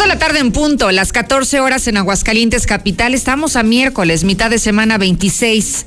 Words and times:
de 0.00 0.06
la 0.06 0.18
tarde 0.18 0.38
en 0.38 0.50
punto, 0.50 0.90
las 0.92 1.12
14 1.12 1.60
horas 1.60 1.86
en 1.86 1.98
Aguascalientes 1.98 2.66
Capital. 2.66 3.12
Estamos 3.12 3.56
a 3.56 3.62
miércoles, 3.62 4.24
mitad 4.24 4.48
de 4.48 4.58
semana 4.58 4.96
26 4.96 5.84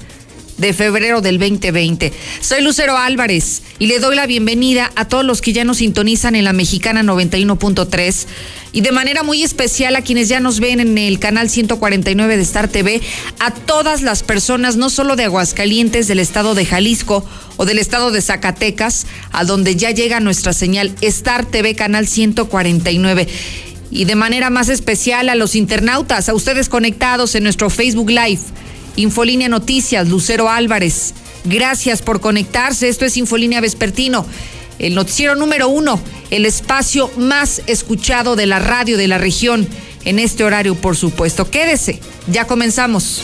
de 0.58 0.74
febrero 0.74 1.22
del 1.22 1.40
2020. 1.40 2.14
Soy 2.40 2.62
Lucero 2.62 2.96
Álvarez 2.96 3.64
y 3.80 3.88
le 3.88 3.98
doy 3.98 4.16
la 4.16 4.28
bienvenida 4.28 4.92
a 4.96 5.06
todos 5.06 5.26
los 5.26 5.42
que 5.42 5.52
ya 5.52 5.64
nos 5.64 5.78
sintonizan 5.78 6.36
en 6.36 6.44
la 6.44 6.54
mexicana 6.54 7.02
91.3 7.02 8.26
y 8.72 8.82
de 8.82 8.92
manera 8.92 9.24
muy 9.24 9.42
especial 9.42 9.96
a 9.96 10.04
quienes 10.04 10.30
ya 10.30 10.40
nos 10.40 10.60
ven 10.60 10.80
en 10.80 10.96
el 10.98 11.18
canal 11.18 11.50
149 11.50 12.38
de 12.38 12.44
Star 12.44 12.68
TV, 12.68 13.02
a 13.40 13.50
todas 13.52 14.04
las 14.04 14.22
personas, 14.22 14.76
no 14.76 14.92
solo 14.92 15.16
de 15.16 15.24
Aguascalientes, 15.24 16.08
del 16.08 16.20
estado 16.20 16.54
de 16.54 16.66
Jalisco 16.66 17.26
o 17.58 17.66
del 17.66 17.80
estado 17.80 18.12
de 18.12 18.22
Zacatecas, 18.22 19.08
a 19.32 19.44
donde 19.44 19.76
ya 19.76 19.90
llega 19.90 20.20
nuestra 20.20 20.54
señal 20.54 20.94
Star 21.02 21.46
TV 21.46 21.74
canal 21.74 22.08
149 22.08 23.28
y 23.92 24.06
de 24.06 24.16
manera 24.16 24.50
más 24.50 24.70
especial 24.70 25.30
a 25.30 25.36
los 25.36 25.56
internautas, 25.56 26.30
a 26.30 26.34
ustedes 26.34 26.70
conectados 26.70 27.36
en 27.36 27.44
nuestro 27.44 27.70
Facebook 27.70 28.10
Live 28.10 28.42
Infolínea 28.96 29.50
Noticias, 29.50 30.08
Lucero 30.08 30.50
Álvarez. 30.50 31.14
Gracias 31.46 32.02
por 32.02 32.22
conectarse. 32.22 32.90
Esto 32.90 33.06
es 33.06 33.18
Infolínea 33.18 33.62
Vespertino, 33.62 34.26
el 34.80 34.96
noticiero 34.96 35.36
número 35.36 35.68
uno, 35.68 36.00
el 36.30 36.46
espacio 36.46 37.12
más 37.18 37.62
escuchado 37.68 38.36
de 38.36 38.46
la 38.46 38.60
radio 38.60 38.98
de 38.98 39.08
la 39.08 39.18
región. 39.18 39.68
En 40.06 40.20
este 40.20 40.44
horario, 40.44 40.76
por 40.76 40.98
supuesto. 40.98 41.50
Quédese, 41.50 42.00
ya 42.28 42.46
comenzamos. 42.46 43.22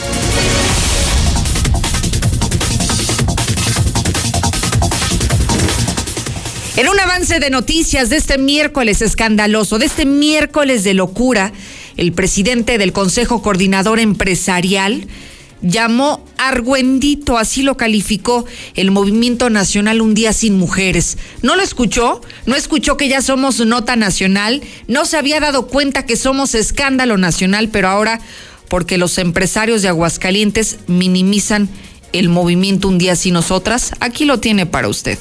En 6.80 6.88
un 6.88 6.98
avance 6.98 7.42
de 7.42 7.50
noticias 7.50 8.10
de 8.10 8.16
este 8.16 8.38
miércoles 8.38 9.02
escandaloso, 9.02 9.80
de 9.80 9.86
este 9.86 10.06
miércoles 10.06 10.86
de 10.86 10.94
locura, 10.94 11.52
el 11.98 12.14
presidente 12.14 12.78
del 12.78 12.94
Consejo 12.94 13.42
Coordinador 13.42 14.00
Empresarial 14.00 15.06
llamó 15.62 16.26
argüendito, 16.38 17.38
así 17.38 17.64
lo 17.64 17.76
calificó 17.76 18.46
el 18.76 18.92
Movimiento 18.92 19.50
Nacional 19.50 20.00
Un 20.00 20.14
Día 20.14 20.32
Sin 20.32 20.58
Mujeres. 20.58 21.18
¿No 21.42 21.58
lo 21.58 21.64
escuchó? 21.64 22.22
¿No 22.46 22.56
escuchó 22.56 22.96
que 22.96 23.10
ya 23.10 23.22
somos 23.22 23.60
nota 23.60 23.98
nacional? 23.98 24.62
¿No 24.88 25.04
se 25.04 25.18
había 25.18 25.42
dado 25.42 25.68
cuenta 25.68 26.06
que 26.06 26.16
somos 26.16 26.56
escándalo 26.56 27.18
nacional, 27.18 27.68
pero 27.68 27.90
ahora 27.90 28.22
porque 28.70 28.98
los 28.98 29.18
empresarios 29.18 29.82
de 29.82 29.90
Aguascalientes 29.90 30.78
minimizan 30.88 31.68
el 32.14 32.30
movimiento 32.30 32.88
Un 32.88 33.00
Día 33.00 33.18
Sin 33.18 33.34
Nosotras? 33.34 33.92
Aquí 34.00 34.24
lo 34.24 34.40
tiene 34.40 34.66
para 34.66 34.88
usted. 34.88 35.20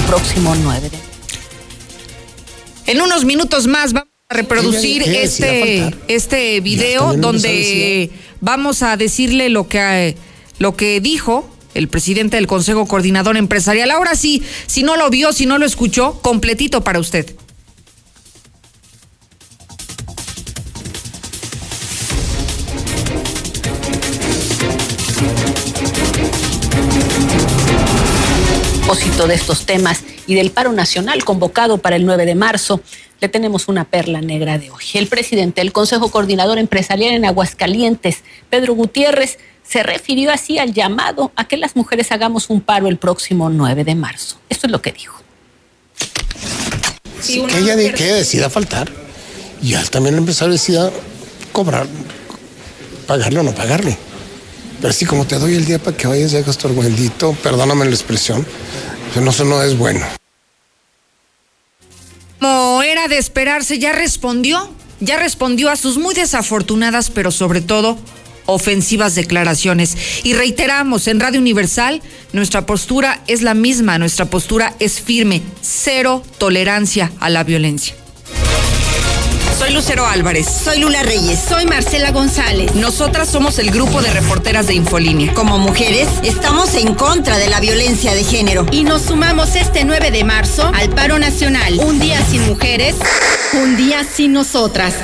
Próximo 0.00 0.54
9 0.54 0.90
En 2.86 3.00
unos 3.00 3.24
minutos 3.24 3.66
más 3.66 3.92
vamos 3.92 4.08
a 4.28 4.34
reproducir 4.34 5.02
este, 5.02 5.94
este 6.08 6.60
video 6.60 7.14
donde 7.14 8.10
vamos 8.40 8.82
a 8.82 8.96
decirle 8.96 9.48
lo 9.48 9.68
que, 9.68 10.16
lo 10.58 10.76
que 10.76 11.00
dijo 11.00 11.48
el 11.74 11.88
presidente 11.88 12.36
del 12.36 12.46
Consejo 12.46 12.86
Coordinador 12.86 13.36
Empresarial. 13.36 13.90
Ahora 13.90 14.14
sí, 14.14 14.42
si 14.66 14.82
no 14.82 14.96
lo 14.96 15.08
vio, 15.10 15.32
si 15.32 15.46
no 15.46 15.58
lo 15.58 15.66
escuchó, 15.66 16.20
completito 16.20 16.84
para 16.84 16.98
usted. 16.98 17.34
De 29.26 29.34
estos 29.34 29.66
temas 29.66 30.02
y 30.26 30.34
del 30.34 30.50
paro 30.50 30.72
nacional 30.72 31.24
convocado 31.24 31.78
para 31.78 31.96
el 31.96 32.04
9 32.06 32.26
de 32.26 32.34
marzo, 32.34 32.80
le 33.20 33.28
tenemos 33.28 33.68
una 33.68 33.84
perla 33.84 34.20
negra 34.20 34.58
de 34.58 34.70
hoy. 34.70 34.84
El 34.94 35.06
presidente 35.06 35.60
del 35.60 35.72
Consejo 35.72 36.10
Coordinador 36.10 36.58
Empresarial 36.58 37.14
en 37.14 37.24
Aguascalientes, 37.24 38.24
Pedro 38.50 38.74
Gutiérrez, 38.74 39.38
se 39.62 39.82
refirió 39.82 40.32
así 40.32 40.58
al 40.58 40.72
llamado 40.74 41.32
a 41.36 41.46
que 41.46 41.56
las 41.56 41.76
mujeres 41.76 42.10
hagamos 42.10 42.50
un 42.50 42.60
paro 42.60 42.88
el 42.88 42.98
próximo 42.98 43.48
9 43.48 43.84
de 43.84 43.94
marzo. 43.94 44.36
Esto 44.48 44.66
es 44.66 44.72
lo 44.72 44.82
que 44.82 44.92
dijo. 44.92 45.20
que 47.26 47.58
ella 47.58 47.76
que 47.94 48.12
decida 48.12 48.50
faltar, 48.50 48.90
ya 49.62 49.84
también 49.84 50.14
el 50.14 50.18
empresario 50.18 50.52
decida 50.52 50.90
cobrar, 51.52 51.86
pagarle 53.06 53.38
o 53.38 53.42
no 53.44 53.54
pagarle. 53.54 53.96
Pero 54.80 54.90
así 54.90 55.06
como 55.06 55.24
te 55.24 55.38
doy 55.38 55.54
el 55.54 55.64
día 55.64 55.78
para 55.78 55.96
que 55.96 56.08
vayas 56.08 56.32
y 56.32 56.38
hagas 56.38 56.58
tu 56.58 56.66
argumentito, 56.66 57.36
perdóname 57.40 57.84
la 57.84 57.92
expresión, 57.92 58.44
no, 59.20 59.30
eso 59.30 59.44
no 59.44 59.62
es 59.62 59.76
bueno. 59.76 60.04
Como 62.40 62.82
era 62.82 63.08
de 63.08 63.18
esperarse, 63.18 63.78
ya 63.78 63.92
respondió, 63.92 64.70
ya 65.00 65.18
respondió 65.18 65.70
a 65.70 65.76
sus 65.76 65.98
muy 65.98 66.14
desafortunadas, 66.14 67.10
pero 67.10 67.30
sobre 67.30 67.60
todo 67.60 67.98
ofensivas 68.46 69.14
declaraciones. 69.14 69.96
Y 70.24 70.34
reiteramos, 70.34 71.06
en 71.06 71.20
Radio 71.20 71.40
Universal, 71.40 72.02
nuestra 72.32 72.66
postura 72.66 73.22
es 73.26 73.42
la 73.42 73.54
misma, 73.54 73.98
nuestra 73.98 74.26
postura 74.26 74.74
es 74.80 75.00
firme, 75.00 75.42
cero 75.60 76.22
tolerancia 76.38 77.12
a 77.20 77.30
la 77.30 77.44
violencia. 77.44 77.94
Soy 79.62 79.74
Lucero 79.74 80.04
Álvarez. 80.04 80.48
Soy 80.64 80.80
Lula 80.80 81.04
Reyes. 81.04 81.38
Soy 81.48 81.66
Marcela 81.66 82.10
González. 82.10 82.74
Nosotras 82.74 83.28
somos 83.28 83.60
el 83.60 83.70
grupo 83.70 84.02
de 84.02 84.10
reporteras 84.10 84.66
de 84.66 84.74
Infolínea. 84.74 85.32
Como 85.34 85.56
mujeres, 85.56 86.08
estamos 86.24 86.74
en 86.74 86.96
contra 86.96 87.38
de 87.38 87.48
la 87.48 87.60
violencia 87.60 88.12
de 88.12 88.24
género. 88.24 88.66
Y 88.72 88.82
nos 88.82 89.02
sumamos 89.02 89.54
este 89.54 89.84
9 89.84 90.10
de 90.10 90.24
marzo 90.24 90.68
al 90.74 90.90
paro 90.90 91.16
nacional. 91.20 91.78
Un 91.78 92.00
día 92.00 92.20
sin 92.28 92.44
mujeres, 92.48 92.96
un 93.52 93.76
día 93.76 94.02
sin 94.02 94.32
nosotras. 94.32 94.94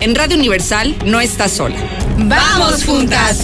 En 0.00 0.16
Radio 0.16 0.36
Universal 0.36 0.96
no 1.04 1.20
estás 1.20 1.52
sola. 1.52 1.76
¡Vamos 2.16 2.82
juntas! 2.84 3.38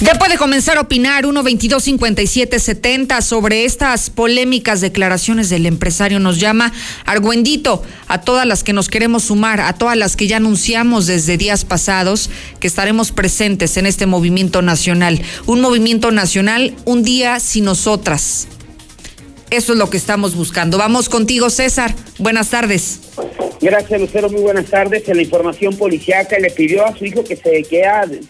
Ya 0.00 0.14
puede 0.16 0.36
comenzar 0.36 0.76
a 0.76 0.82
opinar 0.82 1.24
122-5770 1.24 3.22
sobre 3.22 3.64
estas 3.64 4.10
polémicas 4.10 4.80
declaraciones 4.80 5.50
del 5.50 5.66
empresario. 5.66 6.18
Nos 6.18 6.40
llama 6.40 6.72
Argüendito 7.06 7.82
a 8.08 8.20
todas 8.20 8.44
las 8.44 8.64
que 8.64 8.72
nos 8.72 8.88
queremos 8.88 9.24
sumar, 9.24 9.60
a 9.60 9.72
todas 9.74 9.96
las 9.96 10.16
que 10.16 10.26
ya 10.26 10.38
anunciamos 10.38 11.06
desde 11.06 11.36
días 11.36 11.64
pasados 11.64 12.28
que 12.58 12.66
estaremos 12.66 13.12
presentes 13.12 13.76
en 13.76 13.86
este 13.86 14.06
movimiento 14.06 14.62
nacional. 14.62 15.22
Un 15.46 15.60
movimiento 15.60 16.10
nacional, 16.10 16.74
un 16.84 17.04
día 17.04 17.38
sin 17.38 17.64
nosotras. 17.64 18.48
Eso 19.54 19.72
es 19.72 19.78
lo 19.78 19.88
que 19.88 19.96
estamos 19.96 20.34
buscando. 20.34 20.78
Vamos 20.78 21.08
contigo, 21.08 21.48
César. 21.48 21.94
Buenas 22.18 22.50
tardes. 22.50 22.98
Gracias, 23.60 24.00
Lucero. 24.00 24.28
Muy 24.28 24.40
buenas 24.40 24.66
tardes. 24.66 25.08
En 25.08 25.16
la 25.16 25.22
información 25.22 25.76
policiaca 25.76 26.36
le 26.40 26.50
pidió 26.50 26.84
a 26.84 26.96
su 26.96 27.04
hijo 27.04 27.22
que 27.22 27.36
se, 27.36 27.64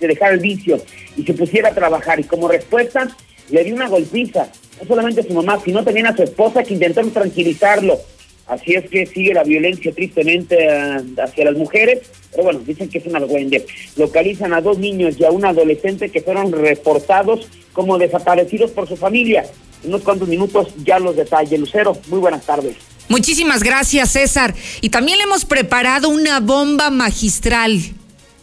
dejara 0.06 0.34
el 0.34 0.40
vicio 0.40 0.82
y 1.16 1.22
se 1.22 1.32
pusiera 1.32 1.70
a 1.70 1.74
trabajar. 1.74 2.20
Y 2.20 2.24
como 2.24 2.46
respuesta, 2.46 3.08
le 3.48 3.64
dio 3.64 3.74
una 3.74 3.88
golpiza. 3.88 4.48
No 4.82 4.86
solamente 4.86 5.22
a 5.22 5.24
su 5.24 5.32
mamá, 5.32 5.58
sino 5.64 5.82
también 5.82 6.06
a 6.06 6.14
su 6.14 6.24
esposa 6.24 6.62
que 6.62 6.74
intentó 6.74 7.00
tranquilizarlo. 7.08 7.98
Así 8.46 8.74
es 8.74 8.90
que 8.90 9.06
sigue 9.06 9.32
la 9.32 9.44
violencia 9.44 9.92
tristemente 9.92 10.58
eh, 10.62 11.00
hacia 11.22 11.46
las 11.46 11.56
mujeres, 11.56 12.00
pero 12.32 12.42
bueno, 12.44 12.60
dicen 12.66 12.90
que 12.90 12.98
es 12.98 13.06
una 13.06 13.20
vergüenza. 13.20 13.64
Localizan 13.96 14.52
a 14.52 14.60
dos 14.60 14.78
niños 14.78 15.18
y 15.18 15.24
a 15.24 15.30
un 15.30 15.46
adolescente 15.46 16.10
que 16.10 16.20
fueron 16.20 16.52
reportados 16.52 17.48
como 17.72 17.96
desaparecidos 17.96 18.72
por 18.72 18.86
su 18.86 18.96
familia. 18.96 19.46
Unos 19.84 20.02
cuantos 20.02 20.28
minutos 20.28 20.68
ya 20.84 20.98
los 20.98 21.16
detalles. 21.16 21.58
Lucero, 21.60 21.96
muy 22.08 22.18
buenas 22.18 22.44
tardes. 22.44 22.76
Muchísimas 23.08 23.62
gracias, 23.62 24.12
César. 24.12 24.54
Y 24.80 24.90
también 24.90 25.18
le 25.18 25.24
hemos 25.24 25.44
preparado 25.44 26.08
una 26.08 26.40
bomba 26.40 26.90
magistral 26.90 27.80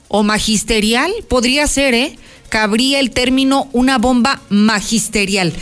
o 0.08 0.24
magisterial, 0.24 1.12
podría 1.28 1.66
ser, 1.68 1.94
¿eh? 1.94 2.18
Cabría 2.50 3.00
el 3.00 3.12
término 3.12 3.70
una 3.72 3.98
bomba 3.98 4.42
magisterial. 4.50 5.54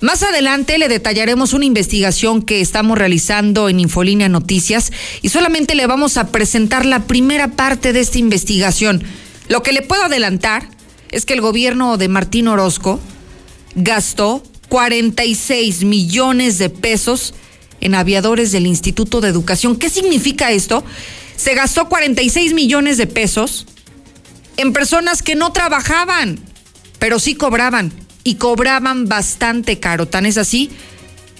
Más 0.00 0.22
adelante 0.22 0.78
le 0.78 0.88
detallaremos 0.88 1.52
una 1.52 1.64
investigación 1.64 2.42
que 2.42 2.60
estamos 2.60 2.98
realizando 2.98 3.68
en 3.68 3.80
Infolínea 3.80 4.28
Noticias 4.28 4.92
y 5.20 5.28
solamente 5.28 5.74
le 5.74 5.86
vamos 5.86 6.16
a 6.16 6.28
presentar 6.28 6.86
la 6.86 7.04
primera 7.06 7.48
parte 7.48 7.92
de 7.92 8.00
esta 8.00 8.18
investigación. 8.18 9.04
Lo 9.48 9.62
que 9.62 9.72
le 9.72 9.82
puedo 9.82 10.02
adelantar 10.04 10.68
es 11.10 11.24
que 11.24 11.34
el 11.34 11.40
gobierno 11.40 11.98
de 11.98 12.08
Martín 12.08 12.48
Orozco 12.48 12.98
gastó 13.74 14.42
46 14.72 15.84
millones 15.84 16.56
de 16.56 16.70
pesos 16.70 17.34
en 17.82 17.94
aviadores 17.94 18.52
del 18.52 18.66
Instituto 18.66 19.20
de 19.20 19.28
Educación. 19.28 19.76
¿Qué 19.76 19.90
significa 19.90 20.50
esto? 20.50 20.82
Se 21.36 21.52
gastó 21.52 21.90
46 21.90 22.54
millones 22.54 22.96
de 22.96 23.06
pesos 23.06 23.66
en 24.56 24.72
personas 24.72 25.20
que 25.20 25.34
no 25.34 25.52
trabajaban, 25.52 26.40
pero 26.98 27.18
sí 27.18 27.34
cobraban 27.34 27.92
y 28.24 28.36
cobraban 28.36 29.10
bastante 29.10 29.78
caro. 29.78 30.08
Tan 30.08 30.24
es 30.24 30.38
así 30.38 30.70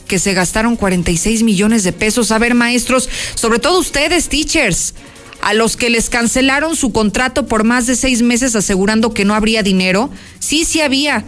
que 0.06 0.18
se 0.18 0.34
gastaron 0.34 0.76
46 0.76 1.42
millones 1.42 1.84
de 1.84 1.94
pesos. 1.94 2.32
A 2.32 2.38
ver, 2.38 2.52
maestros, 2.52 3.08
sobre 3.34 3.60
todo 3.60 3.80
ustedes, 3.80 4.28
teachers, 4.28 4.92
a 5.40 5.54
los 5.54 5.78
que 5.78 5.88
les 5.88 6.10
cancelaron 6.10 6.76
su 6.76 6.92
contrato 6.92 7.46
por 7.46 7.64
más 7.64 7.86
de 7.86 7.96
seis 7.96 8.20
meses 8.20 8.54
asegurando 8.56 9.14
que 9.14 9.24
no 9.24 9.34
habría 9.34 9.62
dinero. 9.62 10.10
Sí, 10.38 10.66
sí 10.66 10.82
había, 10.82 11.24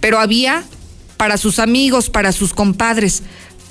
pero 0.00 0.18
había 0.18 0.62
para 1.16 1.36
sus 1.36 1.58
amigos, 1.58 2.10
para 2.10 2.32
sus 2.32 2.52
compadres, 2.52 3.22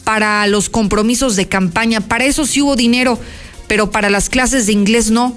para 0.03 0.45
los 0.47 0.69
compromisos 0.69 1.35
de 1.35 1.47
campaña. 1.47 2.01
Para 2.01 2.25
eso 2.25 2.45
sí 2.45 2.61
hubo 2.61 2.75
dinero, 2.75 3.19
pero 3.67 3.91
para 3.91 4.09
las 4.09 4.29
clases 4.29 4.67
de 4.67 4.73
inglés 4.73 5.11
no. 5.11 5.35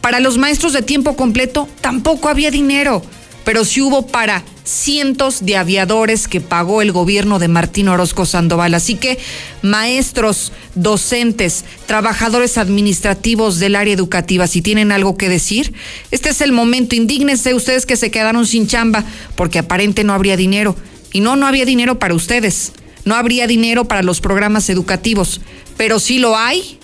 Para 0.00 0.20
los 0.20 0.38
maestros 0.38 0.72
de 0.72 0.82
tiempo 0.82 1.16
completo 1.16 1.68
tampoco 1.80 2.28
había 2.28 2.50
dinero, 2.50 3.02
pero 3.44 3.64
sí 3.64 3.80
hubo 3.80 4.06
para 4.06 4.44
cientos 4.62 5.46
de 5.46 5.56
aviadores 5.56 6.28
que 6.28 6.40
pagó 6.40 6.82
el 6.82 6.92
gobierno 6.92 7.38
de 7.38 7.48
Martín 7.48 7.88
Orozco 7.88 8.26
Sandoval. 8.26 8.74
Así 8.74 8.96
que 8.96 9.18
maestros, 9.62 10.52
docentes, 10.74 11.64
trabajadores 11.86 12.58
administrativos 12.58 13.58
del 13.58 13.76
área 13.76 13.94
educativa, 13.94 14.46
si 14.46 14.62
tienen 14.62 14.92
algo 14.92 15.16
que 15.16 15.28
decir, 15.28 15.72
este 16.10 16.30
es 16.30 16.40
el 16.40 16.52
momento. 16.52 16.94
Indígnense 16.94 17.54
ustedes 17.54 17.86
que 17.86 17.96
se 17.96 18.10
quedaron 18.10 18.46
sin 18.46 18.66
chamba 18.66 19.04
porque 19.36 19.60
aparente 19.60 20.04
no 20.04 20.12
habría 20.12 20.36
dinero. 20.36 20.76
Y 21.16 21.20
no, 21.20 21.34
no 21.34 21.46
había 21.46 21.64
dinero 21.64 21.98
para 21.98 22.12
ustedes. 22.12 22.72
No 23.06 23.14
habría 23.14 23.46
dinero 23.46 23.86
para 23.86 24.02
los 24.02 24.20
programas 24.20 24.68
educativos. 24.68 25.40
Pero 25.78 25.98
sí 25.98 26.18
lo 26.18 26.36
hay 26.36 26.78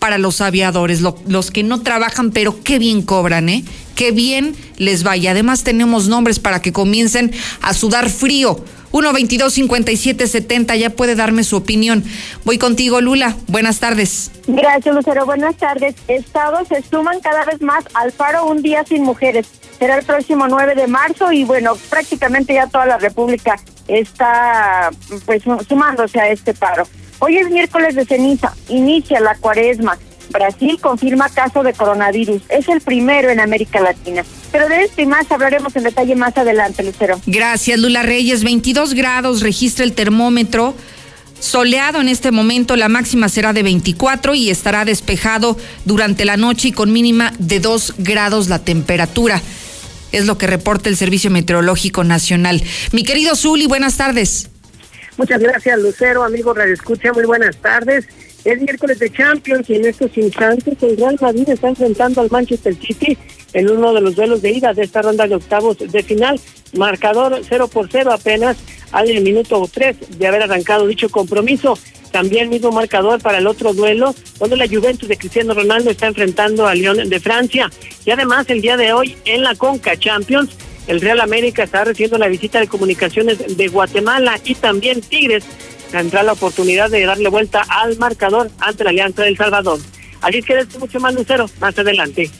para 0.00 0.18
los 0.18 0.40
aviadores, 0.40 1.00
los 1.00 1.50
que 1.52 1.62
no 1.62 1.80
trabajan, 1.82 2.32
pero 2.32 2.60
qué 2.64 2.80
bien 2.80 3.02
cobran, 3.02 3.48
¿eh? 3.48 3.62
Qué 3.94 4.10
bien 4.10 4.56
les 4.78 5.04
vaya. 5.04 5.30
Además 5.30 5.62
tenemos 5.62 6.08
nombres 6.08 6.40
para 6.40 6.60
que 6.60 6.72
comiencen 6.72 7.30
a 7.62 7.72
sudar 7.72 8.10
frío. 8.10 8.64
1 8.90 9.12
22 9.12 9.52
57 9.52 10.26
70 10.26 10.74
ya 10.74 10.90
puede 10.90 11.14
darme 11.14 11.44
su 11.44 11.54
opinión. 11.54 12.02
Voy 12.44 12.58
contigo, 12.58 13.00
Lula. 13.00 13.36
Buenas 13.46 13.78
tardes. 13.78 14.32
Gracias, 14.48 14.92
Lucero. 14.92 15.24
Buenas 15.24 15.54
tardes. 15.56 15.94
Estados 16.08 16.66
se 16.66 16.82
suman 16.82 17.20
cada 17.20 17.44
vez 17.44 17.62
más 17.62 17.84
al 17.94 18.10
paro 18.10 18.46
Un 18.46 18.60
Día 18.60 18.84
Sin 18.88 19.04
Mujeres. 19.04 19.46
Será 19.78 19.96
el 19.96 20.04
próximo 20.04 20.48
9 20.48 20.74
de 20.74 20.86
marzo 20.88 21.30
y 21.30 21.44
bueno, 21.44 21.76
prácticamente 21.88 22.54
ya 22.54 22.66
toda 22.66 22.86
la 22.86 22.98
República 22.98 23.56
está 23.86 24.90
pues 25.24 25.42
sumándose 25.68 26.20
a 26.20 26.28
este 26.30 26.52
paro. 26.52 26.86
Hoy 27.20 27.36
es 27.36 27.50
miércoles 27.50 27.94
de 27.94 28.04
ceniza, 28.04 28.54
inicia 28.68 29.20
la 29.20 29.34
cuaresma. 29.36 29.98
Brasil 30.30 30.78
confirma 30.80 31.28
caso 31.28 31.62
de 31.62 31.72
coronavirus. 31.72 32.42
Es 32.48 32.68
el 32.68 32.80
primero 32.80 33.30
en 33.30 33.40
América 33.40 33.80
Latina. 33.80 34.24
Pero 34.52 34.68
de 34.68 34.84
esto 34.84 35.00
y 35.00 35.06
más 35.06 35.30
hablaremos 35.30 35.74
en 35.76 35.84
detalle 35.84 36.14
más 36.16 36.36
adelante, 36.36 36.82
Lucero. 36.82 37.18
Gracias, 37.26 37.78
Lula 37.78 38.02
Reyes. 38.02 38.44
22 38.44 38.94
grados 38.94 39.40
registra 39.40 39.84
el 39.84 39.94
termómetro. 39.94 40.74
Soleado 41.40 42.00
en 42.00 42.08
este 42.08 42.30
momento, 42.30 42.76
la 42.76 42.88
máxima 42.88 43.28
será 43.28 43.52
de 43.52 43.62
24 43.62 44.34
y 44.34 44.50
estará 44.50 44.84
despejado 44.84 45.56
durante 45.84 46.24
la 46.24 46.36
noche 46.36 46.68
y 46.68 46.72
con 46.72 46.92
mínima 46.92 47.32
de 47.38 47.60
2 47.60 47.94
grados 47.98 48.48
la 48.48 48.58
temperatura. 48.58 49.40
Es 50.12 50.26
lo 50.26 50.38
que 50.38 50.46
reporta 50.46 50.88
el 50.88 50.96
Servicio 50.96 51.30
Meteorológico 51.30 52.04
Nacional. 52.04 52.62
Mi 52.92 53.04
querido 53.04 53.36
Zuli, 53.36 53.66
buenas 53.66 53.96
tardes. 53.96 54.50
Muchas 55.16 55.40
gracias, 55.40 55.78
Lucero, 55.80 56.22
amigo 56.22 56.54
Radio 56.54 56.74
Escucha, 56.74 57.12
muy 57.12 57.24
buenas 57.24 57.56
tardes. 57.56 58.06
Es 58.44 58.60
miércoles 58.60 59.00
de 59.00 59.10
Champions 59.10 59.68
y 59.68 59.74
en 59.74 59.86
estos 59.86 60.16
instantes 60.16 60.80
el 60.80 60.96
Real 60.96 61.18
Madrid 61.20 61.48
está 61.48 61.68
enfrentando 61.68 62.20
al 62.20 62.30
Manchester 62.30 62.74
City 62.76 63.18
en 63.52 63.68
uno 63.68 63.92
de 63.92 64.00
los 64.00 64.14
duelos 64.14 64.42
de 64.42 64.52
ida 64.52 64.72
de 64.72 64.82
esta 64.82 65.02
ronda 65.02 65.26
de 65.26 65.34
octavos 65.34 65.78
de 65.78 66.02
final. 66.02 66.40
Marcador 66.74 67.40
0 67.46 67.68
por 67.68 67.88
0 67.90 68.12
apenas 68.12 68.56
al 68.92 69.08
minuto 69.22 69.68
3 69.72 70.18
de 70.18 70.26
haber 70.26 70.42
arrancado 70.42 70.86
dicho 70.86 71.08
compromiso. 71.08 71.76
También 72.12 72.48
mismo 72.48 72.70
marcador 72.72 73.20
para 73.20 73.38
el 73.38 73.46
otro 73.46 73.72
duelo, 73.74 74.14
donde 74.38 74.56
la 74.56 74.66
Juventus 74.66 75.08
de 75.08 75.16
Cristiano 75.16 75.54
Ronaldo 75.54 75.90
está 75.90 76.06
enfrentando 76.06 76.66
a 76.66 76.74
Lyon 76.74 77.08
de 77.08 77.20
Francia. 77.20 77.70
Y 78.04 78.10
además 78.10 78.46
el 78.48 78.60
día 78.60 78.76
de 78.76 78.92
hoy 78.92 79.16
en 79.24 79.42
la 79.42 79.54
Conca 79.54 79.96
Champions 79.96 80.50
el 80.88 81.02
Real 81.02 81.20
América 81.20 81.64
está 81.64 81.84
recibiendo 81.84 82.16
la 82.16 82.28
visita 82.28 82.58
de 82.58 82.66
comunicaciones 82.66 83.56
de 83.56 83.68
Guatemala 83.68 84.40
y 84.42 84.54
también 84.54 85.02
Tigres 85.02 85.44
tendrá 85.90 86.22
la 86.22 86.32
oportunidad 86.32 86.90
de 86.90 87.04
darle 87.04 87.28
vuelta 87.28 87.62
al 87.68 87.98
marcador 87.98 88.50
ante 88.58 88.84
la 88.84 88.90
Alianza 88.90 89.22
del 89.22 89.36
Salvador. 89.36 89.78
Así 90.22 90.42
que 90.42 90.60
es 90.60 90.78
mucho 90.78 90.98
más 90.98 91.14
lucero 91.14 91.48
más 91.60 91.78
adelante. 91.78 92.30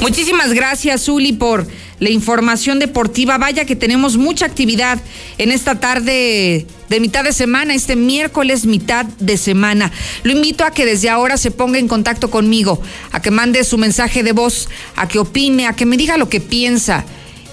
Muchísimas 0.00 0.52
gracias, 0.52 1.04
Zuli, 1.04 1.32
por 1.32 1.64
la 2.00 2.10
información 2.10 2.78
deportiva. 2.78 3.38
Vaya 3.38 3.64
que 3.64 3.76
tenemos 3.76 4.16
mucha 4.16 4.46
actividad 4.46 5.00
en 5.38 5.50
esta 5.50 5.80
tarde 5.80 6.66
de 6.88 7.00
mitad 7.00 7.24
de 7.24 7.32
semana, 7.32 7.74
este 7.74 7.96
miércoles 7.96 8.66
mitad 8.66 9.04
de 9.04 9.36
semana. 9.36 9.92
Lo 10.22 10.32
invito 10.32 10.64
a 10.64 10.70
que 10.70 10.86
desde 10.86 11.10
ahora 11.10 11.36
se 11.36 11.50
ponga 11.50 11.78
en 11.78 11.88
contacto 11.88 12.30
conmigo, 12.30 12.80
a 13.12 13.20
que 13.20 13.30
mande 13.30 13.64
su 13.64 13.78
mensaje 13.78 14.22
de 14.22 14.32
voz, 14.32 14.68
a 14.96 15.08
que 15.08 15.18
opine, 15.18 15.66
a 15.66 15.74
que 15.74 15.86
me 15.86 15.96
diga 15.96 16.16
lo 16.16 16.28
que 16.28 16.40
piensa 16.40 17.04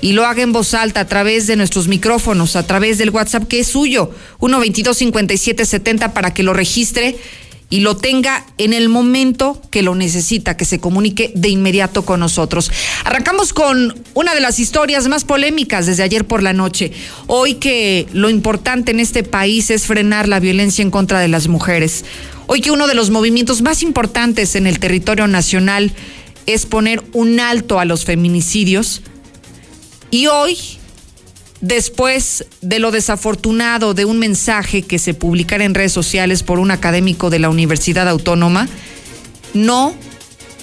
y 0.02 0.12
lo 0.14 0.26
haga 0.26 0.44
en 0.44 0.52
voz 0.52 0.74
alta 0.74 1.02
a 1.02 1.08
través 1.08 1.48
de 1.48 1.56
nuestros 1.56 1.88
micrófonos, 1.88 2.56
a 2.56 2.68
través 2.68 2.98
del 2.98 3.10
WhatsApp 3.10 3.48
que 3.48 3.62
es 3.62 3.68
suyo, 3.68 4.12
122 4.40 4.98
5770 4.98 6.14
para 6.14 6.34
que 6.34 6.44
lo 6.44 6.54
registre 6.54 7.18
y 7.70 7.80
lo 7.80 7.98
tenga 7.98 8.46
en 8.58 8.74
el 8.74 8.90
momento 8.90 9.62
que 9.72 9.82
lo 9.82 9.96
necesita, 9.96 10.56
que 10.56 10.66
se 10.66 10.80
comunique 10.80 11.32
de 11.36 11.50
inmediato 11.50 12.06
con 12.06 12.20
nosotros. 12.20 12.72
Arrancamos 13.04 13.54
con 13.54 13.96
una 14.14 14.36
de 14.36 14.42
las 14.42 14.60
historias 14.60 15.08
más 15.08 15.26
polémicas 15.26 15.86
desde 15.86 16.04
ayer 16.04 16.26
por 16.26 16.44
la 16.44 16.54
noche. 16.54 16.92
Hoy 17.28 17.56
que 17.56 18.08
lo 18.14 18.30
importante 18.30 18.92
en 18.92 19.00
este 19.00 19.24
país 19.24 19.72
es 19.72 19.86
frenar 19.86 20.28
la 20.28 20.40
violencia 20.40 20.84
en 20.84 20.92
contra 20.92 21.20
de 21.20 21.28
las 21.28 21.48
mujeres. 21.48 22.06
Hoy 22.48 22.62
que 22.62 22.72
uno 22.72 22.88
de 22.88 22.94
los 22.94 23.10
movimientos 23.10 23.62
más 23.62 23.82
importantes 23.82 24.56
en 24.56 24.68
el 24.68 24.80
territorio 24.80 25.28
nacional 25.28 25.92
es 26.46 26.68
poner 26.68 27.04
un 27.14 27.40
alto 27.40 27.80
a 27.80 27.86
los 27.86 28.06
feminicidios. 28.06 29.02
Y 30.12 30.28
hoy 30.28 30.58
después 31.66 32.46
de 32.62 32.78
lo 32.78 32.92
desafortunado 32.92 33.96
de 33.96 34.06
un 34.06 34.20
mensaje 34.20 34.84
que 34.84 35.00
se 35.00 35.16
publicara 35.16 35.66
en 35.66 35.74
redes 35.74 35.92
sociales 35.92 36.44
por 36.44 36.60
un 36.60 36.70
académico 36.70 37.32
de 37.32 37.40
la 37.40 37.50
Universidad 37.50 38.08
Autónoma, 38.08 38.70
no 39.56 39.96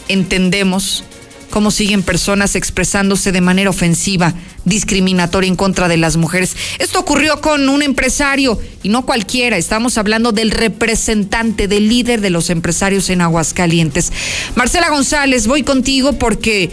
entendemos 0.07 1.03
cómo 1.51 1.73
siguen 1.73 2.05
personas 2.05 2.55
expresándose 2.55 3.33
de 3.33 3.41
manera 3.41 3.69
ofensiva, 3.69 4.33
discriminatoria 4.65 5.49
en 5.49 5.57
contra 5.57 5.89
de 5.89 5.97
las 5.97 6.17
mujeres. 6.17 6.57
Esto 6.79 7.01
ocurrió 7.01 7.41
con 7.41 7.69
un 7.69 7.83
empresario 7.83 8.61
y 8.85 8.89
no 8.89 9.05
cualquiera, 9.05 9.57
estamos 9.57 9.99
hablando 9.99 10.31
del 10.31 10.53
representante, 10.53 11.67
del 11.67 11.89
líder 11.89 12.21
de 12.21 12.31
los 12.31 12.49
empresarios 12.49 13.11
en 13.11 13.23
Aguascalientes. 13.23 14.13
Marcela 14.55 14.89
González, 14.89 15.49
voy 15.49 15.65
contigo 15.65 16.13
porque 16.13 16.71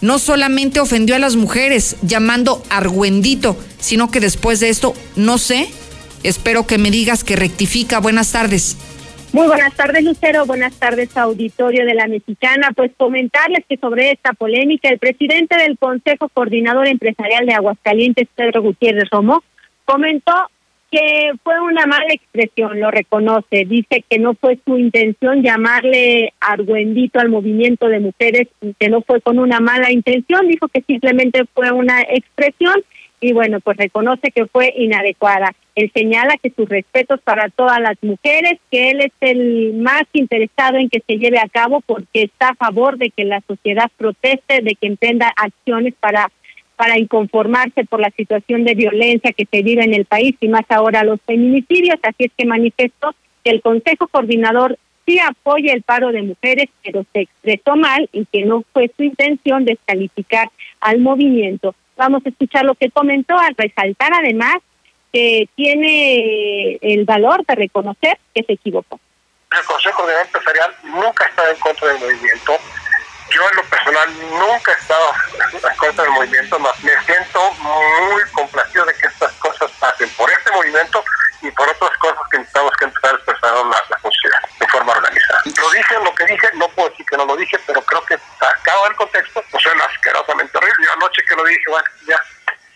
no 0.00 0.18
solamente 0.18 0.80
ofendió 0.80 1.14
a 1.16 1.18
las 1.18 1.36
mujeres 1.36 1.96
llamando 2.02 2.62
argüendito, 2.70 3.56
sino 3.78 4.10
que 4.10 4.20
después 4.20 4.60
de 4.60 4.68
esto, 4.68 4.94
no 5.16 5.38
sé, 5.38 5.68
espero 6.22 6.66
que 6.66 6.78
me 6.78 6.90
digas 6.90 7.24
que 7.24 7.36
rectifica. 7.36 8.00
Buenas 8.00 8.32
tardes. 8.32 8.76
Muy 9.32 9.46
buenas 9.46 9.74
tardes, 9.74 10.02
Lucero. 10.02 10.44
Buenas 10.44 10.74
tardes, 10.74 11.16
auditorio 11.16 11.86
de 11.86 11.94
la 11.94 12.08
Mexicana. 12.08 12.72
Pues 12.74 12.90
comentarles 12.96 13.64
que 13.68 13.76
sobre 13.76 14.10
esta 14.10 14.32
polémica, 14.32 14.88
el 14.88 14.98
presidente 14.98 15.56
del 15.56 15.78
Consejo 15.78 16.28
Coordinador 16.28 16.88
Empresarial 16.88 17.46
de 17.46 17.54
Aguascalientes, 17.54 18.26
Pedro 18.34 18.62
Gutiérrez 18.62 19.08
Romo, 19.08 19.44
comentó 19.84 20.32
que 20.90 21.32
fue 21.44 21.60
una 21.60 21.86
mala 21.86 22.12
expresión, 22.12 22.80
lo 22.80 22.90
reconoce. 22.90 23.64
Dice 23.64 24.04
que 24.08 24.18
no 24.18 24.34
fue 24.34 24.58
su 24.64 24.76
intención 24.76 25.42
llamarle 25.42 26.34
argüendito 26.40 27.20
al 27.20 27.28
movimiento 27.28 27.88
de 27.88 28.00
mujeres, 28.00 28.48
que 28.78 28.88
no 28.88 29.02
fue 29.02 29.20
con 29.20 29.38
una 29.38 29.60
mala 29.60 29.92
intención, 29.92 30.48
dijo 30.48 30.68
que 30.68 30.82
simplemente 30.82 31.44
fue 31.54 31.70
una 31.70 32.02
expresión 32.02 32.82
y 33.20 33.32
bueno, 33.32 33.60
pues 33.60 33.76
reconoce 33.76 34.30
que 34.30 34.46
fue 34.46 34.72
inadecuada. 34.76 35.54
Él 35.74 35.90
señala 35.94 36.36
que 36.42 36.50
sus 36.50 36.68
respetos 36.68 37.20
para 37.20 37.48
todas 37.50 37.78
las 37.78 37.96
mujeres, 38.02 38.58
que 38.70 38.90
él 38.90 39.00
es 39.00 39.12
el 39.20 39.74
más 39.74 40.04
interesado 40.12 40.78
en 40.78 40.88
que 40.88 41.02
se 41.06 41.18
lleve 41.18 41.38
a 41.38 41.48
cabo 41.48 41.82
porque 41.82 42.22
está 42.22 42.50
a 42.50 42.54
favor 42.54 42.96
de 42.96 43.10
que 43.10 43.24
la 43.24 43.42
sociedad 43.46 43.90
proteste, 43.96 44.62
de 44.62 44.74
que 44.74 44.86
emprenda 44.86 45.32
acciones 45.36 45.94
para 46.00 46.30
para 46.80 46.98
inconformarse 46.98 47.84
por 47.84 48.00
la 48.00 48.08
situación 48.16 48.64
de 48.64 48.74
violencia 48.74 49.34
que 49.34 49.44
se 49.44 49.60
vive 49.60 49.84
en 49.84 49.92
el 49.92 50.06
país 50.06 50.34
y 50.40 50.48
más 50.48 50.64
ahora 50.70 51.04
los 51.04 51.20
feminicidios. 51.26 51.98
Así 52.02 52.24
es 52.24 52.30
que 52.34 52.46
manifestó 52.46 53.14
que 53.44 53.50
el 53.50 53.60
Consejo 53.60 54.08
Coordinador 54.08 54.78
sí 55.04 55.18
apoya 55.18 55.74
el 55.74 55.82
paro 55.82 56.10
de 56.10 56.22
mujeres, 56.22 56.70
pero 56.82 57.04
se 57.12 57.20
expresó 57.20 57.76
mal 57.76 58.08
y 58.12 58.24
que 58.24 58.46
no 58.46 58.64
fue 58.72 58.90
su 58.96 59.02
intención 59.02 59.66
descalificar 59.66 60.48
al 60.80 61.00
movimiento. 61.00 61.74
Vamos 61.98 62.22
a 62.24 62.30
escuchar 62.30 62.64
lo 62.64 62.74
que 62.74 62.90
comentó 62.90 63.36
al 63.36 63.54
resaltar 63.58 64.14
además 64.14 64.54
que 65.12 65.50
tiene 65.56 66.78
el 66.80 67.04
valor 67.04 67.44
de 67.44 67.56
reconocer 67.56 68.18
que 68.34 68.42
se 68.42 68.54
equivocó. 68.54 68.98
El 69.52 69.66
Consejo 69.66 69.98
Coordinador 69.98 70.26
Empresarial 70.28 70.70
nunca 70.84 71.26
está 71.26 71.42
en 71.50 71.58
contra 71.58 71.88
del 71.88 72.00
movimiento 72.00 72.52
yo 73.30 73.48
en 73.48 73.56
lo 73.56 73.64
personal 73.64 74.30
nunca 74.30 74.72
he 74.72 74.76
estado 74.76 75.12
en 75.52 75.76
contra 75.76 76.04
del 76.04 76.12
movimiento, 76.12 76.58
más 76.58 76.78
me 76.82 76.92
siento 77.04 77.52
muy 77.54 78.22
complacido 78.32 78.84
de 78.84 78.94
que 78.94 79.06
estas 79.06 79.32
cosas 79.34 79.70
pasen 79.78 80.08
por 80.10 80.30
este 80.30 80.50
movimiento 80.50 81.04
y 81.42 81.50
por 81.52 81.68
otras 81.68 81.96
cosas 81.98 82.20
que 82.30 82.38
necesitamos 82.38 82.72
que 82.76 82.84
empezar 82.84 83.12
a 83.12 83.16
expresar 83.16 83.52
la, 83.52 83.84
la 83.88 83.98
sociedad 84.02 84.38
de 84.58 84.66
forma 84.68 84.92
organizada. 84.92 85.42
Lo 85.44 85.70
dije, 85.70 85.94
lo 86.04 86.14
que 86.14 86.24
dije, 86.26 86.48
no 86.54 86.68
puedo 86.68 86.90
decir 86.90 87.06
que 87.06 87.16
no 87.16 87.24
lo 87.24 87.36
dije, 87.36 87.58
pero 87.66 87.82
creo 87.82 88.04
que 88.04 88.18
sacado 88.38 88.84
del 88.84 88.96
contexto, 88.96 89.42
pues 89.50 89.62
suena 89.62 89.84
asquerosamente 89.84 90.58
horrible. 90.58 90.86
Yo 90.86 90.92
anoche 90.92 91.22
que 91.26 91.36
lo 91.36 91.44
dije, 91.44 91.64
bueno, 91.68 91.88
ya, 92.06 92.20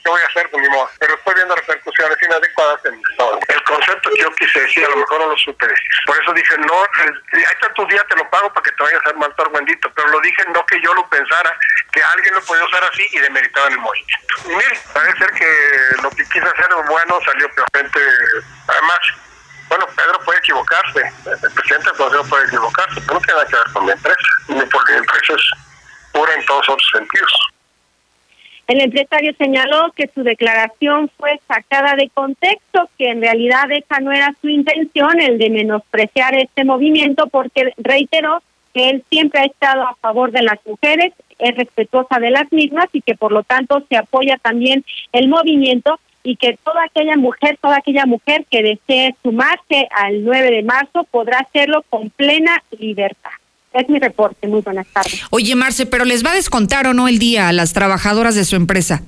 ¿qué 0.04 0.11
voy 0.11 0.20
a 0.20 0.26
hacer? 0.26 0.50
Pues 0.50 0.62
ni 0.62 0.68
modo. 0.68 0.90
Pero 0.99 1.14
estoy 1.14 1.34
viendo 1.34 1.54
repercusiones 1.56 2.18
inadecuadas 2.23 2.84
en 2.84 3.02
todo. 3.16 3.40
El 3.49 3.62
concepto 3.64 4.11
que 4.11 4.23
yo 4.23 4.30
quise 4.34 4.61
decir, 4.61 4.84
a 4.84 4.90
lo 4.90 4.96
mejor 4.96 5.20
no 5.20 5.26
lo 5.28 5.38
supe 5.38 5.66
decir. 5.66 5.88
Por 6.06 6.23
eso 6.23 6.32
dije, 6.34 6.58
no, 6.58 6.84
eh, 6.84 7.44
hay 7.49 7.56
tantos 7.61 7.88
días 7.88 8.04
te 8.08 8.16
lo 8.16 8.28
pago 8.30 8.52
para 8.52 8.62
que 8.62 8.73
te 8.73 8.82
vayas 8.82 9.00
a 9.00 9.08
hacer 9.08 9.16
mal 9.16 9.34
bendito. 9.52 9.90
Pero 9.94 10.08
lo 10.08 10.20
dije 10.20 10.44
no 10.52 10.64
que 10.66 10.80
yo 10.82 10.94
lo 10.94 11.08
pensara, 11.08 11.56
que 11.90 12.02
alguien 12.02 12.34
lo 12.34 12.42
podía 12.42 12.64
usar 12.64 12.84
así 12.84 13.06
y 13.12 13.18
demeritaba 13.18 13.66
en 13.68 13.73
el 13.73 13.78
movimiento. 13.78 14.34
Y 14.44 14.49
mire, 14.49 14.80
parece 14.92 15.18
ser 15.18 15.30
que 15.32 16.02
lo 16.02 16.11
que 16.11 16.25
quise 16.25 16.46
hacer 16.46 16.68
bueno 16.88 17.18
salió 17.25 17.49
peor. 17.54 17.68
Además, 18.68 18.99
bueno, 19.68 19.87
Pedro 19.96 20.20
puede 20.20 20.38
equivocarse, 20.38 21.12
el 21.26 21.52
presidente 21.52 21.88
del 21.88 21.96
Consejo 21.96 22.25
puede 22.28 22.46
equivocarse, 22.46 23.00
pero 23.00 23.14
no 23.14 23.20
tiene 23.20 23.34
nada 23.34 23.46
que 23.46 23.56
ver 23.56 23.73
con 23.73 23.87
la 23.87 23.92
empresa, 23.92 24.28
ni 24.49 24.62
porque 24.66 24.92
la 24.92 24.99
empresa 24.99 25.32
es 25.34 25.50
pura 26.12 26.34
en 26.34 26.46
todos 26.46 26.68
otros 26.68 26.90
sentidos. 26.92 27.53
El 28.66 28.80
empresario 28.80 29.35
señaló 29.37 29.92
que 29.94 30.09
su 30.14 30.23
declaración 30.23 31.11
fue 31.18 31.38
sacada 31.47 31.97
de 31.97 32.09
contexto, 32.09 32.88
que 32.97 33.11
en 33.11 33.21
realidad 33.21 33.71
esa 33.71 34.00
no 34.00 34.11
era 34.11 34.35
su 34.40 34.49
intención, 34.49 35.21
el 35.21 35.38
de 35.38 35.50
menospreciar 35.50 36.35
este 36.35 36.64
movimiento, 36.64 37.26
porque 37.26 37.75
reiteró 37.76 38.42
que 38.73 38.90
él 38.90 39.04
siempre 39.11 39.40
ha 39.40 39.44
estado 39.44 39.83
a 39.83 39.94
favor 39.97 40.33
de 40.33 40.42
las 40.42 40.59
mujeres, 40.66 41.12
es 41.38 41.56
respetuosa 41.56 42.18
de 42.18 42.30
las 42.30 42.50
mismas 42.52 42.87
y 42.92 43.02
que 43.02 43.14
por 43.14 43.33
lo 43.33 43.42
tanto 43.42 43.85
se 43.88 43.97
apoya 43.97 44.38
también 44.38 44.85
el 45.12 45.28
movimiento 45.28 45.99
y 46.23 46.37
que 46.37 46.59
toda 46.64 46.85
aquella 46.85 47.16
mujer, 47.16 47.59
toda 47.61 47.76
aquella 47.76 48.06
mujer 48.06 48.47
que 48.50 48.62
desee 48.62 49.14
sumarse 49.23 49.88
al 49.90 50.25
9 50.25 50.50
de 50.50 50.62
marzo 50.62 51.04
podrá 51.11 51.40
hacerlo 51.40 51.85
con 51.90 52.09
plena 52.11 52.62
libertad. 52.78 53.30
Es 53.75 53.88
mi 53.88 53.99
reporte. 53.99 54.47
Muy 54.47 54.61
buenas 54.61 54.87
tardes. 54.87 55.21
Oye, 55.31 55.54
Marce, 55.57 55.85
pero 55.85 56.04
¿les 56.04 56.25
va 56.25 56.31
a 56.31 56.35
descontar 56.35 56.87
o 56.87 56.95
no 56.95 57.09
el 57.09 57.19
día 57.19 57.49
a 57.49 57.52
las 57.52 57.73
trabajadoras 57.73 58.37
de 58.37 58.45
su 58.45 58.54
empresa? 58.54 59.02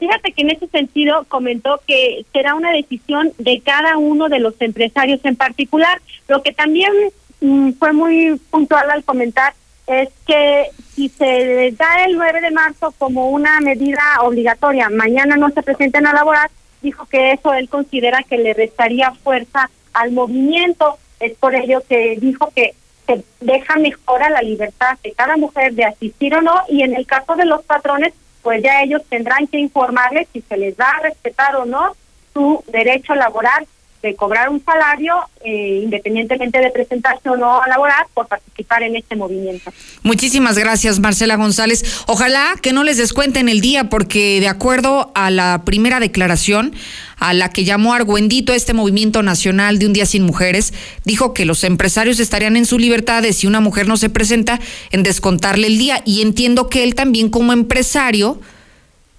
Fíjate 0.00 0.32
que 0.32 0.42
en 0.42 0.50
ese 0.50 0.66
sentido 0.66 1.24
comentó 1.28 1.80
que 1.86 2.24
será 2.32 2.54
una 2.54 2.72
decisión 2.72 3.32
de 3.38 3.60
cada 3.60 3.98
uno 3.98 4.28
de 4.28 4.40
los 4.40 4.54
empresarios 4.60 5.20
en 5.24 5.36
particular. 5.36 6.00
Lo 6.26 6.42
que 6.42 6.52
también 6.52 6.92
mm, 7.40 7.72
fue 7.78 7.92
muy 7.92 8.40
puntual 8.50 8.90
al 8.90 9.04
comentar 9.04 9.54
es 9.86 10.08
que 10.26 10.66
si 10.94 11.08
se 11.08 11.72
da 11.78 12.04
el 12.04 12.16
9 12.16 12.40
de 12.40 12.50
marzo 12.50 12.92
como 12.98 13.30
una 13.30 13.60
medida 13.60 14.02
obligatoria, 14.22 14.88
mañana 14.88 15.36
no 15.36 15.50
se 15.50 15.62
presenten 15.62 16.06
a 16.06 16.12
laborar, 16.12 16.50
dijo 16.82 17.06
que 17.06 17.32
eso 17.32 17.52
él 17.54 17.68
considera 17.68 18.24
que 18.24 18.38
le 18.38 18.54
restaría 18.54 19.12
fuerza 19.12 19.70
al 19.92 20.10
movimiento. 20.10 20.98
Es 21.20 21.36
por 21.36 21.54
ello 21.54 21.82
que 21.88 22.16
dijo 22.20 22.50
que 22.56 22.74
se 23.10 23.24
deja 23.40 23.76
mejor 23.76 24.22
a 24.22 24.30
la 24.30 24.42
libertad 24.42 24.96
de 25.02 25.12
cada 25.12 25.36
mujer 25.36 25.74
de 25.74 25.84
asistir 25.84 26.34
o 26.34 26.42
no 26.42 26.54
y 26.68 26.82
en 26.82 26.94
el 26.94 27.06
caso 27.06 27.34
de 27.36 27.44
los 27.44 27.62
patrones 27.62 28.12
pues 28.42 28.62
ya 28.62 28.82
ellos 28.82 29.02
tendrán 29.08 29.46
que 29.46 29.58
informarles 29.58 30.28
si 30.32 30.40
se 30.42 30.56
les 30.56 30.74
va 30.78 30.90
a 30.90 31.00
respetar 31.00 31.56
o 31.56 31.64
no 31.64 31.94
su 32.32 32.62
derecho 32.68 33.14
laboral 33.14 33.66
de 34.02 34.14
cobrar 34.14 34.48
un 34.48 34.62
salario 34.64 35.14
eh, 35.44 35.80
independientemente 35.84 36.58
de 36.58 36.70
presentarse 36.70 37.28
o 37.28 37.36
no 37.36 37.60
a 37.60 37.68
laborar 37.68 38.06
por 38.14 38.26
participar 38.28 38.82
en 38.82 38.96
este 38.96 39.14
movimiento. 39.16 39.72
Muchísimas 40.02 40.56
gracias, 40.58 41.00
Marcela 41.00 41.36
González. 41.36 42.04
Ojalá 42.06 42.54
que 42.62 42.72
no 42.72 42.82
les 42.82 42.96
descuenten 42.96 43.48
el 43.48 43.60
día, 43.60 43.88
porque 43.90 44.40
de 44.40 44.48
acuerdo 44.48 45.12
a 45.14 45.30
la 45.30 45.62
primera 45.64 46.00
declaración, 46.00 46.74
a 47.18 47.34
la 47.34 47.50
que 47.50 47.64
llamó 47.64 47.92
Argüendito 47.92 48.54
este 48.54 48.72
movimiento 48.72 49.22
nacional 49.22 49.78
de 49.78 49.86
un 49.86 49.92
día 49.92 50.06
sin 50.06 50.22
mujeres, 50.22 50.72
dijo 51.04 51.34
que 51.34 51.44
los 51.44 51.64
empresarios 51.64 52.18
estarían 52.20 52.56
en 52.56 52.64
su 52.64 52.78
libertad 52.78 53.22
de 53.22 53.34
si 53.34 53.46
una 53.46 53.60
mujer 53.60 53.86
no 53.86 53.98
se 53.98 54.08
presenta 54.08 54.60
en 54.90 55.02
descontarle 55.02 55.66
el 55.66 55.78
día. 55.78 56.02
Y 56.06 56.22
entiendo 56.22 56.68
que 56.68 56.82
él 56.84 56.94
también 56.94 57.28
como 57.28 57.52
empresario 57.52 58.40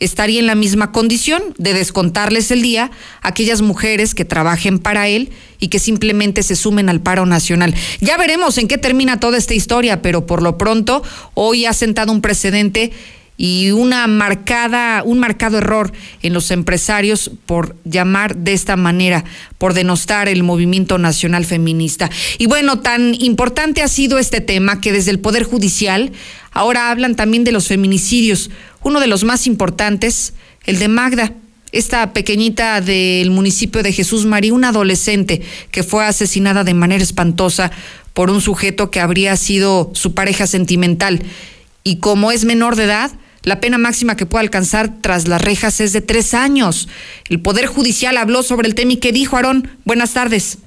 estaría 0.02 0.40
en 0.40 0.48
la 0.48 0.56
misma 0.56 0.92
condición 0.92 1.42
de 1.58 1.74
descontarles 1.74 2.52
el 2.52 2.62
día 2.62 2.92
a 3.22 3.30
aquellas 3.30 3.62
mujeres 3.62 4.14
que 4.14 4.26
trabajen 4.26 4.80
para 4.80 5.08
él 5.08 5.30
y 5.60 5.70
que 5.70 5.80
simplemente 5.80 6.44
se 6.44 6.56
sumen 6.56 6.90
al 6.90 7.02
paro 7.02 7.26
nacional. 7.26 7.74
Ya 8.02 8.18
veremos 8.18 8.58
en 8.58 8.68
qué 8.68 8.78
termina 8.78 9.20
toda 9.20 9.38
esta 9.38 9.54
historia, 9.54 10.02
pero 10.02 10.26
por 10.26 10.42
lo 10.42 10.58
pronto 10.58 11.04
hoy 11.36 11.66
ha 11.66 11.74
sentado 11.74 12.12
un 12.12 12.22
precedente 12.22 12.92
y 13.38 13.72
una 13.72 14.06
marcada, 14.06 15.02
un 15.04 15.18
marcado 15.20 15.58
error 15.58 15.92
en 16.22 16.34
los 16.34 16.52
empresarios 16.52 17.32
por 17.48 17.76
llamar 17.86 18.38
de 18.38 18.54
esta 18.54 18.76
manera, 18.76 19.24
por 19.58 19.74
denostar 19.74 20.28
el 20.28 20.44
movimiento 20.44 21.00
nacional 21.00 21.46
feminista. 21.46 22.12
Y 22.38 22.46
bueno, 22.46 22.82
tan 22.82 23.16
importante 23.16 23.82
ha 23.82 23.88
sido 23.88 24.20
este 24.20 24.42
tema 24.42 24.80
que 24.80 24.92
desde 24.92 25.10
el 25.10 25.20
Poder 25.20 25.44
Judicial 25.44 26.12
ahora 26.52 26.92
hablan 26.92 27.16
también 27.16 27.44
de 27.44 27.52
los 27.52 27.68
feminicidios 27.68 28.52
uno 28.84 29.00
de 29.00 29.08
los 29.08 29.24
más 29.24 29.48
importantes, 29.48 30.34
el 30.66 30.80
de 30.80 30.88
Magda, 30.88 31.34
esta 31.72 32.12
pequeñita 32.14 32.82
del 32.82 33.32
municipio 33.32 33.82
de 33.84 33.94
Jesús 33.94 34.26
María, 34.26 34.54
una 34.54 34.70
adolescente 34.70 35.42
que 35.72 35.84
fue 35.84 36.06
asesinada 36.06 36.64
de 36.64 36.74
manera 36.74 37.04
espantosa 37.04 37.72
por 38.14 38.30
un 38.30 38.42
sujeto 38.42 38.92
que 38.92 39.00
habría 39.00 39.38
sido 39.38 39.92
su 39.94 40.14
pareja 40.14 40.48
sentimental. 40.48 41.24
Y 41.84 41.98
como 41.98 42.32
es 42.32 42.44
menor 42.44 42.76
de 42.76 42.84
edad, 42.84 43.12
la 43.44 43.60
pena 43.60 43.78
máxima 43.78 44.16
que 44.16 44.26
puede 44.26 44.44
alcanzar 44.44 45.02
tras 45.02 45.28
las 45.28 45.42
rejas 45.42 45.80
es 45.80 45.94
de 45.94 46.02
tres 46.02 46.34
años. 46.34 46.90
El 47.30 47.40
Poder 47.40 47.66
Judicial 47.66 48.18
habló 48.18 48.44
sobre 48.44 48.68
el 48.68 48.76
tema 48.76 48.94
y 48.94 48.98
¿qué 48.98 49.12
dijo, 49.12 49.36
Aarón? 49.38 49.70
Buenas 49.86 50.14
tardes. 50.14 50.58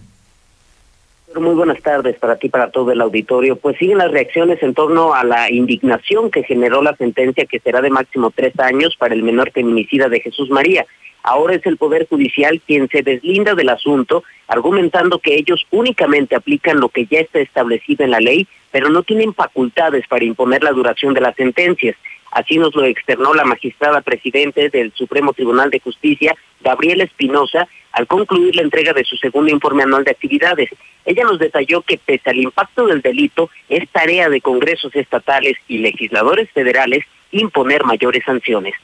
Muy 1.41 1.57
buenas 1.57 1.83
tardes 1.83 2.17
para 2.19 2.37
ti, 2.37 2.49
para 2.49 2.71
todo 2.71 2.93
el 2.93 3.01
auditorio. 3.01 3.57
Pues 3.57 3.77
siguen 3.79 3.99
las 3.99 4.13
reacciones 4.13 4.63
en 4.63 4.73
torno 4.73 5.15
a 5.15 5.25
la 5.25 5.51
indignación 5.51 6.31
que 6.31 6.45
generó 6.45 6.81
la 6.81 6.95
sentencia 6.95 7.45
que 7.45 7.59
será 7.59 7.81
de 7.81 7.91
máximo 7.91 8.31
tres 8.31 8.59
años 8.61 8.95
para 8.97 9.15
el 9.15 9.25
menor 9.25 9.51
feminicida 9.51 10.09
de 10.09 10.21
Jesús 10.21 10.49
María. 10.51 10.87
Ahora 11.25 11.55
es 11.55 11.67
el 11.67 11.77
Poder 11.77 12.07
Judicial 12.07 12.61
quien 12.65 12.89
se 12.89 13.03
deslinda 13.03 13.55
del 13.55 13.71
asunto, 13.71 14.23
argumentando 14.47 15.19
que 15.19 15.35
ellos 15.35 15.67
únicamente 15.73 16.37
aplican 16.37 16.79
lo 16.79 16.89
que 16.89 17.07
ya 17.07 17.19
está 17.19 17.41
establecido 17.41 18.05
en 18.05 18.13
la 18.13 18.21
ley, 18.21 18.47
pero 18.71 18.89
no 18.89 19.03
tienen 19.03 19.35
facultades 19.35 20.07
para 20.07 20.25
imponer 20.25 20.63
la 20.63 20.71
duración 20.71 21.15
de 21.15 21.23
las 21.23 21.35
sentencias. 21.35 21.97
Así 22.31 22.59
nos 22.59 22.75
lo 22.77 22.85
externó 22.85 23.35
la 23.35 23.45
magistrada 23.45 24.03
presidente 24.03 24.69
del 24.69 24.93
Supremo 24.93 25.33
Tribunal 25.33 25.71
de 25.71 25.81
Justicia, 25.81 26.37
Gabriela 26.61 27.05
Espinosa, 27.05 27.67
al 27.95 28.07
concluir 28.07 28.57
la 28.57 28.63
entrega 28.63 28.93
de 28.93 29.05
su 29.05 29.17
segundo 29.17 29.53
informe 29.53 29.85
anual 29.85 30.05
de 30.05 30.11
actividades. 30.11 30.69
Ella 31.05 31.25
nos 31.25 31.39
detalló 31.39 31.83
que 31.83 31.97
pese 31.97 32.31
al 32.31 32.39
impacto 32.39 32.87
del 32.87 33.01
delito, 33.01 33.51
es 33.69 33.89
tarea 33.89 34.29
de 34.29 34.41
congresos 34.41 34.95
estatales 34.97 35.57
y 35.69 35.79
legisladores 35.79 36.51
federales 36.51 37.05
imponer 37.31 37.85
mayores 37.85 38.25
sanciones. 38.25 38.75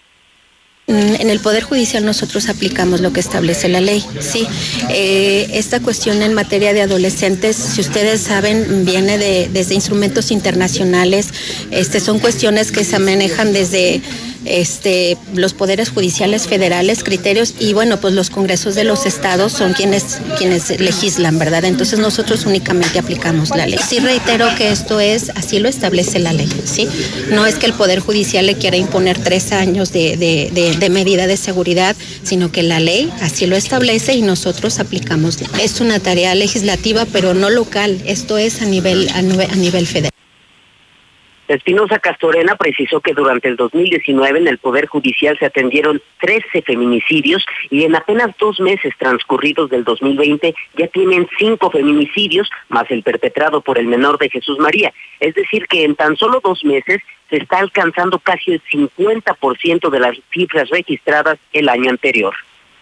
Mm, 0.87 1.21
en 1.21 1.31
el 1.31 1.40
Poder 1.40 1.62
Judicial 1.62 2.05
nosotros 2.05 2.49
aplicamos 2.49 3.00
lo 3.00 3.12
que 3.12 3.21
establece 3.21 3.69
la 3.69 3.81
ley, 3.81 4.05
sí. 4.21 4.47
Eh, 4.90 5.49
esta 5.55 5.81
cuestión 5.81 6.23
en 6.23 6.35
materia 6.35 6.73
de 6.73 6.83
adolescentes, 6.83 7.57
si 7.57 7.81
ustedes 7.81 8.21
saben, 8.21 8.85
viene 8.85 9.19
de, 9.19 9.49
desde 9.52 9.75
instrumentos 9.75 10.31
internacionales. 10.31 11.33
Este, 11.71 12.00
son 12.00 12.19
cuestiones 12.19 12.73
que 12.73 12.85
se 12.85 12.99
manejan 12.99 13.52
desde 13.52 14.00
este, 14.45 15.17
los 15.35 15.55
poderes 15.55 15.91
judiciales 15.91 16.47
federales, 16.47 17.05
criterios 17.05 17.55
y 17.59 17.73
bueno, 17.73 18.01
pues 18.01 18.15
los 18.15 18.31
congresos 18.31 18.75
de 18.75 18.85
los 18.85 19.07
estados 19.07 19.53
son 19.53 19.73
quienes, 19.73 20.19
quienes 20.39 20.81
legislan, 20.81 21.39
¿verdad? 21.39 21.65
Entonces 21.65 21.99
nosotros 21.99 22.47
únicamente 22.47 22.99
aplicamos 22.99 23.51
la 23.51 23.67
ley. 23.67 23.79
Sí 23.87 24.01
reitero 24.01 24.49
que 24.57 24.71
esto 24.71 25.01
es, 25.01 25.31
así 25.31 25.59
lo 25.59 25.69
establece 25.69 26.19
la 26.19 26.33
ley, 26.33 26.49
¿sí? 26.65 26.89
No 27.31 27.47
es 27.47 27.57
que 27.57 27.67
el 27.67 27.73
Poder 27.73 28.01
Judicial 28.01 28.47
le 28.47 28.55
quiera 28.55 28.77
imponer 28.77 29.19
tres 29.19 29.53
años 29.53 29.93
de, 29.93 30.17
de, 30.17 30.77
de, 30.79 30.91
medida 30.91 31.27
de 31.27 31.37
seguridad, 31.37 31.95
sino 32.23 32.51
que 32.51 32.63
la 32.63 32.81
ley 32.81 33.11
así 33.21 33.47
lo 33.47 33.57
establece 33.57 34.15
y 34.15 34.23
nosotros 34.23 34.79
aplicamos. 34.79 35.39
Es 35.61 35.81
una 35.81 36.01
tarea 36.01 36.35
legislativa, 36.35 37.07
pero 37.13 37.35
no 37.35 37.51
local, 37.51 38.01
esto 38.07 38.39
es 38.39 38.63
a 38.63 38.65
nivel, 38.65 39.09
a 39.11 39.23
nivel 39.23 39.87
federal. 39.87 40.10
Espinosa 41.50 41.99
Castorena 41.99 42.54
precisó 42.54 43.00
que 43.00 43.12
durante 43.12 43.49
el 43.49 43.57
2019 43.57 44.38
en 44.38 44.47
el 44.47 44.59
Poder 44.59 44.87
Judicial 44.87 45.37
se 45.37 45.47
atendieron 45.47 46.00
13 46.21 46.62
feminicidios 46.62 47.45
y 47.71 47.83
en 47.83 47.97
apenas 47.97 48.37
dos 48.38 48.61
meses 48.61 48.95
transcurridos 48.97 49.69
del 49.69 49.83
2020 49.83 50.54
ya 50.76 50.87
tienen 50.87 51.26
cinco 51.40 51.73
feminicidios 51.73 52.49
más 52.69 52.88
el 52.90 53.02
perpetrado 53.02 53.62
por 53.62 53.78
el 53.78 53.88
menor 53.88 54.16
de 54.19 54.30
Jesús 54.30 54.61
María. 54.61 54.92
Es 55.19 55.35
decir, 55.35 55.66
que 55.66 55.83
en 55.83 55.97
tan 55.97 56.16
solo 56.16 56.40
dos 56.40 56.64
meses 56.64 57.00
se 57.28 57.38
está 57.38 57.59
alcanzando 57.59 58.21
casi 58.21 58.52
el 58.52 58.62
50% 58.62 59.90
de 59.90 59.99
las 59.99 60.16
cifras 60.33 60.71
registradas 60.71 61.37
el 61.52 61.69
año 61.69 61.90
anterior. 61.90 62.33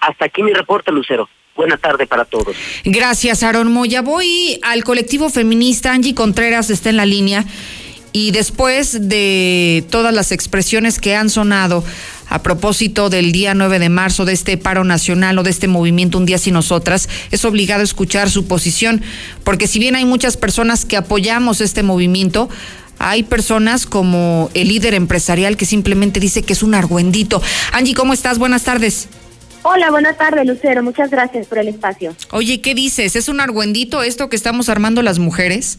Hasta 0.01 0.27
aquí 0.27 0.43
mi 0.43 0.53
reporte, 0.53 0.93
Lucero. 0.93 1.27
Buena 1.57 1.79
tarde 1.79 2.07
para 2.07 2.27
todos. 2.27 2.55
Gracias, 2.85 3.43
Aaron 3.43 3.73
Moya. 3.73 4.03
Voy 4.03 4.61
al 4.63 4.85
colectivo 4.85 5.31
feminista. 5.31 5.93
Angie 5.93 6.15
Contreras 6.15 6.69
está 6.69 6.91
en 6.91 6.99
la 6.99 7.07
línea. 7.07 7.47
Y 8.13 8.31
después 8.31 9.09
de 9.09 9.85
todas 9.91 10.15
las 10.15 10.33
expresiones 10.33 10.99
que 10.99 11.15
han 11.15 11.31
sonado 11.31 11.85
a 12.29 12.43
propósito 12.43 13.11
del 13.11 13.33
día 13.33 13.55
9 13.55 13.79
de 13.79 13.89
marzo, 13.89 14.25
de 14.25 14.33
este 14.33 14.57
paro 14.57 14.85
nacional 14.85 15.39
o 15.39 15.43
de 15.43 15.51
este 15.51 15.69
movimiento 15.69 16.19
Un 16.19 16.27
día 16.27 16.39
sin 16.39 16.55
nosotras, 16.55 17.09
es 17.31 17.45
obligado 17.45 17.83
escuchar 17.83 18.31
su 18.31 18.47
posición, 18.47 19.03
porque 19.45 19.67
si 19.67 19.79
bien 19.79 19.97
hay 19.97 20.05
muchas 20.05 20.37
personas 20.37 20.85
que 20.85 20.97
apoyamos 20.97 21.61
este 21.61 21.83
movimiento, 21.83 22.49
hay 22.99 23.23
personas 23.23 23.87
como 23.87 24.51
el 24.55 24.69
líder 24.69 24.95
empresarial 24.95 25.57
que 25.57 25.65
simplemente 25.65 26.21
dice 26.21 26.43
que 26.43 26.53
es 26.53 26.63
un 26.63 26.75
argüendito. 26.75 27.41
Angie, 27.73 27.95
¿cómo 27.95 28.13
estás? 28.13 28.39
Buenas 28.39 28.65
tardes. 28.65 29.09
Hola, 29.63 29.91
buenas 29.91 30.17
tardes, 30.17 30.47
Lucero. 30.47 30.83
Muchas 30.83 31.11
gracias 31.11 31.47
por 31.47 31.59
el 31.59 31.69
espacio. 31.69 32.15
Oye, 32.31 32.61
¿qué 32.61 32.75
dices? 32.75 33.17
¿Es 33.17 33.29
un 33.29 33.41
argüendito 33.41 34.03
esto 34.03 34.29
que 34.29 34.37
estamos 34.37 34.69
armando 34.69 35.03
las 35.03 35.19
mujeres? 35.19 35.79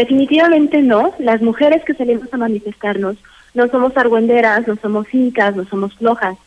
Definitivamente 0.00 0.80
no. 0.80 1.12
Las 1.18 1.42
mujeres 1.42 1.84
que 1.84 1.92
salimos 1.92 2.32
a 2.32 2.38
manifestarnos 2.38 3.16
no 3.52 3.68
somos 3.68 3.94
argüenderas, 3.98 4.66
no 4.66 4.76
somos 4.76 5.06
cínicas, 5.08 5.54
no 5.54 5.66
somos 5.66 5.92
flojas. 5.92 6.38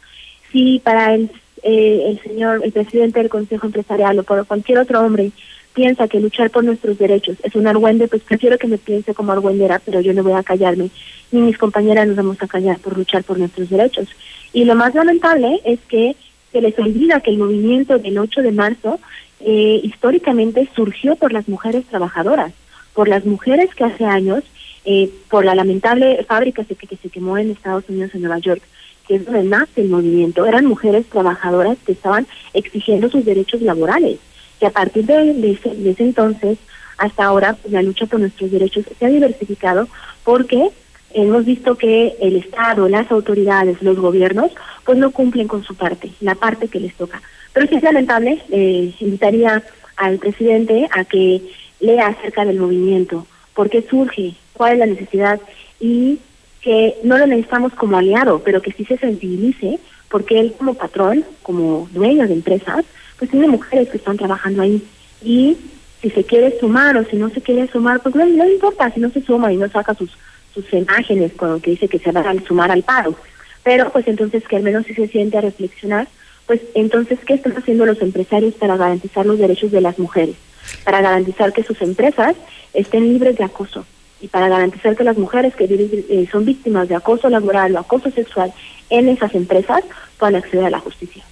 Si 0.51 0.79
para 0.79 1.13
el, 1.13 1.29
eh, 1.61 2.03
el 2.07 2.19
señor, 2.23 2.61
el 2.63 2.71
presidente 2.71 3.19
del 3.19 3.29
Consejo 3.29 3.67
Empresarial 3.67 4.17
o 4.17 4.23
por 4.23 4.43
cualquier 4.47 4.79
otro 4.79 5.01
hombre 5.01 5.29
piensa 5.75 6.07
que 6.07 6.19
luchar 6.19 6.49
por 6.49 6.63
nuestros 6.63 6.97
derechos 6.97 7.37
es 7.43 7.53
un 7.53 7.67
argüende, 7.67 8.07
pues 8.07 8.23
prefiero 8.23 8.57
que 8.57 8.65
me 8.65 8.79
piense 8.79 9.13
como 9.13 9.33
argüendera, 9.33 9.79
pero 9.85 10.01
yo 10.01 10.13
no 10.13 10.23
voy 10.23 10.33
a 10.33 10.41
callarme, 10.41 10.89
ni 11.31 11.41
mis 11.41 11.59
compañeras 11.59 12.07
nos 12.07 12.15
vamos 12.15 12.41
a 12.41 12.47
callar 12.47 12.79
por 12.79 12.97
luchar 12.97 13.23
por 13.23 13.37
nuestros 13.37 13.69
derechos. 13.69 14.07
Y 14.51 14.65
lo 14.65 14.73
más 14.73 14.95
lamentable 14.95 15.61
es 15.63 15.79
que 15.87 16.15
se 16.51 16.59
les 16.59 16.77
olvida 16.79 17.19
que 17.19 17.29
el 17.29 17.37
movimiento 17.37 17.99
del 17.99 18.17
8 18.17 18.41
de 18.41 18.51
marzo 18.51 18.99
eh, 19.41 19.79
históricamente 19.83 20.67
surgió 20.75 21.15
por 21.15 21.31
las 21.33 21.47
mujeres 21.47 21.85
trabajadoras, 21.85 22.51
por 22.93 23.07
las 23.07 23.25
mujeres 23.25 23.73
que 23.75 23.83
hace 23.83 24.05
años, 24.05 24.43
eh, 24.85 25.09
por 25.29 25.45
la 25.45 25.55
lamentable 25.55 26.23
fábrica 26.25 26.63
que, 26.63 26.75
que 26.75 26.97
se 26.97 27.09
quemó 27.09 27.37
en 27.37 27.51
Estados 27.51 27.85
Unidos, 27.87 28.11
en 28.13 28.21
Nueva 28.21 28.39
York, 28.39 28.61
que 29.07 29.15
es 29.15 29.25
donde 29.25 29.43
nace 29.43 29.81
el 29.81 29.89
movimiento, 29.89 30.45
eran 30.45 30.65
mujeres 30.65 31.05
trabajadoras 31.07 31.77
que 31.85 31.91
estaban 31.91 32.27
exigiendo 32.53 33.09
sus 33.09 33.25
derechos 33.25 33.61
laborales. 33.61 34.19
Y 34.61 34.65
a 34.65 34.69
partir 34.69 35.05
de, 35.05 35.51
ese, 35.51 36.03
entonces 36.03 36.57
hasta 36.97 37.25
ahora, 37.25 37.53
pues, 37.53 37.73
la 37.73 37.81
lucha 37.81 38.05
por 38.05 38.19
nuestros 38.19 38.51
derechos 38.51 38.85
se 38.97 39.05
ha 39.05 39.09
diversificado 39.09 39.87
porque 40.23 40.69
hemos 41.13 41.45
visto 41.45 41.77
que 41.77 42.15
el 42.21 42.37
Estado, 42.37 42.87
las 42.87 43.11
autoridades, 43.11 43.81
los 43.81 43.97
gobiernos, 43.97 44.51
pues 44.85 44.97
no 44.97 45.11
cumplen 45.11 45.47
con 45.47 45.63
su 45.63 45.75
parte, 45.75 46.11
la 46.21 46.35
parte 46.35 46.67
que 46.67 46.79
les 46.79 46.95
toca. 46.95 47.21
Pero 47.51 47.67
si 47.67 47.75
es 47.75 47.83
lamentable, 47.83 48.41
eh, 48.51 48.93
invitaría 48.99 49.63
al 49.97 50.17
presidente 50.17 50.87
a 50.91 51.03
que 51.03 51.41
lea 51.83 52.07
acerca 52.07 52.45
del 52.45 52.59
movimiento, 52.59 53.27
por 53.53 53.69
qué 53.69 53.81
surge, 53.81 54.33
cuál 54.53 54.73
es 54.73 54.79
la 54.79 54.85
necesidad 54.87 55.39
y 55.79 56.19
que 56.61 56.95
no 57.03 57.17
lo 57.17 57.27
necesitamos 57.27 57.73
como 57.73 57.97
aliado, 57.97 58.41
pero 58.43 58.61
que 58.61 58.71
sí 58.71 58.85
se 58.85 58.97
sensibilice, 58.97 59.79
porque 60.09 60.39
él 60.39 60.53
como 60.57 60.73
patrón, 60.73 61.25
como 61.43 61.87
dueño 61.91 62.27
de 62.27 62.33
empresas, 62.33 62.85
pues 63.19 63.29
tiene 63.29 63.47
mujeres 63.47 63.89
que 63.89 63.97
están 63.97 64.17
trabajando 64.17 64.61
ahí 64.61 64.81
y 65.21 65.57
si 66.01 66.09
se 66.09 66.23
quiere 66.23 66.57
sumar 66.59 66.97
o 66.97 67.05
si 67.05 67.17
no 67.17 67.29
se 67.29 67.41
quiere 67.41 67.67
sumar, 67.67 68.01
pues 68.01 68.15
no, 68.15 68.25
no 68.25 68.49
importa 68.49 68.91
si 68.91 68.99
no 68.99 69.09
se 69.09 69.21
suma 69.21 69.51
y 69.51 69.57
no 69.57 69.69
saca 69.69 69.93
sus 69.93 70.11
sus 70.53 70.71
imágenes 70.73 71.33
con 71.33 71.59
que 71.61 71.71
dice 71.71 71.87
que 71.87 71.99
se 71.99 72.11
van 72.11 72.25
a 72.37 72.45
sumar 72.45 72.71
al 72.71 72.83
paro. 72.83 73.15
Pero 73.63 73.91
pues 73.91 74.07
entonces 74.07 74.47
que 74.47 74.55
al 74.55 74.63
menos 74.63 74.85
si 74.85 74.93
se 74.93 75.07
siente 75.07 75.37
a 75.37 75.41
reflexionar, 75.41 76.07
pues 76.45 76.61
entonces, 76.75 77.19
¿qué 77.25 77.35
están 77.35 77.55
haciendo 77.57 77.85
los 77.85 78.01
empresarios 78.01 78.53
para 78.55 78.75
garantizar 78.75 79.25
los 79.25 79.39
derechos 79.39 79.71
de 79.71 79.81
las 79.81 79.97
mujeres? 79.97 80.35
Para 80.83 81.01
garantizar 81.01 81.53
que 81.53 81.63
sus 81.63 81.81
empresas 81.81 82.35
estén 82.73 83.07
libres 83.07 83.37
de 83.37 83.43
acoso 83.43 83.85
y 84.21 84.27
para 84.27 84.47
garantizar 84.47 84.95
que 84.95 85.03
las 85.03 85.17
mujeres 85.17 85.53
que 85.55 85.65
eh, 85.65 86.27
son 86.31 86.45
víctimas 86.45 86.87
de 86.87 86.95
acoso 86.95 87.29
laboral 87.29 87.75
o 87.75 87.79
acoso 87.79 88.09
sexual 88.09 88.53
en 88.89 89.09
esas 89.09 89.35
empresas 89.35 89.83
puedan 90.17 90.35
acceder 90.35 90.65
a 90.65 90.69
la 90.69 90.79
justicia. 90.79 91.23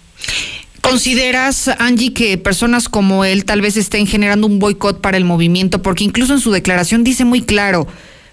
¿Consideras, 0.82 1.70
Angie, 1.80 2.14
que 2.14 2.38
personas 2.38 2.90
como 2.90 3.24
él 3.24 3.46
tal 3.46 3.62
vez 3.62 3.78
estén 3.78 4.08
generando 4.08 4.48
un 4.48 4.60
boicot 4.60 5.00
para 5.00 5.16
el 5.16 5.24
movimiento? 5.24 5.82
Porque 5.82 6.04
incluso 6.04 6.34
en 6.34 6.40
su 6.40 6.52
declaración 6.52 7.04
dice 7.04 7.24
muy 7.24 7.44
claro, 7.44 7.88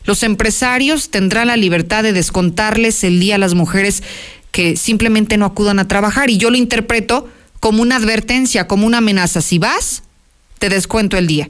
los 0.05 0.23
empresarios 0.23 1.11
tendrán 1.11 1.49
la 1.49 1.57
libertad 1.57 2.03
de 2.03 2.13
descontarles 2.13 3.05
el 3.05 3.21
día 3.21 3.37
a 3.37 3.39
las 3.39 3.55
mujeres 3.55 4.03
que 4.51 4.77
simplemente 4.77 5.37
no 5.37 5.45
acudan 5.45 5.79
a 5.79 5.87
trabajar 5.87 6.31
y 6.31 6.39
yo 6.39 6.51
lo 6.51 6.57
interpreto 6.57 7.29
como 7.61 7.83
una 7.83 7.97
advertencia, 7.97 8.67
como 8.67 8.87
una 8.87 8.99
amenaza. 8.99 9.41
Si 9.41 9.59
vas, 9.59 10.03
te 10.59 10.69
descuento 10.69 11.17
el 11.17 11.27
día. 11.27 11.49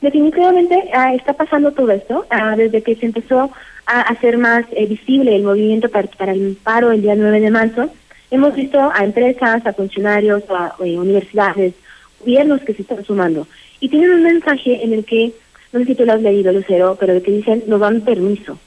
Definitivamente 0.00 0.90
ah, 0.94 1.14
está 1.14 1.32
pasando 1.34 1.72
todo 1.72 1.90
esto 1.92 2.26
ah, 2.30 2.56
desde 2.56 2.82
que 2.82 2.96
se 2.96 3.06
empezó 3.06 3.50
a 3.86 4.00
hacer 4.02 4.36
más 4.38 4.64
eh, 4.72 4.86
visible 4.86 5.34
el 5.36 5.44
movimiento 5.44 5.88
para, 5.88 6.32
el 6.32 6.56
paro 6.62 6.90
el 6.92 7.02
día 7.02 7.14
9 7.14 7.40
de 7.40 7.50
marzo. 7.50 7.90
Hemos 8.30 8.54
visto 8.54 8.78
a 8.80 9.04
empresas, 9.04 9.64
a 9.66 9.72
funcionarios, 9.72 10.42
a 10.50 10.74
eh, 10.84 10.98
universidades, 10.98 11.74
gobiernos 12.20 12.62
que 12.62 12.74
se 12.74 12.82
están 12.82 13.04
sumando 13.04 13.46
y 13.80 13.88
tienen 13.88 14.10
un 14.10 14.22
mensaje 14.22 14.84
en 14.84 14.92
el 14.92 15.04
que 15.04 15.32
no 15.72 15.80
sé 15.80 15.86
si 15.86 15.94
tú 15.94 16.04
lo 16.04 16.12
has 16.12 16.22
leído, 16.22 16.52
Lucero, 16.52 16.96
pero 17.00 17.14
de 17.14 17.22
que 17.22 17.32
dicen, 17.32 17.64
nos 17.66 17.80
dan 17.80 18.02
permiso. 18.02 18.58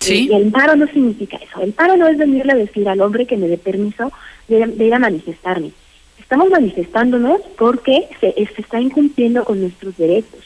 Sí. 0.00 0.28
Y 0.30 0.34
el 0.34 0.50
paro 0.50 0.74
no 0.76 0.86
significa 0.86 1.36
eso. 1.36 1.60
El 1.60 1.72
paro 1.72 1.96
no 1.96 2.08
es 2.08 2.16
venirle 2.16 2.52
a 2.52 2.56
decir 2.56 2.88
al 2.88 3.00
hombre 3.00 3.26
que 3.26 3.36
me 3.36 3.48
dé 3.48 3.58
permiso 3.58 4.10
de, 4.48 4.74
ir 4.78 4.94
a 4.94 4.98
manifestarme. 4.98 5.72
Estamos 6.26 6.50
manifestándonos 6.50 7.40
porque 7.56 8.08
se, 8.20 8.32
se 8.32 8.60
está 8.60 8.80
incumpliendo 8.80 9.44
con 9.44 9.60
nuestros 9.60 9.96
derechos. 9.96 10.40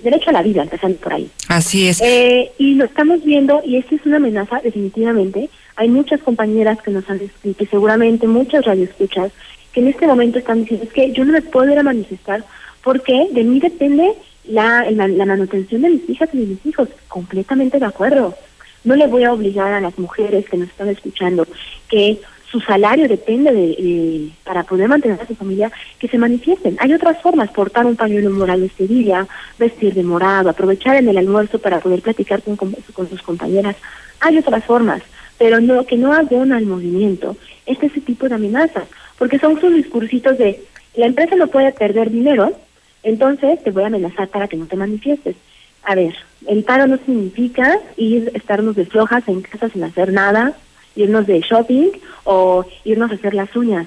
Derecho 0.00 0.30
a 0.30 0.34
la 0.34 0.42
vida, 0.42 0.62
empezando 0.62 0.96
por 0.98 1.12
ahí. 1.12 1.28
Así 1.48 1.88
es. 1.88 2.00
Eh, 2.00 2.52
y 2.56 2.74
lo 2.74 2.84
estamos 2.84 3.24
viendo, 3.24 3.60
y 3.64 3.78
esta 3.78 3.96
es 3.96 4.06
una 4.06 4.18
amenaza, 4.18 4.60
definitivamente. 4.62 5.50
Hay 5.74 5.88
muchas 5.88 6.22
compañeras 6.22 6.80
que 6.82 6.92
nos 6.92 7.10
han 7.10 7.20
escrito, 7.20 7.64
y 7.64 7.66
seguramente 7.66 8.28
muchas 8.28 8.64
radioescuchas, 8.64 9.32
que 9.72 9.80
en 9.80 9.88
este 9.88 10.06
momento 10.06 10.38
están 10.38 10.60
diciendo, 10.60 10.84
es 10.86 10.92
que 10.92 11.10
yo 11.10 11.24
no 11.24 11.32
me 11.32 11.42
puedo 11.42 11.72
ir 11.72 11.78
a 11.80 11.82
manifestar 11.82 12.44
porque 12.84 13.26
de 13.32 13.42
mí 13.42 13.58
depende 13.58 14.14
la, 14.44 14.88
la, 14.90 15.26
manutención 15.26 15.82
de 15.82 15.90
mis 15.90 16.08
hijas 16.08 16.28
y 16.32 16.38
de 16.38 16.46
mis 16.46 16.64
hijos, 16.64 16.88
completamente 17.08 17.80
de 17.80 17.86
acuerdo. 17.86 18.36
No 18.84 18.94
le 18.94 19.08
voy 19.08 19.24
a 19.24 19.32
obligar 19.32 19.72
a 19.72 19.80
las 19.80 19.98
mujeres 19.98 20.48
que 20.48 20.56
nos 20.56 20.68
están 20.68 20.88
escuchando 20.88 21.44
que 21.88 22.20
su 22.50 22.60
salario 22.60 23.08
depende 23.08 23.52
de, 23.52 24.30
para 24.44 24.64
poder 24.64 24.88
mantener 24.88 25.20
a 25.20 25.26
su 25.26 25.34
familia, 25.34 25.70
que 25.98 26.08
se 26.08 26.18
manifiesten. 26.18 26.76
Hay 26.80 26.94
otras 26.94 27.20
formas, 27.20 27.50
portar 27.50 27.84
un 27.86 27.96
pañuelo 27.96 28.30
moral 28.30 28.62
de 28.62 28.70
Sevilla, 28.70 29.26
vestir 29.58 29.94
de 29.94 30.02
morado, 30.02 30.48
aprovechar 30.48 30.96
en 30.96 31.08
el 31.08 31.18
almuerzo 31.18 31.58
para 31.58 31.80
poder 31.80 32.00
platicar 32.00 32.42
con, 32.42 32.56
con, 32.56 33.08
sus 33.08 33.22
compañeras. 33.22 33.76
Hay 34.20 34.38
otras 34.38 34.64
formas, 34.64 35.02
pero 35.36 35.60
no 35.60 35.84
que 35.84 35.96
no 35.96 36.12
abona 36.12 36.56
al 36.56 36.66
movimiento 36.66 37.36
es 37.68 37.82
ese 37.82 38.00
tipo 38.00 38.28
de 38.28 38.34
amenazas, 38.34 38.84
porque 39.18 39.38
son 39.38 39.60
sus 39.60 39.74
discursitos 39.74 40.38
de 40.38 40.64
la 40.96 41.06
empresa 41.06 41.36
no 41.36 41.46
puede 41.46 41.70
perder 41.72 42.10
dinero, 42.10 42.52
entonces 43.02 43.62
te 43.62 43.70
voy 43.70 43.84
a 43.84 43.86
amenazar 43.86 44.28
para 44.28 44.48
que 44.48 44.56
no 44.56 44.66
te 44.66 44.76
manifiestes. 44.76 45.36
A 45.84 45.94
ver, 45.94 46.14
el 46.46 46.64
paro 46.64 46.86
no 46.86 46.96
significa 46.96 47.78
ir, 47.96 48.32
estarnos 48.34 48.74
de 48.74 48.86
flojas 48.86 49.28
en 49.28 49.42
casa 49.42 49.68
sin 49.68 49.84
hacer 49.84 50.12
nada, 50.12 50.54
irnos 50.98 51.26
de 51.26 51.40
shopping 51.40 51.90
o 52.24 52.64
irnos 52.84 53.10
a 53.10 53.14
hacer 53.14 53.34
las 53.34 53.54
uñas. 53.56 53.86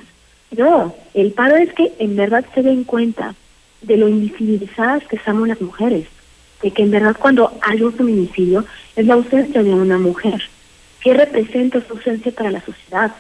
No, 0.57 0.93
el 1.13 1.31
paro 1.31 1.55
es 1.55 1.73
que 1.73 1.93
en 1.99 2.15
verdad 2.15 2.45
se 2.53 2.61
den 2.61 2.83
cuenta 2.83 3.35
de 3.81 3.97
lo 3.97 4.07
invisibilizadas 4.07 5.03
que 5.07 5.19
somos 5.19 5.47
las 5.47 5.61
mujeres, 5.61 6.07
de 6.61 6.71
que 6.71 6.83
en 6.83 6.91
verdad 6.91 7.15
cuando 7.19 7.51
hay 7.61 7.81
un 7.81 7.93
feminicidio 7.93 8.65
es 8.95 9.05
la 9.05 9.15
ausencia 9.15 9.63
de 9.63 9.73
una 9.73 9.97
mujer. 9.97 10.41
¿Qué 11.01 11.13
representa 11.13 11.81
su 11.81 11.93
ausencia 11.93 12.31
para 12.31 12.51
la 12.51 12.61
sociedad? 12.61 13.11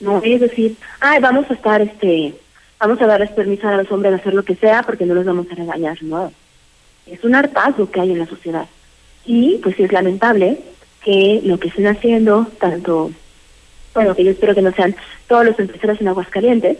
No 0.00 0.20
es 0.22 0.40
decir, 0.40 0.76
ay, 1.00 1.20
vamos 1.20 1.50
a 1.50 1.54
estar 1.54 1.80
este 1.80 2.34
vamos 2.78 3.00
a 3.00 3.06
darles 3.06 3.30
permiso 3.30 3.66
a 3.68 3.76
los 3.76 3.90
hombres 3.90 4.12
de 4.12 4.20
hacer 4.20 4.34
lo 4.34 4.44
que 4.44 4.54
sea 4.54 4.82
porque 4.82 5.06
no 5.06 5.14
los 5.14 5.24
vamos 5.24 5.46
a 5.50 5.54
regañar, 5.54 6.02
no. 6.02 6.32
Es 7.06 7.22
un 7.24 7.34
hartazgo 7.34 7.90
que 7.90 8.00
hay 8.00 8.12
en 8.12 8.18
la 8.18 8.26
sociedad. 8.26 8.66
Y 9.24 9.58
pues 9.62 9.78
es 9.80 9.92
lamentable 9.92 10.60
que 11.02 11.40
lo 11.44 11.58
que 11.58 11.68
estén 11.68 11.86
haciendo, 11.86 12.46
tanto, 12.60 13.10
bueno, 13.96 14.14
que 14.14 14.24
yo 14.24 14.30
espero 14.30 14.54
que 14.54 14.62
no 14.62 14.72
sean 14.72 14.94
todos 15.26 15.44
los 15.44 15.58
empresarios 15.58 16.00
en 16.00 16.08
Aguascalientes, 16.08 16.76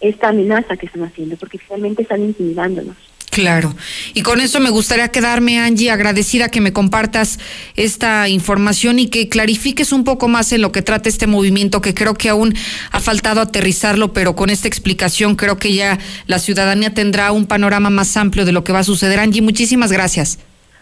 esta 0.00 0.28
amenaza 0.28 0.76
que 0.76 0.86
están 0.86 1.04
haciendo, 1.04 1.36
porque 1.36 1.58
finalmente 1.58 2.02
están 2.02 2.22
intimidándonos. 2.22 2.96
Claro. 3.30 3.74
Y 4.14 4.22
con 4.22 4.40
eso 4.40 4.60
me 4.60 4.70
gustaría 4.70 5.08
quedarme, 5.08 5.58
Angie, 5.58 5.90
agradecida 5.90 6.48
que 6.48 6.60
me 6.60 6.72
compartas 6.72 7.38
esta 7.76 8.28
información 8.28 8.98
y 8.98 9.08
que 9.08 9.28
clarifiques 9.28 9.92
un 9.92 10.04
poco 10.04 10.26
más 10.26 10.52
en 10.52 10.62
lo 10.62 10.72
que 10.72 10.82
trata 10.82 11.08
este 11.08 11.26
movimiento, 11.26 11.80
que 11.80 11.94
creo 11.94 12.14
que 12.14 12.30
aún 12.30 12.54
ha 12.90 12.98
faltado 12.98 13.40
aterrizarlo, 13.40 14.12
pero 14.12 14.34
con 14.34 14.50
esta 14.50 14.68
explicación 14.68 15.36
creo 15.36 15.58
que 15.58 15.74
ya 15.74 15.98
la 16.26 16.38
ciudadanía 16.38 16.94
tendrá 16.94 17.30
un 17.30 17.46
panorama 17.46 17.90
más 17.90 18.16
amplio 18.16 18.44
de 18.44 18.52
lo 18.52 18.64
que 18.64 18.72
va 18.72 18.80
a 18.80 18.84
suceder. 18.84 19.20
Angie, 19.20 19.42
muchísimas 19.42 19.92
gracias. 19.92 20.38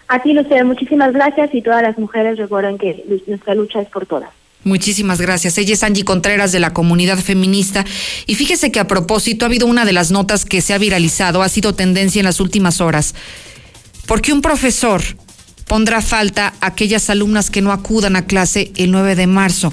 A 0.09 0.23
ti, 0.23 0.33
Lucía, 0.33 0.65
muchísimas 0.65 1.13
gracias 1.13 1.53
y 1.55 1.61
todas 1.61 1.83
las 1.83 1.99
mujeres 1.99 2.39
recuerden 2.39 2.79
que 2.79 3.05
nuestra 3.27 3.55
lucha 3.55 3.81
es 3.81 3.89
por 3.89 4.07
todas. 4.07 4.31
Muchísimas 4.65 5.21
gracias. 5.21 5.59
Ella 5.59 5.75
es 5.75 5.83
Angie 5.83 6.05
Contreras 6.05 6.51
de 6.51 6.59
la 6.59 6.73
comunidad 6.73 7.19
feminista. 7.19 7.85
Y 8.27 8.35
fíjese 8.35 8.73
que 8.73 8.81
a 8.81 8.89
propósito 8.89 9.45
ha 9.45 9.49
habido 9.49 9.67
una 9.67 9.85
de 9.85 9.93
las 9.93 10.11
notas 10.11 10.45
que 10.45 10.63
se 10.63 10.73
ha 10.73 10.79
viralizado, 10.79 11.43
ha 11.43 11.49
sido 11.49 11.75
tendencia 11.75 12.21
en 12.21 12.25
las 12.25 12.41
últimas 12.41 12.81
horas. 12.81 13.15
Porque 14.07 14.33
un 14.33 14.41
profesor 14.41 15.03
pondrá 15.67 16.01
falta 16.01 16.55
a 16.61 16.69
aquellas 16.69 17.11
alumnas 17.11 17.51
que 17.51 17.61
no 17.61 17.73
acudan 17.73 18.17
a 18.17 18.27
clase 18.27 18.73
el 18.77 18.91
9 18.91 19.17
de 19.17 19.27
marzo. 19.27 19.73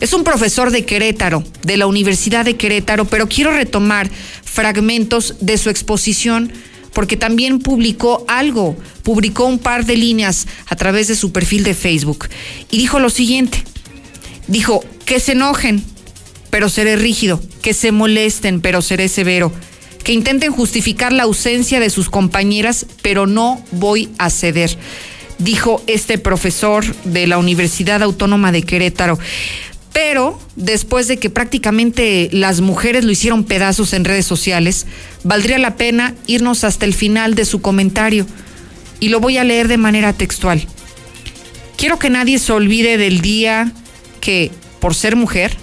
Es 0.00 0.12
un 0.12 0.24
profesor 0.24 0.70
de 0.70 0.84
Querétaro, 0.84 1.42
de 1.62 1.78
la 1.78 1.86
Universidad 1.86 2.44
de 2.44 2.56
Querétaro, 2.56 3.06
pero 3.06 3.28
quiero 3.28 3.52
retomar 3.52 4.10
fragmentos 4.44 5.36
de 5.40 5.56
su 5.56 5.70
exposición 5.70 6.52
porque 6.92 7.16
también 7.16 7.58
publicó 7.58 8.24
algo, 8.28 8.76
publicó 9.02 9.44
un 9.44 9.58
par 9.58 9.84
de 9.84 9.96
líneas 9.96 10.46
a 10.66 10.76
través 10.76 11.08
de 11.08 11.14
su 11.14 11.32
perfil 11.32 11.62
de 11.62 11.74
Facebook 11.74 12.28
y 12.70 12.78
dijo 12.78 12.98
lo 12.98 13.10
siguiente, 13.10 13.62
dijo, 14.46 14.84
que 15.04 15.20
se 15.20 15.32
enojen, 15.32 15.82
pero 16.50 16.68
seré 16.68 16.96
rígido, 16.96 17.40
que 17.62 17.74
se 17.74 17.92
molesten, 17.92 18.60
pero 18.60 18.82
seré 18.82 19.08
severo, 19.08 19.52
que 20.04 20.12
intenten 20.12 20.52
justificar 20.52 21.12
la 21.12 21.24
ausencia 21.24 21.80
de 21.80 21.90
sus 21.90 22.10
compañeras, 22.10 22.86
pero 23.02 23.26
no 23.26 23.64
voy 23.72 24.08
a 24.18 24.30
ceder, 24.30 24.76
dijo 25.38 25.82
este 25.86 26.18
profesor 26.18 26.84
de 27.04 27.26
la 27.26 27.38
Universidad 27.38 28.02
Autónoma 28.02 28.52
de 28.52 28.62
Querétaro. 28.62 29.18
Pero 29.92 30.38
después 30.56 31.08
de 31.08 31.16
que 31.16 31.30
prácticamente 31.30 32.28
las 32.30 32.60
mujeres 32.60 33.04
lo 33.04 33.12
hicieron 33.12 33.44
pedazos 33.44 33.94
en 33.94 34.04
redes 34.04 34.26
sociales, 34.26 34.86
valdría 35.24 35.58
la 35.58 35.76
pena 35.76 36.14
irnos 36.26 36.64
hasta 36.64 36.84
el 36.84 36.92
final 36.92 37.34
de 37.34 37.46
su 37.46 37.62
comentario. 37.62 38.26
Y 39.00 39.08
lo 39.08 39.20
voy 39.20 39.38
a 39.38 39.44
leer 39.44 39.68
de 39.68 39.78
manera 39.78 40.12
textual. 40.12 40.66
Quiero 41.78 41.98
que 41.98 42.10
nadie 42.10 42.38
se 42.38 42.52
olvide 42.52 42.98
del 42.98 43.22
día 43.22 43.72
por 44.80 44.94
ser 44.94 45.16
mujer, 45.16 45.56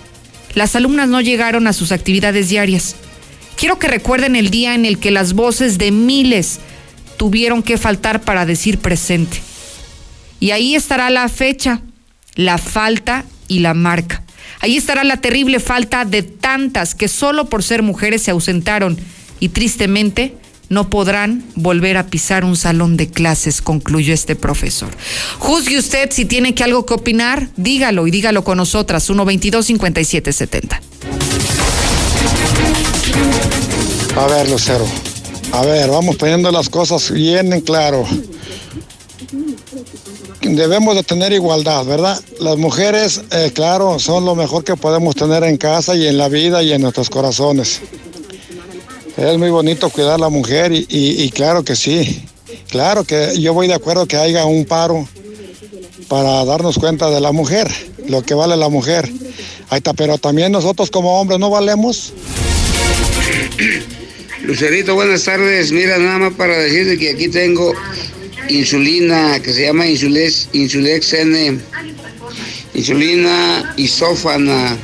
las 0.56 0.76
alumnas 0.76 1.10
no 1.10 1.22
llegaron 1.22 1.68
a 1.68 1.74
sus 1.74 1.92
actividades 1.92 2.50
diarias. 2.50 2.96
Quiero 3.56 3.80
que 3.80 3.88
recuerden 3.88 4.36
el 4.36 4.50
día 4.50 4.76
en 4.76 4.86
el 4.86 5.00
que 5.00 5.12
las 5.12 5.34
voces 5.34 5.78
de 5.78 5.92
miles 5.92 6.60
tuvieron 7.18 7.64
que 7.64 7.78
faltar 7.78 8.22
para 8.22 8.46
decir 8.46 8.80
presente. 8.80 9.42
Y 10.40 10.52
ahí 10.52 10.76
estará 10.76 11.10
la 11.10 11.30
fecha, 11.30 11.82
la 12.36 12.58
falta 12.58 13.26
y 13.48 13.60
la 13.60 13.74
marca. 13.74 14.24
Ahí 14.60 14.78
estará 14.78 15.04
la 15.04 15.18
terrible 15.18 15.60
falta 15.60 16.06
de 16.06 16.24
tantas 16.24 16.96
que 16.96 17.08
solo 17.08 17.46
por 17.46 17.64
ser 17.64 17.82
mujeres 17.84 18.24
se 18.24 18.32
ausentaron 18.32 18.98
y 19.40 19.50
tristemente 19.50 20.36
no 20.70 20.90
podrán 20.90 21.44
volver 21.56 21.98
a 21.98 22.08
pisar 22.08 22.44
un 22.46 22.56
salón 22.56 22.98
de 22.98 23.10
clases, 23.10 23.62
concluyó 23.62 24.14
este 24.14 24.36
profesor. 24.36 24.90
Juzgue 25.40 25.78
usted 25.78 26.10
si 26.12 26.26
tiene 26.26 26.56
que 26.56 26.64
algo 26.64 26.86
que 26.86 26.94
opinar, 26.94 27.50
dígalo 27.58 28.08
y 28.08 28.12
dígalo 28.12 28.44
con 28.44 28.58
nosotras, 28.58 29.10
122-5770. 29.10 30.80
A 34.16 34.28
ver, 34.28 34.50
Lucero. 34.50 34.86
A 35.52 35.62
ver, 35.66 35.90
vamos 35.90 36.16
poniendo 36.16 36.52
las 36.52 36.70
cosas 36.70 37.12
bien 37.12 37.54
en 37.54 37.62
claro 37.62 38.08
debemos 40.56 40.96
de 40.96 41.04
tener 41.04 41.34
igualdad, 41.34 41.86
¿verdad? 41.86 42.20
Las 42.40 42.58
mujeres, 42.58 43.22
eh, 43.32 43.52
claro, 43.54 44.00
son 44.00 44.26
lo 44.26 44.36
mejor 44.36 44.64
que 44.64 44.76
podemos 44.76 45.16
tener 45.16 45.44
en 45.44 45.58
casa 45.58 45.96
y 45.96 46.08
en 46.08 46.18
la 46.18 46.28
vida 46.28 46.62
y 46.64 46.74
en 46.74 46.82
nuestros 46.82 47.10
corazones. 47.10 47.82
Es 49.18 49.38
muy 49.38 49.52
bonito 49.52 49.90
cuidar 49.90 50.14
a 50.14 50.18
la 50.18 50.30
mujer 50.30 50.72
y, 50.74 51.30
claro 51.32 51.64
que 51.64 51.76
sí, 51.76 52.26
claro 52.70 53.04
que 53.04 53.40
yo 53.40 53.54
voy 53.54 53.68
de 53.68 53.76
acuerdo 53.76 54.08
que 54.08 54.18
haya 54.18 54.46
un 54.46 54.66
paro 54.66 55.08
para 56.08 56.44
darnos 56.46 56.80
cuenta 56.80 57.10
de 57.12 57.22
la 57.22 57.32
mujer, 57.32 57.72
lo 58.08 58.24
que 58.24 58.34
vale 58.34 58.58
la 58.58 58.70
mujer. 58.70 59.08
Ahí 59.70 59.78
está, 59.78 59.94
pero 59.94 60.18
también 60.18 60.52
nosotros 60.52 60.90
como 60.90 61.20
hombres 61.20 61.40
no 61.40 61.52
valemos. 61.52 62.14
Lucerito, 64.44 64.96
buenas 64.96 65.24
tardes. 65.24 65.72
Mira, 65.72 65.98
nada 66.00 66.18
más 66.18 66.34
para 66.34 66.58
decirte 66.58 66.98
que 66.98 67.12
aquí 67.12 67.30
tengo 67.30 67.72
insulina 68.50 69.40
que 69.40 69.54
se 69.54 69.68
llama 69.68 69.88
Insulex, 69.88 70.50
Insulex 70.54 71.14
N, 71.14 71.60
insulina 72.74 73.74
isófana. 73.78 74.76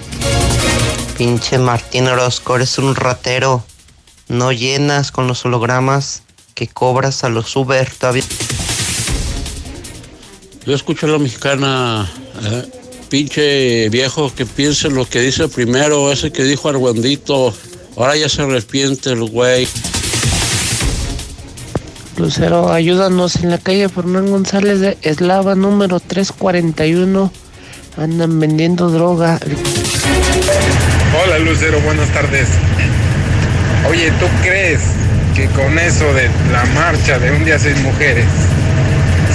Pinche 1.17 1.57
Martín 1.57 2.07
Orozco, 2.07 2.55
eres 2.55 2.77
un 2.77 2.95
ratero. 2.95 3.65
No 4.29 4.51
llenas 4.51 5.11
con 5.11 5.27
los 5.27 5.43
hologramas 5.43 6.21
que 6.53 6.67
cobras 6.67 7.23
a 7.23 7.29
los 7.29 7.55
Uber 7.55 7.89
todavía. 7.89 8.23
Yo 10.67 10.75
escucho 10.75 11.07
a 11.07 11.09
la 11.09 11.17
mexicana, 11.17 12.07
eh, 12.43 12.63
pinche 13.09 13.89
viejo 13.89 14.31
que 14.35 14.45
piense 14.45 14.89
lo 14.89 15.09
que 15.09 15.19
dice 15.19 15.47
primero, 15.47 16.11
ese 16.11 16.31
que 16.31 16.43
dijo 16.43 16.69
Argüendito. 16.69 17.55
Ahora 17.97 18.15
ya 18.15 18.29
se 18.29 18.43
arrepiente 18.43 19.09
el 19.09 19.23
güey. 19.23 19.67
Lucero, 22.17 22.71
ayúdanos 22.71 23.37
en 23.37 23.49
la 23.49 23.57
calle 23.57 23.89
Fernán 23.89 24.29
González 24.29 24.79
de 24.79 24.97
Eslava 25.01 25.55
número 25.55 25.99
341. 25.99 27.31
Andan 27.97 28.39
vendiendo 28.39 28.91
droga. 28.91 29.39
Hola 31.23 31.39
Lucero, 31.39 31.81
buenas 31.81 32.13
tardes. 32.13 32.47
Oye, 33.89 34.11
¿tú 34.19 34.25
crees 34.43 34.81
que 35.35 35.47
con 35.47 35.79
eso 35.79 36.13
de 36.13 36.29
la 36.51 36.63
marcha 36.75 37.17
de 37.17 37.31
un 37.31 37.43
día 37.43 37.57
sin 37.57 37.81
mujeres 37.81 38.25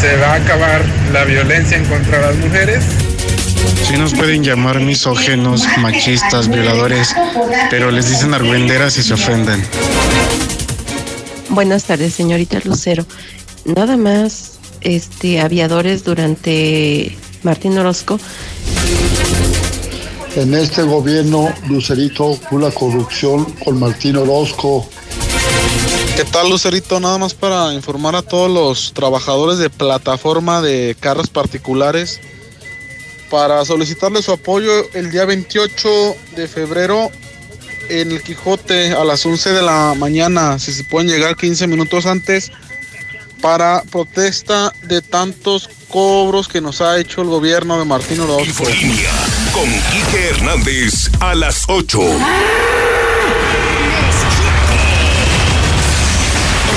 se 0.00 0.16
va 0.18 0.32
a 0.32 0.34
acabar 0.34 0.80
la 1.12 1.24
violencia 1.24 1.76
en 1.76 1.84
contra 1.86 2.18
de 2.18 2.26
las 2.26 2.36
mujeres? 2.36 2.84
Sí 3.88 3.96
nos 3.96 4.14
pueden 4.14 4.44
llamar 4.44 4.78
misógenos, 4.80 5.66
machistas, 5.78 6.48
violadores, 6.48 7.14
pero 7.68 7.90
les 7.90 8.08
dicen 8.08 8.32
argüenderas 8.32 8.96
y 8.96 9.02
se 9.02 9.14
ofenden. 9.14 9.60
Buenas 11.48 11.84
tardes, 11.84 12.14
señorita 12.14 12.60
Lucero. 12.64 13.04
Nada 13.64 13.96
más, 13.96 14.58
este, 14.82 15.40
aviadores 15.40 16.04
durante 16.04 17.16
Martín 17.42 17.76
Orozco. 17.76 18.20
En 20.36 20.52
este 20.52 20.82
gobierno, 20.82 21.54
Lucerito, 21.68 22.36
la 22.50 22.72
corrupción 22.72 23.44
con 23.64 23.78
Martín 23.78 24.16
Orozco. 24.16 24.88
¿Qué 26.16 26.24
tal, 26.24 26.50
Lucerito? 26.50 26.98
Nada 26.98 27.18
más 27.18 27.34
para 27.34 27.72
informar 27.72 28.16
a 28.16 28.22
todos 28.22 28.50
los 28.50 28.92
trabajadores 28.94 29.58
de 29.58 29.70
plataforma 29.70 30.60
de 30.60 30.96
carros 30.98 31.30
particulares 31.30 32.20
para 33.30 33.64
solicitarles 33.64 34.24
su 34.24 34.32
apoyo 34.32 34.72
el 34.94 35.12
día 35.12 35.24
28 35.24 36.16
de 36.34 36.48
febrero 36.48 37.10
en 37.88 38.10
el 38.10 38.20
Quijote 38.20 38.92
a 38.92 39.04
las 39.04 39.24
11 39.24 39.52
de 39.52 39.62
la 39.62 39.94
mañana, 39.96 40.58
si 40.58 40.72
se 40.72 40.82
pueden 40.82 41.08
llegar 41.08 41.36
15 41.36 41.68
minutos 41.68 42.06
antes, 42.06 42.50
para 43.40 43.82
protesta 43.82 44.72
de 44.82 45.00
tantos 45.00 45.70
cobros 45.88 46.48
que 46.48 46.60
nos 46.60 46.80
ha 46.80 46.98
hecho 46.98 47.22
el 47.22 47.28
gobierno 47.28 47.78
de 47.78 47.84
Martín 47.84 48.18
Orozco. 48.20 48.64
Con 49.54 49.70
Quique 49.92 50.30
Hernández 50.30 51.10
a 51.20 51.34
las 51.34 51.64
8. 51.68 52.00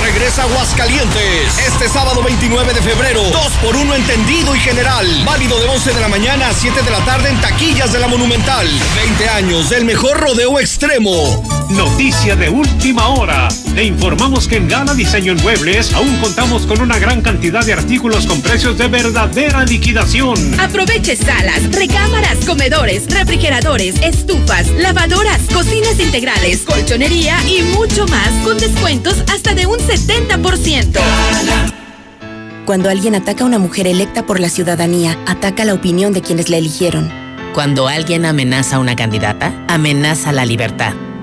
regresa 0.04 0.44
Aguascalientes. 0.44 1.58
Este 1.60 1.90
sábado 1.90 2.24
29 2.24 2.74
de 2.74 2.82
febrero, 2.82 3.22
2 3.24 3.52
por 3.62 3.76
1 3.76 3.94
entendido 3.94 4.56
y 4.56 4.60
general. 4.60 5.06
Válido 5.26 5.60
de 5.60 5.68
11 5.68 5.94
de 5.94 6.00
la 6.00 6.08
mañana 6.08 6.48
a 6.50 6.54
7 6.54 6.82
de 6.82 6.90
la 6.90 7.04
tarde 7.04 7.30
en 7.30 7.42
taquillas 7.42 7.92
de 7.92 8.00
la 8.00 8.08
Monumental. 8.08 8.68
20 8.96 9.30
años 9.30 9.70
del 9.70 9.84
mejor 9.84 10.20
rodeo 10.20 10.60
extremo. 10.60 11.67
Noticia 11.70 12.38
de 12.38 12.48
última 12.48 13.10
hora. 13.10 13.50
Le 13.76 13.84
informamos 13.84 14.48
que 14.48 14.56
en 14.56 14.70
Gala 14.70 14.94
Diseño 14.94 15.34
en 15.34 15.42
Muebles 15.44 15.94
aún 15.94 16.16
contamos 16.22 16.66
con 16.66 16.80
una 16.80 16.98
gran 16.98 17.22
cantidad 17.22 17.66
de 17.66 17.74
artículos 17.74 18.26
con 18.26 18.42
precios 18.42 18.78
de 18.78 18.88
verdadera 18.88 19.66
liquidación. 19.66 20.38
Aproveche 20.60 21.18
salas, 21.18 21.70
recámaras, 21.74 22.38
comedores, 22.46 23.08
refrigeradores, 23.10 23.96
estufas, 24.02 24.70
lavadoras, 24.70 25.42
cocinas 25.54 26.00
integrales, 26.00 26.62
colchonería 26.62 27.38
y 27.46 27.62
mucho 27.64 28.08
más 28.08 28.30
con 28.46 28.58
descuentos 28.58 29.22
hasta 29.30 29.54
de 29.54 29.66
un 29.66 29.78
70%. 29.78 31.00
Cuando 32.66 32.90
alguien 32.90 33.16
ataca 33.16 33.44
a 33.44 33.48
una 33.48 33.60
mujer 33.60 33.88
electa 33.88 34.26
por 34.26 34.40
la 34.40 34.50
ciudadanía, 34.50 35.18
ataca 35.26 35.66
la 35.66 35.74
opinión 35.74 36.14
de 36.14 36.22
quienes 36.22 36.50
la 36.50 36.58
eligieron. 36.58 37.12
Cuando 37.54 37.90
alguien 37.90 38.26
amenaza 38.26 38.78
a 38.78 38.80
una 38.80 38.96
candidata, 38.96 39.66
amenaza 39.68 40.32
la 40.32 40.46
libertad. 40.46 40.94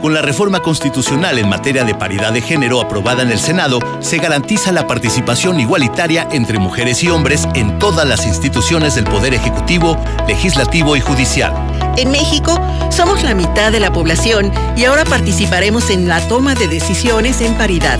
Con 0.01 0.13
la 0.13 0.21
reforma 0.21 0.61
constitucional 0.61 1.37
en 1.37 1.49
materia 1.49 1.83
de 1.83 1.95
paridad 1.95 2.31
de 2.31 2.41
género 2.41 2.79
aprobada 2.79 3.23
en 3.23 3.31
el 3.31 3.39
Senado, 3.39 3.79
se 3.99 4.19
garantiza 4.19 4.71
la 4.71 4.87
participación 4.87 5.59
igualitaria 5.59 6.29
entre 6.31 6.59
mujeres 6.59 7.03
y 7.03 7.09
hombres 7.09 7.45
en 7.53 7.77
todas 7.77 8.07
las 8.07 8.25
instituciones 8.25 8.95
del 8.95 9.03
Poder 9.03 9.33
Ejecutivo, 9.33 10.01
Legislativo 10.29 10.95
y 10.95 11.01
Judicial. 11.01 11.51
En 11.97 12.09
México, 12.09 12.57
somos 12.89 13.23
la 13.23 13.35
mitad 13.35 13.73
de 13.73 13.81
la 13.81 13.91
población 13.91 14.53
y 14.77 14.85
ahora 14.85 15.03
participaremos 15.03 15.89
en 15.89 16.07
la 16.07 16.25
toma 16.29 16.55
de 16.55 16.69
decisiones 16.69 17.41
en 17.41 17.57
paridad. 17.57 17.99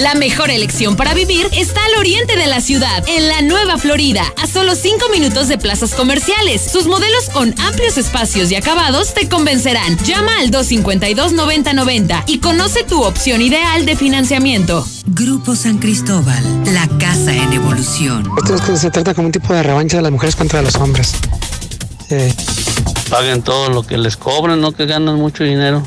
La 0.00 0.14
mejor 0.14 0.50
elección 0.50 0.96
para 0.96 1.12
vivir 1.12 1.46
está 1.52 1.84
al 1.84 1.98
oriente 1.98 2.34
de 2.38 2.46
la 2.46 2.62
ciudad, 2.62 3.04
en 3.06 3.28
la 3.28 3.42
Nueva 3.42 3.76
Florida, 3.76 4.22
a 4.42 4.46
solo 4.46 4.74
5 4.74 5.10
minutos 5.10 5.46
de 5.48 5.58
plazas 5.58 5.92
comerciales. 5.94 6.62
Sus 6.62 6.86
modelos 6.86 7.28
con 7.28 7.54
amplios 7.60 7.98
espacios 7.98 8.50
y 8.50 8.54
acabados 8.54 9.12
te 9.12 9.28
convencerán. 9.28 9.98
Llama 9.98 10.38
al 10.38 10.50
252-9090 10.52 12.24
y 12.28 12.38
conoce 12.38 12.82
tu 12.82 13.02
opción 13.02 13.42
ideal 13.42 13.84
de 13.84 13.94
financiamiento. 13.94 14.86
Grupo 15.08 15.54
San 15.54 15.76
Cristóbal, 15.76 16.42
la 16.72 16.88
casa 16.98 17.34
en 17.34 17.52
evolución. 17.52 18.26
Esto 18.38 18.54
es 18.54 18.60
que 18.62 18.76
se 18.78 18.90
trata 18.90 19.12
como 19.12 19.26
un 19.26 19.32
tipo 19.32 19.52
de 19.52 19.62
revancha 19.62 19.98
de 19.98 20.04
las 20.04 20.12
mujeres 20.12 20.34
contra 20.34 20.62
los 20.62 20.76
hombres. 20.76 21.12
Paguen 23.10 23.42
todo 23.42 23.68
lo 23.68 23.82
que 23.82 23.98
les 23.98 24.16
cobran, 24.16 24.62
no 24.62 24.72
que 24.72 24.86
ganan 24.86 25.16
mucho 25.16 25.44
dinero. 25.44 25.86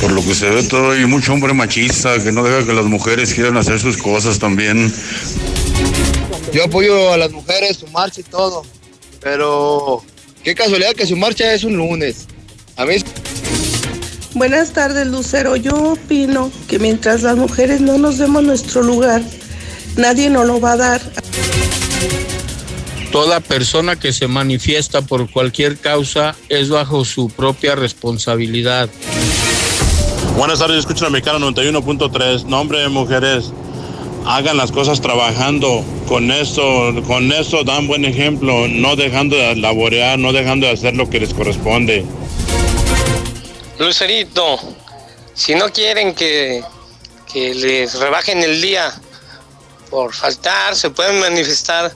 Por 0.00 0.12
lo 0.12 0.22
que 0.22 0.34
se 0.34 0.48
ve 0.48 0.62
todo 0.62 0.92
hay 0.92 1.04
mucho 1.06 1.32
hombre 1.32 1.52
machista 1.52 2.22
que 2.22 2.32
no 2.32 2.42
deja 2.42 2.66
que 2.66 2.72
las 2.72 2.86
mujeres 2.86 3.34
quieran 3.34 3.56
hacer 3.56 3.78
sus 3.78 3.96
cosas 3.98 4.38
también. 4.38 4.92
Yo 6.52 6.64
apoyo 6.64 7.12
a 7.12 7.16
las 7.16 7.30
mujeres, 7.30 7.76
su 7.76 7.86
marcha 7.88 8.20
y 8.20 8.24
todo, 8.24 8.64
pero 9.20 10.02
qué 10.42 10.54
casualidad 10.54 10.94
que 10.94 11.06
su 11.06 11.16
marcha 11.16 11.52
es 11.52 11.64
un 11.64 11.76
lunes. 11.76 12.26
A 12.76 12.86
mí 12.86 12.96
Buenas 14.34 14.72
tardes, 14.72 15.06
Lucero. 15.08 15.56
Yo 15.56 15.92
opino 15.92 16.52
que 16.68 16.78
mientras 16.78 17.22
las 17.22 17.36
mujeres 17.36 17.80
no 17.80 17.98
nos 17.98 18.18
demos 18.18 18.44
nuestro 18.44 18.82
lugar, 18.82 19.22
nadie 19.96 20.30
nos 20.30 20.46
lo 20.46 20.60
va 20.60 20.72
a 20.72 20.76
dar. 20.76 21.00
Toda 23.10 23.40
persona 23.40 23.96
que 23.96 24.12
se 24.12 24.28
manifiesta 24.28 25.02
por 25.02 25.30
cualquier 25.30 25.76
causa 25.76 26.36
es 26.48 26.68
bajo 26.68 27.04
su 27.04 27.28
propia 27.28 27.74
responsabilidad. 27.74 28.88
Buenas 30.40 30.58
tardes, 30.58 30.78
escucho 30.78 31.04
la 31.04 31.10
Mexicana 31.10 31.38
91.3. 31.48 32.44
Nombre 32.44 32.78
de 32.78 32.88
mujeres, 32.88 33.52
hagan 34.24 34.56
las 34.56 34.72
cosas 34.72 35.02
trabajando. 35.02 35.84
Con 36.08 36.30
esto, 36.30 36.94
con 37.06 37.30
esto 37.30 37.62
dan 37.62 37.86
buen 37.86 38.06
ejemplo, 38.06 38.66
no 38.66 38.96
dejando 38.96 39.36
de 39.36 39.54
laborear, 39.56 40.18
no 40.18 40.32
dejando 40.32 40.66
de 40.66 40.72
hacer 40.72 40.96
lo 40.96 41.10
que 41.10 41.20
les 41.20 41.34
corresponde. 41.34 42.06
Lucerito, 43.78 44.58
si 45.34 45.54
no 45.56 45.70
quieren 45.70 46.14
que, 46.14 46.64
que 47.30 47.54
les 47.54 47.98
rebajen 47.98 48.42
el 48.42 48.62
día 48.62 48.98
por 49.90 50.14
faltar, 50.14 50.74
se 50.74 50.88
pueden 50.88 51.20
manifestar 51.20 51.92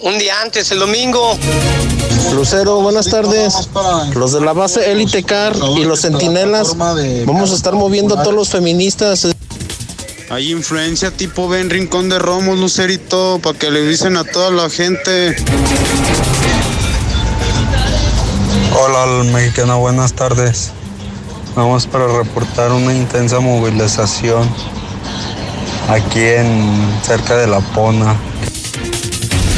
un 0.00 0.18
día 0.18 0.40
antes, 0.40 0.70
el 0.70 0.78
domingo. 0.78 1.38
Lucero, 2.34 2.80
buenas 2.80 3.06
tardes. 3.06 3.68
Los 4.14 4.32
de 4.32 4.40
la 4.40 4.52
base 4.52 4.90
Elite 4.92 5.22
Car 5.22 5.54
y 5.76 5.84
los 5.84 6.00
centinelas, 6.02 6.76
vamos 6.76 7.52
a 7.52 7.54
estar 7.54 7.74
moviendo 7.74 8.18
a 8.18 8.22
todos 8.22 8.34
los 8.34 8.48
feministas. 8.48 9.26
Hay 10.30 10.52
influencia 10.52 11.10
tipo 11.10 11.48
ven 11.48 11.70
Rincón 11.70 12.08
de 12.08 12.18
Romos, 12.18 12.58
Lucerito, 12.58 13.40
para 13.42 13.58
que 13.58 13.70
le 13.70 13.82
dicen 13.82 14.16
a 14.16 14.24
toda 14.24 14.50
la 14.50 14.70
gente. 14.70 15.36
Hola, 18.80 19.24
mexicana, 19.24 19.74
buenas 19.74 20.12
tardes. 20.12 20.70
Vamos 21.56 21.86
para 21.86 22.06
reportar 22.06 22.70
una 22.70 22.94
intensa 22.94 23.40
movilización 23.40 24.48
aquí 25.88 26.20
en 26.20 27.00
cerca 27.02 27.36
de 27.36 27.48
La 27.48 27.60
Pona. 27.60 28.16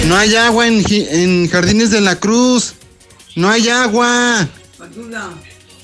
No 0.06 0.16
hay 0.16 0.36
agua 0.36 0.66
en, 0.66 0.84
en 0.88 1.48
Jardines 1.48 1.90
de 1.90 2.00
la 2.00 2.16
Cruz. 2.16 2.74
No 3.36 3.50
hay 3.50 3.68
agua. 3.68 4.46
Ayuda. 4.80 5.30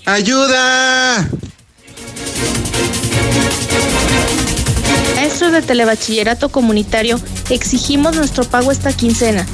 Ayuda. 0.04 1.28
Maestros 5.14 5.52
de 5.52 5.62
Telebachillerato 5.62 6.48
Comunitario, 6.48 7.20
exigimos 7.50 8.16
nuestro 8.16 8.44
pago 8.44 8.72
esta 8.72 8.92
quincena. 8.92 9.46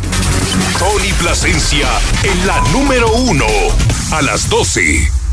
Tony 0.78 1.12
Plasencia 1.18 1.88
en 2.22 2.46
la 2.46 2.60
número 2.72 3.12
uno 3.12 3.46
a 4.12 4.22
las 4.22 4.48
12. 4.48 5.23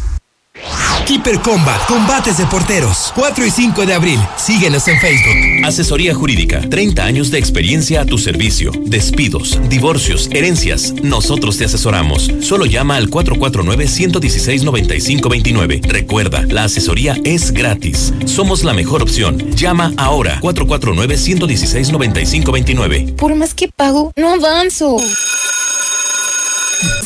Keeper 1.06 1.40
Combat, 1.42 1.86
combates 1.88 2.38
de 2.38 2.46
porteros. 2.46 3.12
4 3.16 3.46
y 3.46 3.52
5 3.52 3.86
de 3.86 3.94
abril. 3.94 4.20
Síguenos 4.38 4.88
en 4.88 4.98
Facebook. 5.00 5.66
Asesoría 5.66 6.14
Jurídica. 6.14 6.62
30 6.70 7.04
años 7.04 7.32
de 7.32 7.38
experiencia 7.38 8.00
a 8.02 8.06
tu 8.06 8.18
servicio. 8.18 8.72
Despidos, 8.86 9.60
divorcios, 9.68 10.30
herencias. 10.32 10.94
Nosotros 11.04 11.58
te 11.58 11.66
asesoramos. 11.66 12.32
Solo 12.42 12.66
llama 12.66 12.96
al 12.96 13.10
449-116-9529. 13.10 15.82
Recuerda, 15.84 16.46
la 16.48 16.64
asesoría 16.66 17.18
es 17.24 17.52
gratis. 17.52 18.14
Somos 18.26 18.64
la 18.64 18.74
mejor 18.74 19.02
opción. 19.02 19.52
Llama 19.56 19.94
ahora. 19.98 20.40
449-116-9529. 20.42 23.16
Por 23.16 23.36
más 23.36 23.54
que 23.54 23.68
pago, 23.68 24.14
no 24.16 24.34
avanzo. 24.34 24.98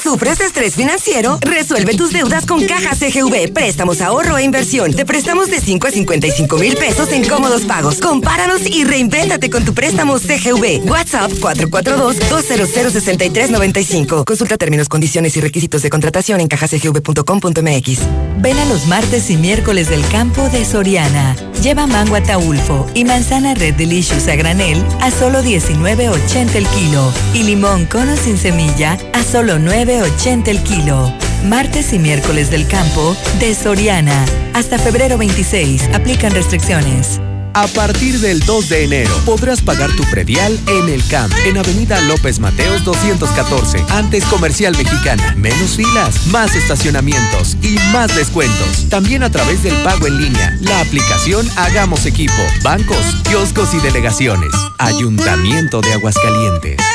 ¿Sufres 0.06 0.38
de 0.38 0.46
estrés 0.46 0.76
financiero? 0.76 1.40
Resuelve 1.42 1.96
tus 1.96 2.12
deudas 2.12 2.46
con 2.46 2.64
Caja 2.68 2.96
CGV. 2.96 3.52
Préstamos, 3.52 4.02
ahorro 4.02 4.38
e 4.38 4.44
inversión. 4.44 4.94
Te 4.94 5.04
prestamos 5.04 5.50
de 5.50 5.60
5 5.60 5.88
a 5.88 5.90
55 5.90 6.60
mil 6.60 6.76
pesos 6.76 7.12
en 7.12 7.28
cómodos 7.28 7.64
pagos. 7.64 8.00
Compáranos 8.00 8.68
y 8.68 8.84
reinvéntate 8.84 9.50
con 9.50 9.66
tu 9.66 9.74
préstamo 9.74 10.20
CGV. 10.20 10.88
WhatsApp 10.88 11.32
442-200-6395. 11.32 14.26
Consulta 14.26 14.58
términos, 14.58 14.90
condiciones 14.90 15.36
y 15.38 15.42
requisitos 15.42 15.82
de 15.82 15.90
contratación 15.90 16.40
en 16.40 16.50
cajacgv.com.mx. 16.50 18.00
Ven 18.38 18.60
a 18.60 18.66
los 18.66 18.86
martes 18.86 19.32
y 19.32 19.38
miércoles 19.38 19.90
del 19.90 20.08
campo 20.10 20.50
de 20.50 20.66
Soriana. 20.66 21.36
Lleva 21.64 21.88
mango 21.88 22.16
ataulfo 22.16 22.86
y 22.94 23.06
manzana 23.06 23.56
Red 23.56 23.74
Delicious 23.74 24.28
a 24.28 24.36
granel 24.36 24.86
a 25.02 25.10
solo 25.10 25.42
19.80 25.42 26.54
el 26.54 26.68
kilo. 26.68 27.12
Y 27.34 27.42
limón 27.42 27.88
cono 27.88 28.16
sin 28.18 28.38
semilla 28.38 29.00
a 29.14 29.24
solo 29.24 29.58
9.80 29.96 30.48
el 30.50 30.62
kilo. 30.62 31.14
Martes 31.46 31.94
y 31.94 32.00
miércoles 32.00 32.52
del 32.52 32.68
campo 32.68 33.16
de 33.40 33.56
Soriana. 33.56 34.26
Hasta 34.54 34.78
febrero 34.78 35.18
26. 35.18 35.90
Aplican 35.94 36.34
restricciones. 36.34 37.22
A 37.54 37.68
partir 37.68 38.20
del 38.20 38.42
2 38.42 38.68
de 38.68 38.84
enero 38.84 39.18
podrás 39.26 39.62
pagar 39.62 39.90
tu 39.96 40.04
predial 40.12 40.60
en 40.68 40.90
el 40.90 41.02
CAMP, 41.08 41.32
en 41.46 41.58
Avenida 41.58 42.02
López 42.02 42.40
Mateos 42.40 42.84
214, 42.84 43.86
antes 43.92 44.26
Comercial 44.26 44.76
Mexicana. 44.76 45.34
Menos 45.38 45.78
filas, 45.78 46.28
más 46.28 46.54
estacionamientos 46.56 47.56
y 47.62 47.78
más 47.94 48.14
descuentos. 48.14 48.90
También 48.90 49.24
a 49.24 49.30
través 49.30 49.64
del 49.64 49.76
pago 49.84 50.08
en 50.08 50.22
línea, 50.22 50.58
la 50.60 50.82
aplicación 50.82 51.48
Hagamos 51.56 52.06
Equipo, 52.06 52.44
bancos, 52.62 53.24
kioscos 53.30 53.74
y 53.74 53.80
delegaciones. 53.80 54.52
Ayuntamiento 54.78 55.80
de 55.80 55.94
Aguascalientes. 55.94 56.95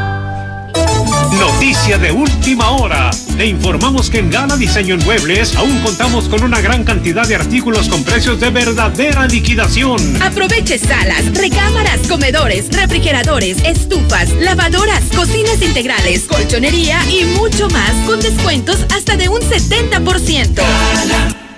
Noticia 1.31 1.97
de 1.97 2.11
última 2.11 2.71
hora. 2.71 3.09
Te 3.37 3.45
informamos 3.45 4.09
que 4.09 4.19
en 4.19 4.29
Gala 4.29 4.57
Diseño 4.57 4.95
en 4.95 5.05
Muebles 5.05 5.55
aún 5.55 5.79
contamos 5.79 6.27
con 6.27 6.43
una 6.43 6.59
gran 6.59 6.83
cantidad 6.83 7.27
de 7.27 7.35
artículos 7.35 7.87
con 7.87 8.03
precios 8.03 8.39
de 8.39 8.49
verdadera 8.49 9.25
liquidación. 9.27 9.97
Aproveche 10.21 10.77
salas, 10.77 11.33
recámaras, 11.33 12.01
comedores, 12.07 12.69
refrigeradores, 12.71 13.57
estufas, 13.63 14.29
lavadoras, 14.41 15.03
cocinas 15.15 15.61
integrales, 15.61 16.23
colchonería 16.23 16.99
y 17.09 17.25
mucho 17.25 17.69
más 17.69 17.93
con 18.05 18.19
descuentos 18.19 18.85
hasta 18.93 19.15
de 19.15 19.29
un 19.29 19.41
70%. 19.41 21.50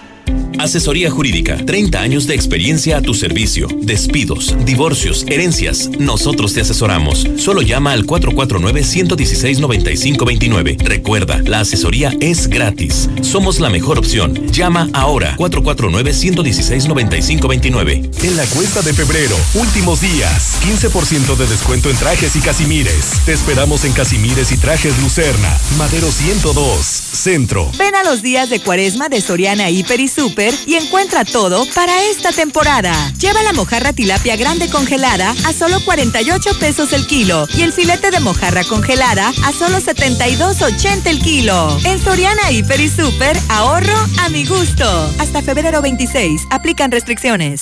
Asesoría 0.60 1.10
Jurídica. 1.10 1.58
30 1.58 2.00
años 2.00 2.28
de 2.28 2.36
experiencia 2.36 2.98
a 2.98 3.02
tu 3.02 3.14
servicio. 3.14 3.68
Despidos, 3.82 4.56
divorcios, 4.66 5.26
herencias. 5.28 5.90
Nosotros 6.00 6.54
te 6.54 6.62
asesoramos. 6.62 7.28
Solo 7.38 7.62
llama 7.62 7.92
al 7.94 8.06
449-116-9529. 8.06 10.78
Recuerda, 10.84 11.42
la 11.44 11.62
asesoría 11.62 12.14
es 12.20 12.48
gratis. 12.48 13.10
Somos 13.22 13.60
la 13.60 13.70
mejor 13.70 13.98
opción. 13.98 14.34
Llama 14.52 14.90
ahora. 14.94 15.36
449-116-9529. 15.38 18.24
En 18.24 18.38
la 18.38 18.46
cuenta 18.48 18.82
de 18.82 18.94
febrero, 18.94 19.36
últimos 19.56 20.02
días, 20.02 20.58
15% 20.64 21.36
de 21.36 21.48
descuento 21.48 21.90
en 21.90 21.98
trajes 21.98 22.36
y 22.36 22.40
casimires. 22.40 23.14
Te 23.26 23.34
esperamos 23.34 23.84
en 23.86 23.94
Casimires 23.94 24.52
y 24.52 24.58
Trajes 24.58 25.00
Lucerna, 25.02 25.58
Madero 25.78 26.12
102, 26.12 26.86
Centro. 26.86 27.72
Ven 27.78 27.96
a 27.96 28.04
los 28.04 28.22
días 28.22 28.50
de 28.50 28.60
cuaresma 28.60 29.08
de 29.10 29.22
Soriana 29.22 29.70
Hiper 29.70 30.00
y 30.00 30.08
Super 30.08 30.43
y 30.66 30.76
encuentra 30.76 31.26
todo 31.26 31.66
para 31.74 32.04
esta 32.04 32.32
temporada. 32.32 32.94
Lleva 33.20 33.44
la 33.44 33.54
mojarra 33.54 33.94
tilapia 33.94 34.36
grande 34.36 34.70
congelada 34.70 35.34
a 35.46 35.54
solo 35.54 35.80
48 35.86 36.60
pesos 36.60 36.94
el 36.94 37.08
kilo 37.08 37.48
y 37.56 37.62
el 37.62 37.72
filete 37.72 38.12
de 38.12 38.20
mojarra 38.20 38.64
congelada 38.64 39.32
a 39.44 39.52
solo 39.52 39.78
72.80 39.78 41.06
el 41.06 41.20
kilo. 41.20 41.78
En 41.86 42.04
Soriana 42.04 42.52
Hiper 42.52 42.80
y 42.80 42.90
Super, 42.90 43.38
ahorro 43.50 43.98
a 44.22 44.30
mi 44.30 44.46
gusto. 44.46 44.86
Hasta 45.20 45.42
febrero 45.42 45.82
26. 45.82 46.42
Aplican 46.50 46.92
restricciones. 46.92 47.62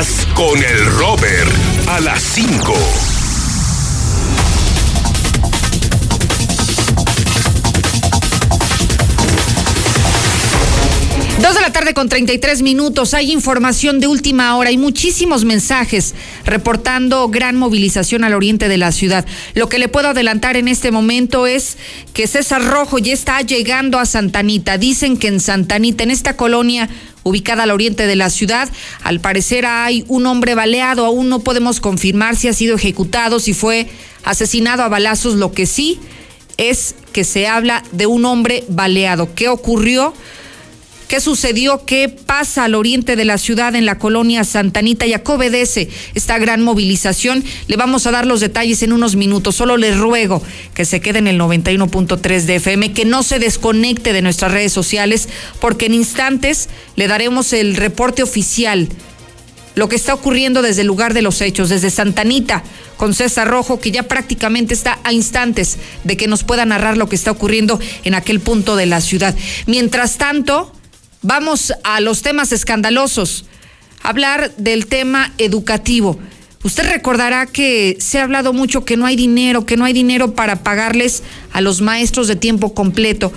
con 0.33 0.57
el 0.57 0.85
Robert! 0.97 1.51
A 1.87 1.99
las 1.99 2.23
5. 2.23 2.73
Dos 11.39 11.53
de 11.55 11.61
la 11.61 11.71
tarde 11.71 11.93
con 11.93 12.09
33 12.09 12.63
minutos. 12.63 13.13
Hay 13.13 13.31
información 13.31 13.99
de 13.99 14.07
última 14.07 14.55
hora 14.57 14.71
y 14.71 14.77
muchísimos 14.77 15.45
mensajes 15.45 16.15
reportando 16.45 17.27
gran 17.29 17.55
movilización 17.55 18.23
al 18.23 18.33
oriente 18.33 18.69
de 18.69 18.77
la 18.77 18.91
ciudad. 18.91 19.25
Lo 19.53 19.69
que 19.69 19.77
le 19.77 19.87
puedo 19.87 20.09
adelantar 20.09 20.57
en 20.57 20.67
este 20.67 20.91
momento 20.91 21.45
es 21.45 21.77
que 22.13 22.25
César 22.25 22.65
Rojo 22.65 22.97
ya 22.97 23.13
está 23.13 23.41
llegando 23.41 23.99
a 23.99 24.07
Santanita. 24.07 24.79
Dicen 24.79 25.17
que 25.17 25.27
en 25.27 25.39
Santanita, 25.39 26.03
en 26.03 26.11
esta 26.11 26.35
colonia 26.35 26.89
ubicada 27.23 27.63
al 27.63 27.71
oriente 27.71 28.07
de 28.07 28.15
la 28.15 28.29
ciudad. 28.29 28.69
Al 29.03 29.19
parecer 29.19 29.65
hay 29.65 30.05
un 30.07 30.25
hombre 30.25 30.55
baleado, 30.55 31.05
aún 31.05 31.29
no 31.29 31.39
podemos 31.39 31.79
confirmar 31.79 32.35
si 32.35 32.47
ha 32.47 32.53
sido 32.53 32.75
ejecutado, 32.75 33.39
si 33.39 33.53
fue 33.53 33.87
asesinado 34.23 34.83
a 34.83 34.89
balazos, 34.89 35.35
lo 35.35 35.51
que 35.51 35.65
sí 35.65 35.99
es 36.57 36.95
que 37.11 37.23
se 37.23 37.47
habla 37.47 37.83
de 37.91 38.05
un 38.05 38.25
hombre 38.25 38.63
baleado. 38.67 39.33
¿Qué 39.35 39.49
ocurrió? 39.49 40.13
¿Qué 41.11 41.19
sucedió? 41.19 41.83
¿Qué 41.85 42.07
pasa 42.07 42.63
al 42.63 42.73
oriente 42.73 43.17
de 43.17 43.25
la 43.25 43.37
ciudad 43.37 43.75
en 43.75 43.85
la 43.85 43.99
colonia 43.99 44.45
Santanita? 44.45 45.05
Y 45.05 45.11
a 45.13 45.21
qué 45.21 45.33
obedece 45.33 45.89
esta 46.15 46.37
gran 46.37 46.61
movilización. 46.61 47.43
Le 47.67 47.75
vamos 47.75 48.07
a 48.07 48.11
dar 48.11 48.25
los 48.25 48.39
detalles 48.39 48.81
en 48.81 48.93
unos 48.93 49.17
minutos. 49.17 49.57
Solo 49.57 49.75
le 49.75 49.93
ruego 49.93 50.41
que 50.73 50.85
se 50.85 51.01
quede 51.01 51.19
en 51.19 51.27
el 51.27 51.37
91.3 51.37 52.43
de 52.43 52.55
FM, 52.55 52.93
que 52.93 53.03
no 53.03 53.23
se 53.23 53.39
desconecte 53.39 54.13
de 54.13 54.21
nuestras 54.21 54.53
redes 54.53 54.71
sociales, 54.71 55.27
porque 55.59 55.87
en 55.87 55.95
instantes 55.95 56.69
le 56.95 57.09
daremos 57.09 57.51
el 57.51 57.75
reporte 57.75 58.23
oficial. 58.23 58.87
Lo 59.75 59.89
que 59.89 59.97
está 59.97 60.13
ocurriendo 60.13 60.61
desde 60.61 60.79
el 60.79 60.87
lugar 60.87 61.13
de 61.13 61.23
los 61.23 61.41
hechos, 61.41 61.67
desde 61.67 61.89
Santanita, 61.89 62.63
con 62.95 63.13
César 63.13 63.49
Rojo, 63.49 63.81
que 63.81 63.91
ya 63.91 64.03
prácticamente 64.03 64.73
está 64.73 64.97
a 65.03 65.11
instantes 65.11 65.77
de 66.05 66.15
que 66.15 66.29
nos 66.29 66.45
pueda 66.45 66.63
narrar 66.63 66.95
lo 66.95 67.09
que 67.09 67.17
está 67.17 67.31
ocurriendo 67.31 67.81
en 68.05 68.13
aquel 68.13 68.39
punto 68.39 68.77
de 68.77 68.85
la 68.85 69.01
ciudad. 69.01 69.35
Mientras 69.65 70.17
tanto, 70.17 70.71
Vamos 71.23 71.71
a 71.83 71.99
los 72.01 72.23
temas 72.23 72.51
escandalosos. 72.51 73.45
Hablar 74.01 74.55
del 74.57 74.87
tema 74.87 75.31
educativo. 75.37 76.17
Usted 76.63 76.89
recordará 76.89 77.45
que 77.45 77.95
se 77.99 78.19
ha 78.19 78.23
hablado 78.23 78.53
mucho 78.53 78.85
que 78.85 78.97
no 78.97 79.05
hay 79.05 79.15
dinero, 79.15 79.65
que 79.67 79.77
no 79.77 79.85
hay 79.85 79.93
dinero 79.93 80.33
para 80.33 80.63
pagarles 80.63 81.21
a 81.53 81.61
los 81.61 81.81
maestros 81.81 82.27
de 82.27 82.35
tiempo 82.35 82.73
completo, 82.73 83.31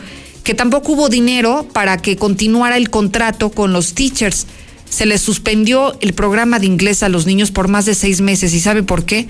que 0.45 0.55
tampoco 0.55 0.93
hubo 0.93 1.09
dinero 1.11 1.69
para 1.75 1.99
que 1.99 2.17
continuara 2.17 2.79
el 2.79 2.89
contrato 2.89 3.51
con 3.51 3.75
los 3.75 3.93
teachers. 3.93 4.47
Se 4.89 5.05
les 5.05 5.21
suspendió 5.21 5.99
el 6.01 6.15
programa 6.15 6.59
de 6.59 6.67
inglés 6.67 7.03
a 7.03 7.11
los 7.11 7.27
niños 7.27 7.51
por 7.51 7.69
más 7.69 7.85
de 7.85 7.95
seis 7.95 8.23
meses. 8.23 8.55
¿Y 8.55 8.61
sabe 8.61 8.83
por 8.83 9.05
qué? 9.05 9.29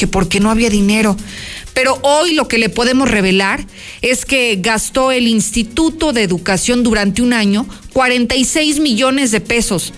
Que 0.00 0.06
porque 0.06 0.40
no 0.40 0.50
había 0.50 0.70
dinero. 0.70 1.14
Pero 1.74 1.98
hoy 2.00 2.32
lo 2.32 2.48
que 2.48 2.56
le 2.56 2.70
podemos 2.70 3.10
revelar 3.10 3.66
es 4.00 4.24
que 4.24 4.56
gastó 4.58 5.12
el 5.12 5.28
Instituto 5.28 6.14
de 6.14 6.22
Educación 6.22 6.82
durante 6.82 7.20
un 7.20 7.34
año 7.34 7.66
46 7.92 8.80
millones 8.80 9.30
de 9.30 9.42
pesos 9.42 9.92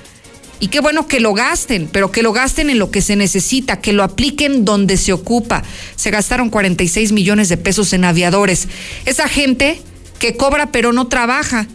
y 0.59 0.67
qué 0.67 0.81
bueno 0.81 1.07
que 1.07 1.21
lo 1.21 1.35
gasten, 1.35 1.89
pero 1.93 2.11
que 2.11 2.25
lo 2.25 2.33
gasten 2.33 2.69
en 2.69 2.81
lo 2.81 2.91
que 2.91 3.01
se 3.01 3.15
necesita, 3.15 3.81
que 3.81 3.93
lo 3.93 4.03
apliquen 4.03 4.65
donde 4.65 4.97
se 4.97 5.13
ocupa. 5.13 5.63
Se 5.95 6.11
gastaron 6.11 6.51
46 6.51 7.13
millones 7.13 7.49
de 7.49 7.59
pesos 7.59 7.93
en 7.93 8.05
aviadores. 8.05 8.67
Esa 9.05 9.29
gente 9.29 9.81
que 10.19 10.37
cobra 10.37 10.73
pero 10.73 10.93
no 10.93 11.07
trabaja. 11.07 11.69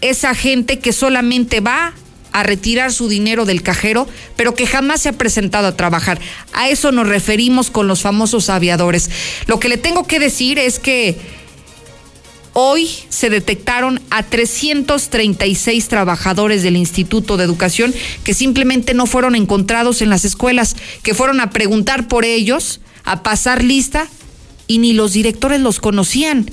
Esa 0.00 0.34
gente 0.34 0.78
que 0.78 0.94
solamente 0.94 1.60
va 1.60 1.92
a 2.32 2.42
retirar 2.42 2.92
su 2.92 3.08
dinero 3.08 3.44
del 3.44 3.62
cajero, 3.62 4.08
pero 4.36 4.54
que 4.54 4.66
jamás 4.66 5.02
se 5.02 5.08
ha 5.08 5.12
presentado 5.12 5.66
a 5.66 5.76
trabajar. 5.76 6.20
A 6.52 6.68
eso 6.68 6.92
nos 6.92 7.08
referimos 7.08 7.70
con 7.70 7.88
los 7.88 8.02
famosos 8.02 8.50
aviadores. 8.50 9.10
Lo 9.46 9.60
que 9.60 9.68
le 9.68 9.76
tengo 9.76 10.06
que 10.06 10.20
decir 10.20 10.58
es 10.58 10.78
que 10.78 11.18
Hoy 12.52 12.90
se 13.08 13.30
detectaron 13.30 14.00
a 14.10 14.24
336 14.24 15.86
trabajadores 15.86 16.64
del 16.64 16.76
Instituto 16.76 17.36
de 17.36 17.44
Educación 17.44 17.94
que 18.24 18.34
simplemente 18.34 18.92
no 18.92 19.06
fueron 19.06 19.36
encontrados 19.36 20.02
en 20.02 20.10
las 20.10 20.24
escuelas, 20.24 20.74
que 21.04 21.14
fueron 21.14 21.40
a 21.40 21.50
preguntar 21.50 22.08
por 22.08 22.24
ellos, 22.24 22.80
a 23.04 23.22
pasar 23.22 23.62
lista 23.62 24.08
y 24.66 24.78
ni 24.78 24.94
los 24.94 25.12
directores 25.12 25.60
los 25.60 25.78
conocían. 25.78 26.50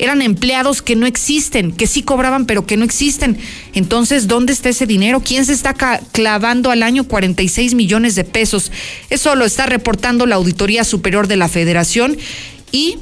Eran 0.00 0.22
empleados 0.22 0.80
que 0.80 0.96
no 0.96 1.04
existen, 1.04 1.72
que 1.72 1.86
sí 1.86 2.02
cobraban, 2.02 2.46
pero 2.46 2.66
que 2.66 2.78
no 2.78 2.86
existen. 2.86 3.36
Entonces, 3.74 4.26
¿dónde 4.26 4.54
está 4.54 4.70
ese 4.70 4.86
dinero? 4.86 5.20
¿Quién 5.20 5.44
se 5.44 5.52
está 5.52 5.74
clavando 5.74 6.70
al 6.70 6.82
año 6.82 7.04
46 7.04 7.74
millones 7.74 8.14
de 8.14 8.24
pesos? 8.24 8.72
Eso 9.10 9.34
lo 9.34 9.44
está 9.44 9.66
reportando 9.66 10.24
la 10.24 10.36
Auditoría 10.36 10.84
Superior 10.84 11.28
de 11.28 11.36
la 11.36 11.48
Federación 11.48 12.16
y 12.72 12.96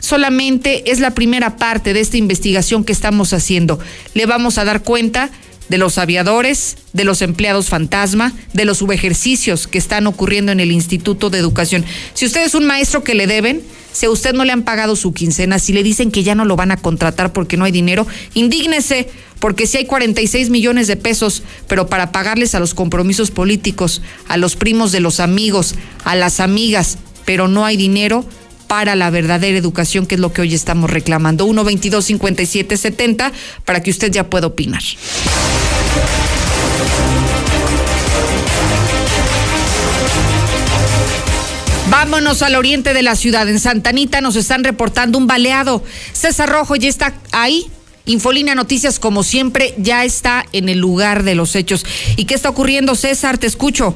solamente 0.00 0.90
es 0.90 0.98
la 0.98 1.10
primera 1.10 1.58
parte 1.58 1.92
de 1.92 2.00
esta 2.00 2.16
investigación 2.16 2.84
que 2.84 2.92
estamos 2.92 3.34
haciendo. 3.34 3.78
Le 4.14 4.24
vamos 4.24 4.56
a 4.56 4.64
dar 4.64 4.82
cuenta 4.82 5.30
de 5.68 5.76
los 5.76 5.98
aviadores, 5.98 6.78
de 6.94 7.04
los 7.04 7.20
empleados 7.20 7.68
fantasma, 7.68 8.32
de 8.54 8.64
los 8.64 8.78
subejercicios 8.78 9.66
que 9.66 9.76
están 9.76 10.06
ocurriendo 10.06 10.52
en 10.52 10.60
el 10.60 10.72
Instituto 10.72 11.28
de 11.28 11.38
Educación. 11.38 11.84
Si 12.14 12.24
usted 12.24 12.46
es 12.46 12.54
un 12.54 12.64
maestro 12.64 13.04
que 13.04 13.14
le 13.14 13.26
deben, 13.26 13.60
si 13.92 14.06
a 14.06 14.10
usted 14.10 14.32
no 14.32 14.44
le 14.44 14.52
han 14.52 14.62
pagado 14.62 14.96
su 14.96 15.12
quincena, 15.12 15.58
si 15.58 15.72
le 15.72 15.82
dicen 15.82 16.10
que 16.10 16.22
ya 16.22 16.34
no 16.34 16.44
lo 16.44 16.56
van 16.56 16.70
a 16.70 16.76
contratar 16.76 17.32
porque 17.32 17.56
no 17.56 17.64
hay 17.64 17.72
dinero, 17.72 18.06
indígnese, 18.34 19.08
porque 19.38 19.66
si 19.66 19.78
hay 19.78 19.86
46 19.86 20.50
millones 20.50 20.86
de 20.86 20.96
pesos, 20.96 21.42
pero 21.66 21.88
para 21.88 22.12
pagarles 22.12 22.54
a 22.54 22.60
los 22.60 22.74
compromisos 22.74 23.30
políticos, 23.30 24.02
a 24.28 24.36
los 24.36 24.56
primos 24.56 24.92
de 24.92 25.00
los 25.00 25.20
amigos, 25.20 25.74
a 26.04 26.14
las 26.14 26.40
amigas, 26.40 26.98
pero 27.24 27.48
no 27.48 27.64
hay 27.64 27.76
dinero, 27.76 28.24
para 28.70 28.94
la 28.94 29.10
verdadera 29.10 29.58
educación, 29.58 30.06
que 30.06 30.14
es 30.14 30.20
lo 30.20 30.32
que 30.32 30.42
hoy 30.42 30.54
estamos 30.54 30.90
reclamando. 30.90 31.44
122 31.44 32.06
70 32.76 33.32
para 33.64 33.82
que 33.82 33.90
usted 33.90 34.12
ya 34.12 34.30
pueda 34.30 34.46
opinar. 34.46 34.80
Vámonos 42.02 42.40
al 42.40 42.56
oriente 42.56 42.94
de 42.94 43.02
la 43.02 43.14
ciudad. 43.14 43.46
En 43.46 43.58
Santanita 43.60 44.22
nos 44.22 44.34
están 44.34 44.64
reportando 44.64 45.18
un 45.18 45.26
baleado. 45.26 45.82
César 46.12 46.48
Rojo 46.48 46.74
ya 46.74 46.88
está 46.88 47.12
ahí. 47.30 47.66
Infolínea 48.06 48.54
Noticias, 48.54 48.98
como 48.98 49.22
siempre, 49.22 49.74
ya 49.76 50.02
está 50.02 50.46
en 50.54 50.70
el 50.70 50.78
lugar 50.78 51.24
de 51.24 51.34
los 51.34 51.54
hechos. 51.54 51.84
¿Y 52.16 52.24
qué 52.24 52.32
está 52.32 52.48
ocurriendo, 52.48 52.94
César? 52.94 53.36
Te 53.36 53.46
escucho. 53.46 53.94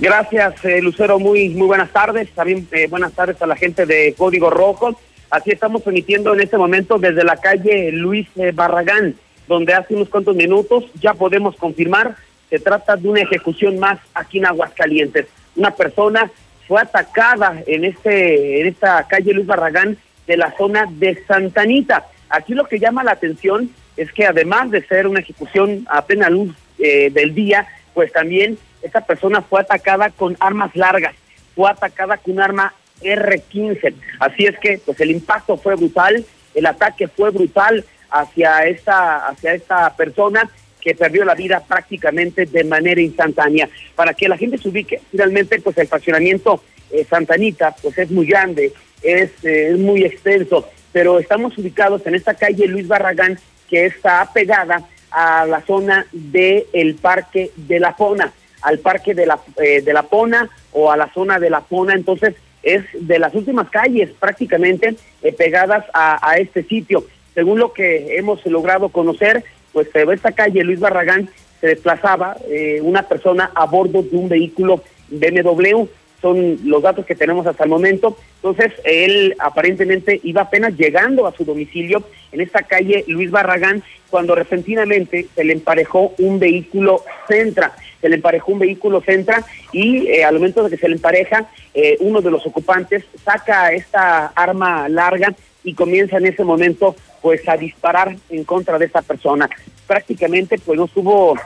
Gracias, 0.00 0.64
eh, 0.64 0.82
Lucero. 0.82 1.20
Muy, 1.20 1.50
muy 1.50 1.68
buenas 1.68 1.92
tardes. 1.92 2.28
También 2.34 2.66
eh, 2.72 2.88
buenas 2.88 3.12
tardes 3.12 3.40
a 3.40 3.46
la 3.46 3.54
gente 3.54 3.86
de 3.86 4.12
Código 4.18 4.50
Rojo. 4.50 4.98
Así 5.30 5.52
estamos 5.52 5.86
emitiendo 5.86 6.34
en 6.34 6.40
este 6.40 6.58
momento 6.58 6.98
desde 6.98 7.22
la 7.22 7.36
calle 7.36 7.92
Luis 7.92 8.26
eh, 8.34 8.50
Barragán, 8.52 9.14
donde 9.46 9.72
hace 9.72 9.94
unos 9.94 10.08
cuantos 10.08 10.34
minutos 10.34 10.82
ya 11.00 11.14
podemos 11.14 11.54
confirmar 11.54 12.16
se 12.50 12.58
trata 12.58 12.96
de 12.96 13.08
una 13.08 13.20
ejecución 13.20 13.78
más 13.78 14.00
aquí 14.12 14.38
en 14.38 14.46
Aguascalientes. 14.46 15.26
Una 15.54 15.70
persona 15.70 16.28
fue 16.70 16.80
atacada 16.80 17.60
en 17.66 17.84
este 17.84 18.60
en 18.60 18.68
esta 18.68 19.04
calle 19.08 19.32
Luis 19.32 19.48
Barragán 19.48 19.98
de 20.28 20.36
la 20.36 20.56
zona 20.56 20.86
de 20.88 21.20
Santanita. 21.26 22.06
Aquí 22.28 22.54
lo 22.54 22.68
que 22.68 22.78
llama 22.78 23.02
la 23.02 23.10
atención 23.10 23.70
es 23.96 24.12
que 24.12 24.24
además 24.24 24.70
de 24.70 24.86
ser 24.86 25.08
una 25.08 25.18
ejecución 25.18 25.84
a 25.90 26.06
plena 26.06 26.30
luz 26.30 26.54
del 26.78 27.34
día, 27.34 27.66
pues 27.92 28.12
también 28.12 28.56
esta 28.82 29.00
persona 29.00 29.42
fue 29.42 29.62
atacada 29.62 30.10
con 30.10 30.36
armas 30.38 30.70
largas, 30.76 31.16
fue 31.56 31.68
atacada 31.68 32.18
con 32.18 32.34
un 32.34 32.40
arma 32.40 32.72
R-15. 33.02 33.92
Así 34.20 34.44
es 34.44 34.56
que 34.60 34.78
pues 34.86 35.00
el 35.00 35.10
impacto 35.10 35.56
fue 35.56 35.74
brutal, 35.74 36.24
el 36.54 36.66
ataque 36.66 37.08
fue 37.08 37.30
brutal 37.30 37.84
hacia 38.10 38.64
esta, 38.66 39.26
hacia 39.26 39.54
esta 39.54 39.96
persona 39.96 40.48
que 40.80 40.94
perdió 40.94 41.24
la 41.24 41.34
vida 41.34 41.62
prácticamente 41.66 42.46
de 42.46 42.64
manera 42.64 43.00
instantánea. 43.00 43.68
Para 43.94 44.14
que 44.14 44.28
la 44.28 44.36
gente 44.36 44.58
se 44.58 44.68
ubique, 44.68 45.00
finalmente 45.10 45.60
pues 45.60 45.76
el 45.78 45.88
fraccionamiento 45.88 46.62
eh, 46.90 47.04
Santanita 47.08 47.74
pues 47.82 47.98
es 47.98 48.10
muy 48.10 48.26
grande, 48.26 48.72
es, 49.02 49.30
eh, 49.44 49.70
es 49.72 49.78
muy 49.78 50.04
extenso, 50.04 50.68
pero 50.92 51.18
estamos 51.18 51.56
ubicados 51.58 52.06
en 52.06 52.14
esta 52.14 52.34
calle 52.34 52.66
Luis 52.66 52.88
Barragán 52.88 53.38
que 53.68 53.86
está 53.86 54.28
pegada 54.32 54.88
a 55.10 55.46
la 55.46 55.60
zona 55.62 56.06
del 56.12 56.66
el 56.72 56.94
Parque 56.96 57.50
de 57.56 57.78
la 57.78 57.96
Zona 57.96 58.32
al 58.62 58.78
parque 58.78 59.14
de 59.14 59.26
la, 59.26 59.40
eh, 59.56 59.82
de 59.82 59.92
la 59.92 60.02
Pona 60.02 60.48
o 60.72 60.90
a 60.90 60.96
la 60.96 61.12
zona 61.12 61.38
de 61.38 61.50
la 61.50 61.60
Pona, 61.60 61.94
entonces 61.94 62.34
es 62.62 62.84
de 62.92 63.18
las 63.18 63.34
últimas 63.34 63.70
calles 63.70 64.10
prácticamente 64.18 64.96
eh, 65.22 65.32
pegadas 65.32 65.84
a, 65.94 66.36
este 66.36 66.62
sitio. 66.64 67.04
Según 67.34 67.58
lo 67.58 67.72
que 67.72 68.18
hemos 68.18 68.44
logrado 68.44 68.90
conocer, 68.90 69.44
pues 69.72 69.88
esta 69.94 70.32
calle 70.32 70.64
Luis 70.64 70.80
Barragán 70.80 71.28
se 71.60 71.68
desplazaba 71.68 72.36
eh, 72.48 72.80
una 72.82 73.02
persona 73.02 73.50
a 73.54 73.66
bordo 73.66 74.02
de 74.02 74.16
un 74.16 74.28
vehículo 74.28 74.82
BMW, 75.10 75.84
son 76.20 76.58
los 76.64 76.82
datos 76.82 77.06
que 77.06 77.14
tenemos 77.14 77.46
hasta 77.46 77.64
el 77.64 77.70
momento. 77.70 78.16
Entonces, 78.36 78.72
él 78.84 79.34
aparentemente 79.38 80.20
iba 80.22 80.42
apenas 80.42 80.76
llegando 80.76 81.26
a 81.26 81.32
su 81.32 81.44
domicilio 81.44 82.02
en 82.32 82.40
esta 82.40 82.62
calle 82.62 83.04
Luis 83.08 83.30
Barragán, 83.30 83.82
cuando 84.10 84.34
repentinamente 84.34 85.28
se 85.34 85.44
le 85.44 85.54
emparejó 85.54 86.12
un 86.18 86.38
vehículo 86.38 87.02
Centra 87.26 87.72
se 88.00 88.08
le 88.08 88.16
emparejó 88.16 88.52
un 88.52 88.60
vehículo 88.60 89.00
Centra 89.00 89.44
y 89.72 90.08
eh, 90.08 90.24
al 90.24 90.34
momento 90.34 90.64
de 90.64 90.70
que 90.70 90.76
se 90.76 90.88
le 90.88 90.96
empareja, 90.96 91.50
eh, 91.74 91.96
uno 92.00 92.20
de 92.20 92.30
los 92.30 92.46
ocupantes 92.46 93.04
saca 93.24 93.72
esta 93.72 94.26
arma 94.28 94.88
larga 94.88 95.34
y 95.62 95.74
comienza 95.74 96.16
en 96.16 96.26
ese 96.26 96.42
momento 96.42 96.96
pues 97.22 97.46
a 97.48 97.56
disparar 97.56 98.16
en 98.28 98.44
contra 98.44 98.78
de 98.78 98.86
esta 98.86 99.02
persona. 99.02 99.48
Prácticamente 99.86 100.58
pues 100.58 100.78
no 100.78 100.88
tuvo 100.88 101.36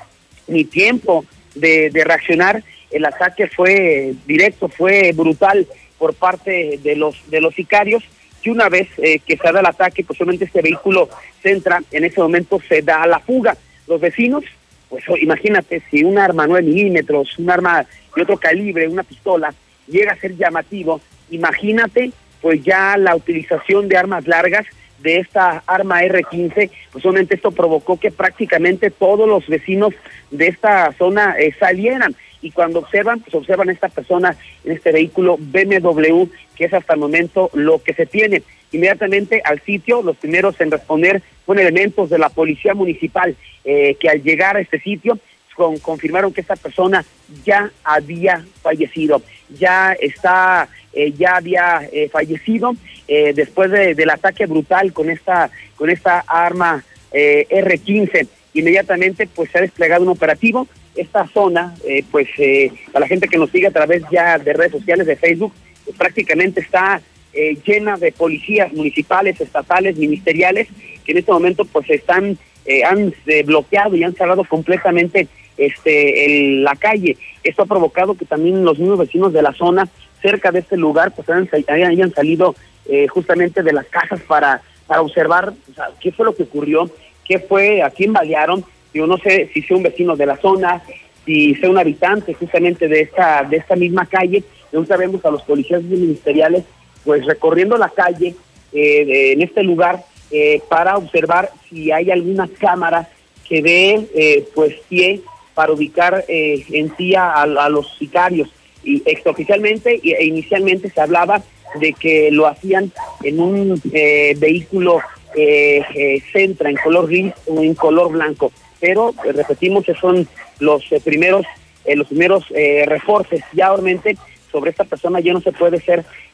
ni 0.47 0.65
tiempo 0.65 1.25
de, 1.55 1.91
reaccionar, 1.93 2.63
el 2.91 3.05
ataque 3.05 3.49
fue 3.49 4.15
directo, 4.27 4.69
fue 4.69 5.13
brutal 5.13 5.67
por 5.99 6.15
parte 6.15 6.79
de 6.83 6.97
los 6.97 7.17
de 7.31 7.41
los 7.41 7.55
sicarios 7.55 8.03
que 8.43 8.51
una 8.51 8.69
vez 8.69 8.89
eh, 8.99 9.21
que 9.21 9.37
se 9.37 9.53
da 9.53 9.61
el 9.61 9.67
ataque, 9.67 10.05
posiblemente 10.05 10.45
este 10.45 10.61
vehículo 10.61 11.09
Centra, 11.43 11.83
en 11.91 12.05
ese 12.05 12.21
momento 12.21 12.61
se 12.69 12.83
da 12.83 13.07
la 13.07 13.21
fuga. 13.21 13.57
Los 13.87 14.01
vecinos 14.01 14.45
pues 14.89 15.05
imagínate 15.21 15.83
si 15.91 16.05
un 16.05 16.19
arma 16.19 16.47
9 16.47 16.63
milímetros, 16.63 17.39
un 17.39 17.51
arma 17.51 17.87
de 18.15 18.23
otro 18.23 18.37
calibre, 18.37 18.87
una 18.87 19.03
pistola, 19.03 19.53
llega 19.89 20.13
a 20.13 20.17
ser 20.17 20.37
llamativo, 20.37 21.01
imagínate 21.31 22.13
pues 22.41 22.63
ya 22.63 22.97
la 22.97 23.17
utilización 23.17 23.89
de 23.89 23.97
armas 23.97 24.27
largas 24.27 24.67
de 25.05 25.19
esta 25.19 25.63
arma 25.67 26.03
R-15, 26.03 26.71
pues 26.91 27.05
obviamente 27.05 27.35
esto 27.35 27.53
provocó 27.53 28.01
que 28.01 28.11
prácticamente 28.11 28.91
todos 28.91 29.29
los 29.29 29.47
vecinos 29.47 29.93
de 30.31 30.49
esta 30.49 30.91
zona 30.95 31.37
eh, 31.39 31.55
salieran. 31.61 32.17
Y 32.41 32.51
cuando 32.51 32.79
observan, 32.81 33.21
pues 33.21 33.35
observan 33.35 33.69
a 33.69 33.73
esta 33.73 33.89
persona 33.89 34.37
en 34.65 34.73
este 34.73 34.93
vehículo 34.93 35.37
BMW, 35.39 36.25
que 36.57 36.65
es 36.65 36.75
hasta 36.75 36.95
el 36.95 37.01
momento 37.01 37.51
lo 37.53 37.83
que 37.83 37.93
se 37.93 38.07
tiene. 38.07 38.43
Inmediatamente 38.73 39.43
al 39.45 39.61
sitio, 39.61 40.03
los 40.03 40.17
primeros 40.17 40.59
en 40.61 40.71
responder 40.71 41.23
fueron 41.45 41.63
elementos 41.67 42.09
de 42.09 42.19
la 42.19 42.31
policía 42.31 42.75
municipal, 42.75 43.37
eh, 43.65 43.97
que 44.01 44.09
al 44.09 44.23
llegar 44.23 44.57
a 44.57 44.61
este 44.61 44.81
sitio 44.81 45.19
con, 45.55 45.79
confirmaron 45.79 46.33
que 46.33 46.41
esta 46.41 46.57
persona 46.57 47.05
ya 47.45 47.71
había 47.85 48.45
fallecido, 48.63 49.23
ya 49.51 49.93
está, 49.93 50.69
eh, 50.95 51.13
ya 51.13 51.37
había 51.37 51.89
eh, 51.93 52.09
fallecido 52.09 52.75
después 53.07 53.71
del 53.71 54.11
ataque 54.11 54.47
brutal 54.47 54.93
con 54.93 55.11
esta, 55.11 55.51
con 55.77 55.91
esta 55.91 56.21
arma 56.27 56.85
R-15. 57.13 58.27
Inmediatamente, 58.55 59.27
pues 59.35 59.51
se 59.51 59.59
ha 59.59 59.63
desplegado 59.63 60.03
un 60.05 60.11
operativo 60.11 60.67
esta 60.95 61.27
zona, 61.29 61.75
eh, 61.87 62.05
pues 62.11 62.29
eh, 62.39 62.71
a 62.95 63.01
la 63.01 63.09
gente 63.09 63.27
que 63.29 63.37
nos 63.37 63.51
sigue 63.51 63.67
a 63.67 63.73
través 63.73 64.03
ya 64.13 64.39
de 64.39 64.53
redes 64.53 64.73
sociales, 64.73 65.07
de 65.07 65.17
Facebook, 65.17 65.53
pues, 65.85 65.97
prácticamente 65.97 66.61
está 66.61 67.03
eh, 67.33 67.57
llena 67.67 67.97
de 67.97 68.13
policías 68.13 68.73
municipales, 68.73 69.41
estatales, 69.41 69.97
ministeriales, 69.97 70.69
que 71.05 71.11
en 71.13 71.19
este 71.19 71.33
momento 71.33 71.65
pues 71.65 71.91
están, 71.91 72.39
eh, 72.65 72.85
han 72.85 73.13
eh, 73.27 73.43
bloqueado 73.43 73.97
y 73.97 74.05
han 74.05 74.15
cerrado 74.15 74.45
completamente 74.45 75.27
este 75.57 76.25
el- 76.27 76.63
la 76.63 76.77
calle. 76.77 77.17
Esto 77.43 77.63
ha 77.63 77.67
provocado 77.67 78.15
que 78.15 78.25
también 78.25 78.65
los 78.65 78.79
mismos 78.79 78.99
vecinos 79.01 79.33
de 79.33 79.43
la 79.43 79.53
zona, 79.53 79.89
cerca 80.25 80.51
de 80.51 80.61
este 80.61 80.79
lugar, 80.79 81.13
pues 81.15 81.29
hayan, 81.29 82.15
salido 82.15 82.55
eh, 82.89 83.07
justamente 83.09 83.63
de 83.63 83.75
las 83.75 83.85
casas 83.87 84.21
para, 84.27 84.63
para 84.87 85.03
observar 85.03 85.53
qué 86.01 86.13
fue 86.13 86.25
lo 86.25 86.35
que 86.35 86.45
ocurrió, 86.45 86.89
qué 87.29 87.39
fue, 87.39 87.83
a 87.83 87.91
quién 87.91 88.15
balearon. 88.15 88.65
Yo 88.95 89.07
no 89.07 89.19
sé 89.19 89.51
si 89.53 89.61
sea 89.61 89.77
un 89.77 89.83
vecino 89.83 90.17
de 90.17 90.25
la 90.25 90.39
zona, 90.39 90.83
si 91.27 91.55
sea 91.57 91.69
un 91.69 91.77
habitante 91.77 92.33
justamente 92.33 92.89
de 92.89 93.03
esta, 93.03 93.43
de 93.43 93.59
esta 93.59 93.77
misma 93.77 94.07
calle. 94.07 94.43
Nunca 94.73 94.97
vemos 94.97 95.23
a 95.27 95.31
los 95.31 95.43
policías 95.43 95.83
ministeriales 95.83 96.65
pues 97.05 97.27
recorriendo 97.27 97.77
la 97.77 97.91
calle 97.91 98.35
eh, 98.73 99.05
de- 99.05 99.33
en 99.33 99.43
este 99.43 99.63
lugar 99.63 100.03
eh, 100.31 100.63
para 100.71 100.97
observar 100.97 101.51
si 101.69 101.93
hay 101.93 102.11
alguna 102.11 102.49
cámara 102.59 103.11
que 103.47 103.61
dé 103.61 104.07
eh, 104.15 104.49
pues 104.55 104.75
pie 104.89 105.21
para 105.55 105.73
ubicar 105.73 106.25
eh, 106.29 106.65
en 106.73 106.97
sí 106.97 107.15
a 107.15 107.45
los 107.69 107.87
sicarios. 107.99 108.49
Y 108.85 109.03
extraoficialmente 109.07 110.01
e 110.03 110.25
inicialmente 110.25 110.91
se 110.91 111.01
hablaba 111.01 111.43
de 111.81 111.93
que 111.93 112.31
lo 112.31 112.47
hacían 112.47 112.93
en 113.23 113.41
un 113.41 113.81
eh, 113.93 114.35
vehículo 114.39 115.01
eh, 115.35 115.83
eh, 115.95 116.23
Centra 116.33 116.71
en 116.71 116.77
color 116.77 117.09
gris 117.09 117.33
o 117.47 117.61
en 117.61 117.75
color 117.75 118.13
blanco. 118.13 118.53
Pero 118.81 119.15
eh, 119.25 119.33
repetimos 119.33 119.85
que 119.85 119.95
son 119.95 120.29
los 120.61 120.91
eh, 120.93 121.01
primeros 121.01 121.47
eh, 121.85 121.97
los 121.97 122.07
primeros 122.09 122.49
reportes. 122.87 123.43
Ya 123.53 123.73
obviamente 123.73 124.17
sobre 124.51 124.71
esta 124.71 124.85
persona 124.85 125.21
ya 125.21 125.33
no 125.33 125.41
se 125.41 125.53
puede 125.53 125.83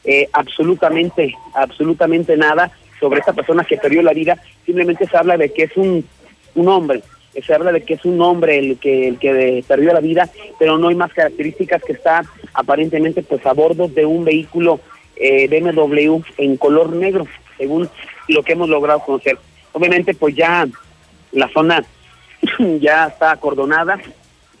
eh, 0.03 0.29
absolutamente 0.31 1.35
absolutamente 1.55 2.37
nada 2.37 2.71
sobre 2.99 3.19
esta 3.19 3.33
persona 3.33 3.63
que 3.63 3.77
perdió 3.77 4.01
la 4.03 4.13
vida. 4.13 4.37
Simplemente 4.65 5.07
se 5.07 5.17
habla 5.17 5.37
de 5.37 5.51
que 5.51 5.63
es 5.63 5.75
un 5.75 6.05
un 6.53 6.67
hombre. 6.67 7.01
Se 7.45 7.53
habla 7.53 7.71
de 7.71 7.81
que 7.83 7.93
es 7.93 8.03
un 8.05 8.21
hombre 8.21 8.59
el 8.59 8.77
que 8.77 9.07
el 9.07 9.17
que 9.17 9.63
perdió 9.67 9.93
la 9.93 9.99
vida, 10.01 10.29
pero 10.59 10.77
no 10.77 10.89
hay 10.89 10.95
más 10.95 11.13
características 11.13 11.81
que 11.81 11.93
está 11.93 12.23
aparentemente 12.53 13.21
pues 13.23 13.45
a 13.45 13.53
bordo 13.53 13.87
de 13.87 14.05
un 14.05 14.25
vehículo 14.25 14.79
eh, 15.15 15.47
BMW 15.47 16.19
en 16.37 16.57
color 16.57 16.91
negro, 16.93 17.25
según 17.57 17.89
lo 18.27 18.43
que 18.43 18.53
hemos 18.53 18.67
logrado 18.69 18.99
conocer. 18.99 19.37
Obviamente 19.71 20.13
pues 20.13 20.35
ya 20.35 20.67
la 21.31 21.47
zona 21.49 21.83
ya 22.81 23.07
está 23.07 23.31
acordonada, 23.31 23.99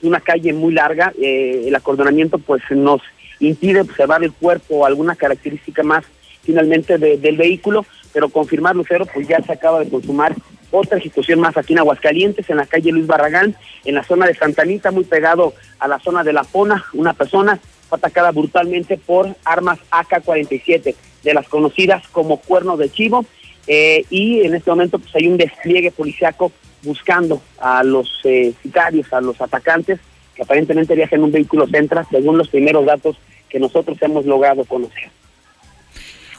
una 0.01 0.19
calle 0.21 0.53
muy 0.53 0.73
larga, 0.73 1.11
eh, 1.21 1.63
el 1.67 1.75
acordonamiento 1.75 2.37
pues 2.39 2.61
nos 2.71 3.01
impide 3.41 3.81
observar 3.81 4.23
el 4.23 4.31
cuerpo 4.31 4.75
o 4.77 4.85
alguna 4.85 5.15
característica 5.15 5.83
más 5.83 6.05
finalmente 6.43 6.97
de- 6.97 7.17
del 7.17 7.37
vehículo, 7.37 7.85
pero 8.13 8.29
confirmar 8.29 8.75
Lucero 8.75 9.05
pues 9.13 9.27
ya 9.27 9.41
se 9.41 9.51
acaba 9.51 9.79
de 9.79 9.89
consumar 9.89 10.33
otra 10.71 10.97
ejecución 10.97 11.39
más 11.39 11.57
aquí 11.57 11.73
en 11.73 11.79
Aguascalientes, 11.79 12.49
en 12.49 12.57
la 12.57 12.65
calle 12.65 12.91
Luis 12.91 13.07
Barragán, 13.07 13.55
en 13.85 13.95
la 13.95 14.03
zona 14.03 14.25
de 14.25 14.35
Santa 14.35 14.61
Anita, 14.63 14.91
muy 14.91 15.03
pegado 15.03 15.53
a 15.79 15.87
la 15.87 15.99
zona 15.99 16.23
de 16.23 16.33
La 16.33 16.43
Pona, 16.43 16.85
una 16.93 17.13
persona 17.13 17.59
fue 17.89 17.97
atacada 17.97 18.31
brutalmente 18.31 18.97
por 18.97 19.35
armas 19.43 19.79
AK-47, 19.91 20.95
de 21.23 21.33
las 21.33 21.47
conocidas 21.47 22.07
como 22.09 22.37
cuerno 22.37 22.77
de 22.77 22.89
chivo, 22.89 23.25
eh, 23.67 24.05
y 24.09 24.41
en 24.41 24.55
este 24.55 24.71
momento 24.71 24.97
pues 24.97 25.15
hay 25.15 25.27
un 25.27 25.37
despliegue 25.37 25.91
policiaco 25.91 26.51
buscando 26.83 27.41
a 27.59 27.83
los 27.83 28.19
eh, 28.23 28.53
sicarios, 28.63 29.11
a 29.13 29.21
los 29.21 29.39
atacantes, 29.39 29.99
que 30.35 30.43
aparentemente 30.43 30.95
viajan 30.95 31.19
en 31.19 31.25
un 31.25 31.31
vehículo 31.31 31.67
Centra, 31.67 32.05
según 32.09 32.37
los 32.37 32.49
primeros 32.49 32.85
datos 32.85 33.17
que 33.49 33.59
nosotros 33.59 33.97
hemos 34.01 34.25
logrado 34.25 34.63
conocer. 34.65 35.11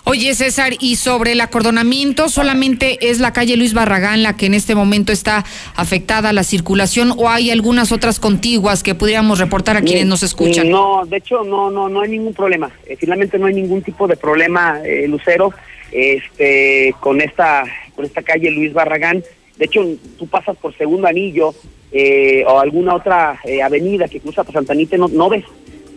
Oye, 0.05 0.35
César, 0.35 0.73
y 0.81 0.97
sobre 0.97 1.33
el 1.33 1.41
acordonamiento, 1.41 2.29
¿solamente 2.29 2.99
es 3.09 3.21
la 3.21 3.33
calle 3.33 3.57
Luis 3.57 3.73
Barragán 3.73 4.23
la 4.23 4.37
que 4.37 4.47
en 4.47 4.55
este 4.55 4.75
momento 4.75 5.13
está 5.13 5.45
afectada 5.77 6.31
a 6.31 6.33
la 6.33 6.43
circulación 6.43 7.15
o 7.17 7.29
hay 7.29 7.51
algunas 7.51 7.93
otras 7.93 8.19
contiguas 8.19 8.83
que 8.83 8.97
pudiéramos 8.97 9.39
reportar 9.39 9.77
a 9.77 9.81
quienes 9.81 10.07
nos 10.07 10.25
escuchan? 10.25 10.69
No, 10.69 11.07
de 11.07 11.19
hecho 11.19 11.45
no, 11.45 11.71
no, 11.71 11.89
no 11.89 12.01
hay 12.01 12.11
ningún 12.11 12.35
problema. 12.35 12.71
Eh, 12.85 12.97
finalmente 12.99 13.39
no 13.39 13.47
hay 13.47 13.55
ningún 13.55 13.83
tipo 13.83 14.09
de 14.09 14.17
problema, 14.17 14.81
eh, 14.85 15.07
Lucero, 15.07 15.55
este, 15.93 16.95
con 16.99 17.21
esta, 17.21 17.65
con 17.95 18.05
esta 18.05 18.23
calle 18.23 18.51
Luis 18.51 18.73
Barragán. 18.73 19.23
De 19.57 19.67
hecho, 19.67 19.87
tú 20.19 20.27
pasas 20.27 20.57
por 20.57 20.77
segundo 20.77 21.07
anillo 21.07 21.55
eh, 21.93 22.43
o 22.47 22.59
alguna 22.59 22.95
otra 22.95 23.39
eh, 23.45 23.63
avenida 23.63 24.09
que 24.09 24.19
cruza 24.19 24.43
por 24.43 24.55
Santa 24.55 24.73
Anita, 24.73 24.97
no, 24.97 25.09
no 25.09 25.29
ves. 25.29 25.45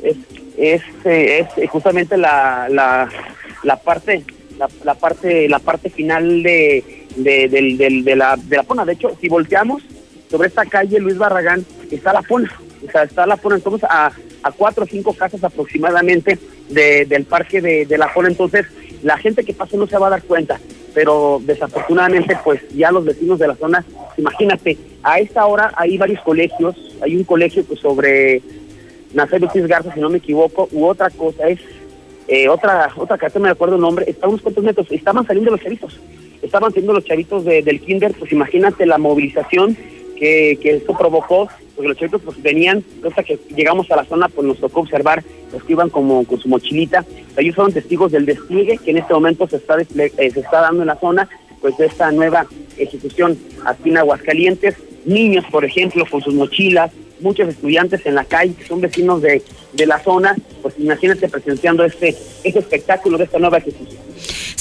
Es, 0.03 0.17
es, 0.57 0.81
eh, 1.05 1.47
es 1.57 1.69
justamente 1.69 2.17
la, 2.17 2.67
la, 2.69 3.09
la 3.65 3.75
parte, 3.77 4.23
la, 4.57 4.69
la 4.83 4.93
parte, 4.95 5.49
la 5.49 5.59
parte 5.59 5.89
final 5.89 6.41
de, 6.43 6.83
de, 7.17 7.49
del- 7.49 7.77
del- 7.77 8.03
de 8.03 8.15
la, 8.15 8.37
de 8.37 8.55
la 8.57 8.63
Pona. 8.63 8.85
De 8.85 8.93
hecho, 8.93 9.11
si 9.19 9.27
volteamos 9.27 9.83
sobre 10.31 10.47
esta 10.47 10.65
calle 10.65 10.99
Luis 10.99 11.17
Barragán, 11.17 11.65
está 11.91 12.13
la 12.13 12.21
Pona. 12.21 12.49
O 12.87 12.91
sea, 12.91 13.03
está 13.03 13.25
la 13.25 13.37
Pona, 13.37 13.55
entonces 13.55 13.83
a, 13.89 14.11
a 14.43 14.51
cuatro 14.51 14.83
o 14.85 14.87
cinco 14.87 15.13
casas 15.13 15.43
aproximadamente 15.43 16.37
de- 16.69 17.05
del 17.05 17.25
parque 17.25 17.61
de, 17.61 17.85
de 17.85 17.97
la 17.97 18.13
Pona. 18.13 18.29
Entonces, 18.29 18.65
la 19.03 19.17
gente 19.17 19.43
que 19.43 19.53
pasa 19.53 19.75
no 19.77 19.87
se 19.87 19.97
va 19.97 20.07
a 20.07 20.11
dar 20.11 20.23
cuenta. 20.23 20.59
Pero 20.93 21.41
desafortunadamente, 21.43 22.37
pues 22.43 22.61
ya 22.73 22.89
los 22.91 23.03
vecinos 23.03 23.37
de 23.37 23.47
la 23.49 23.55
zona, 23.55 23.83
imagínate, 24.17 24.77
a 25.03 25.19
esta 25.19 25.45
hora 25.45 25.73
hay 25.75 25.97
varios 25.97 26.21
colegios, 26.21 26.73
hay 27.01 27.17
un 27.17 27.25
colegio 27.25 27.65
pues 27.65 27.81
sobre 27.81 28.41
Nazario 29.13 29.47
Ortiz 29.47 29.67
Garza, 29.67 29.93
si 29.93 29.99
no 29.99 30.09
me 30.09 30.19
equivoco, 30.19 30.69
u 30.71 30.85
otra 30.85 31.09
cosa, 31.09 31.49
es 31.49 31.59
eh, 32.27 32.47
otra 32.49 32.89
otra 32.95 33.17
carta, 33.17 33.39
me 33.39 33.49
acuerdo 33.49 33.75
el 33.75 33.81
nombre, 33.81 34.05
está 34.09 34.27
unos 34.27 34.41
cuantos 34.41 34.63
metros, 34.63 34.91
estaban 34.91 35.25
saliendo 35.25 35.51
los 35.51 35.61
chavitos, 35.61 35.99
estaban 36.41 36.71
saliendo 36.71 36.93
los 36.93 37.05
chavitos 37.05 37.45
de- 37.45 37.61
del 37.61 37.79
kinder, 37.81 38.13
pues 38.17 38.31
imagínate 38.31 38.85
la 38.85 38.97
movilización 38.97 39.75
que, 40.17 40.57
que 40.61 40.77
esto 40.77 40.97
provocó, 40.97 41.49
porque 41.75 41.89
los 41.89 41.97
chavitos 41.97 42.21
pues 42.23 42.41
venían, 42.41 42.83
hasta 43.07 43.23
que 43.23 43.37
llegamos 43.55 43.91
a 43.91 43.97
la 43.97 44.05
zona, 44.05 44.29
pues 44.29 44.47
nos 44.47 44.59
tocó 44.59 44.79
observar 44.81 45.23
los 45.51 45.63
que 45.63 45.73
iban 45.73 45.89
como 45.89 46.23
con 46.25 46.39
su 46.39 46.47
mochilita, 46.47 47.05
ellos 47.37 47.55
fueron 47.55 47.73
testigos 47.73 48.11
del 48.11 48.25
despliegue 48.25 48.77
que 48.77 48.91
en 48.91 48.97
este 48.97 49.13
momento 49.13 49.47
se 49.47 49.57
está, 49.57 49.77
eh, 49.79 50.31
se 50.31 50.39
está 50.39 50.61
dando 50.61 50.81
en 50.83 50.87
la 50.87 50.95
zona, 50.99 51.27
pues 51.61 51.77
de 51.77 51.85
esta 51.87 52.11
nueva 52.11 52.45
ejecución 52.77 53.37
aquí 53.65 53.89
en 53.89 53.97
Aguascalientes, 53.97 54.75
niños, 55.05 55.45
por 55.51 55.65
ejemplo, 55.65 56.05
con 56.09 56.21
sus 56.21 56.33
mochilas, 56.33 56.91
muchos 57.19 57.49
estudiantes 57.49 58.05
en 58.05 58.15
la 58.15 58.25
calle 58.25 58.53
que 58.53 58.65
son 58.65 58.81
vecinos 58.81 59.21
de, 59.21 59.41
de 59.73 59.85
la 59.85 59.99
zona, 60.03 60.35
pues 60.61 60.75
imagínate 60.77 61.27
presenciando 61.29 61.83
este, 61.85 62.15
este 62.43 62.59
espectáculo 62.59 63.17
de 63.17 63.25
esta 63.25 63.39
nueva 63.39 63.57
ejecución. 63.57 64.01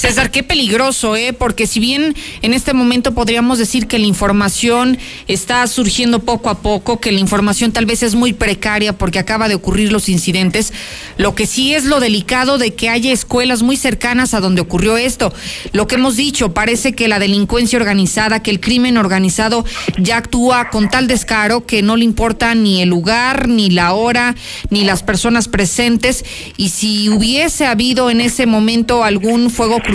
César, 0.05 0.29
qué 0.29 0.43
peligroso, 0.43 1.15
¿eh? 1.15 1.33
Porque 1.33 1.65
si 1.65 1.79
bien 1.79 2.15
en 2.43 2.53
este 2.53 2.75
momento 2.75 3.15
podríamos 3.15 3.57
decir 3.57 3.87
que 3.87 3.97
la 3.97 4.05
información 4.05 4.99
está 5.27 5.65
surgiendo 5.65 6.19
poco 6.19 6.51
a 6.51 6.59
poco, 6.59 6.99
que 6.99 7.11
la 7.11 7.19
información 7.19 7.71
tal 7.71 7.87
vez 7.87 8.03
es 8.03 8.13
muy 8.13 8.31
precaria 8.31 8.95
porque 8.95 9.17
acaba 9.17 9.47
de 9.47 9.55
ocurrir 9.55 9.91
los 9.91 10.07
incidentes, 10.07 10.73
lo 11.17 11.33
que 11.33 11.47
sí 11.47 11.73
es 11.73 11.85
lo 11.85 11.99
delicado 11.99 12.59
de 12.59 12.75
que 12.75 12.89
haya 12.89 13.11
escuelas 13.11 13.63
muy 13.63 13.77
cercanas 13.77 14.35
a 14.35 14.41
donde 14.41 14.61
ocurrió 14.61 14.95
esto. 14.95 15.33
Lo 15.71 15.87
que 15.87 15.95
hemos 15.95 16.15
dicho, 16.15 16.53
parece 16.53 16.93
que 16.93 17.07
la 17.07 17.17
delincuencia 17.17 17.79
organizada, 17.79 18.43
que 18.43 18.51
el 18.51 18.59
crimen 18.59 18.97
organizado 18.97 19.65
ya 19.97 20.17
actúa 20.17 20.69
con 20.69 20.87
tal 20.87 21.07
descaro 21.07 21.65
que 21.65 21.81
no 21.81 21.97
le 21.97 22.05
importa 22.05 22.53
ni 22.53 22.83
el 22.83 22.89
lugar, 22.89 23.47
ni 23.47 23.71
la 23.71 23.93
hora, 23.93 24.35
ni 24.69 24.83
las 24.83 25.01
personas 25.01 25.47
presentes. 25.47 26.23
Y 26.57 26.69
si 26.69 27.09
hubiese 27.09 27.65
habido 27.65 28.11
en 28.11 28.21
ese 28.21 28.45
momento 28.45 29.03
algún 29.03 29.49
fuego 29.49 29.79
cruzado 29.79 29.94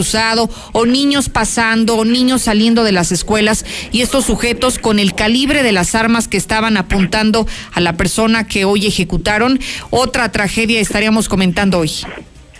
o 0.72 0.86
niños 0.86 1.28
pasando 1.28 1.96
o 1.96 2.04
niños 2.04 2.42
saliendo 2.42 2.84
de 2.84 2.92
las 2.92 3.12
escuelas 3.12 3.64
y 3.92 4.02
estos 4.02 4.24
sujetos 4.24 4.78
con 4.78 4.98
el 4.98 5.14
calibre 5.14 5.62
de 5.62 5.72
las 5.72 5.94
armas 5.94 6.28
que 6.28 6.36
estaban 6.36 6.76
apuntando 6.76 7.46
a 7.72 7.80
la 7.80 7.94
persona 7.94 8.46
que 8.46 8.64
hoy 8.64 8.86
ejecutaron, 8.86 9.60
otra 9.90 10.32
tragedia 10.32 10.80
estaríamos 10.80 11.28
comentando 11.28 11.78
hoy. 11.78 11.90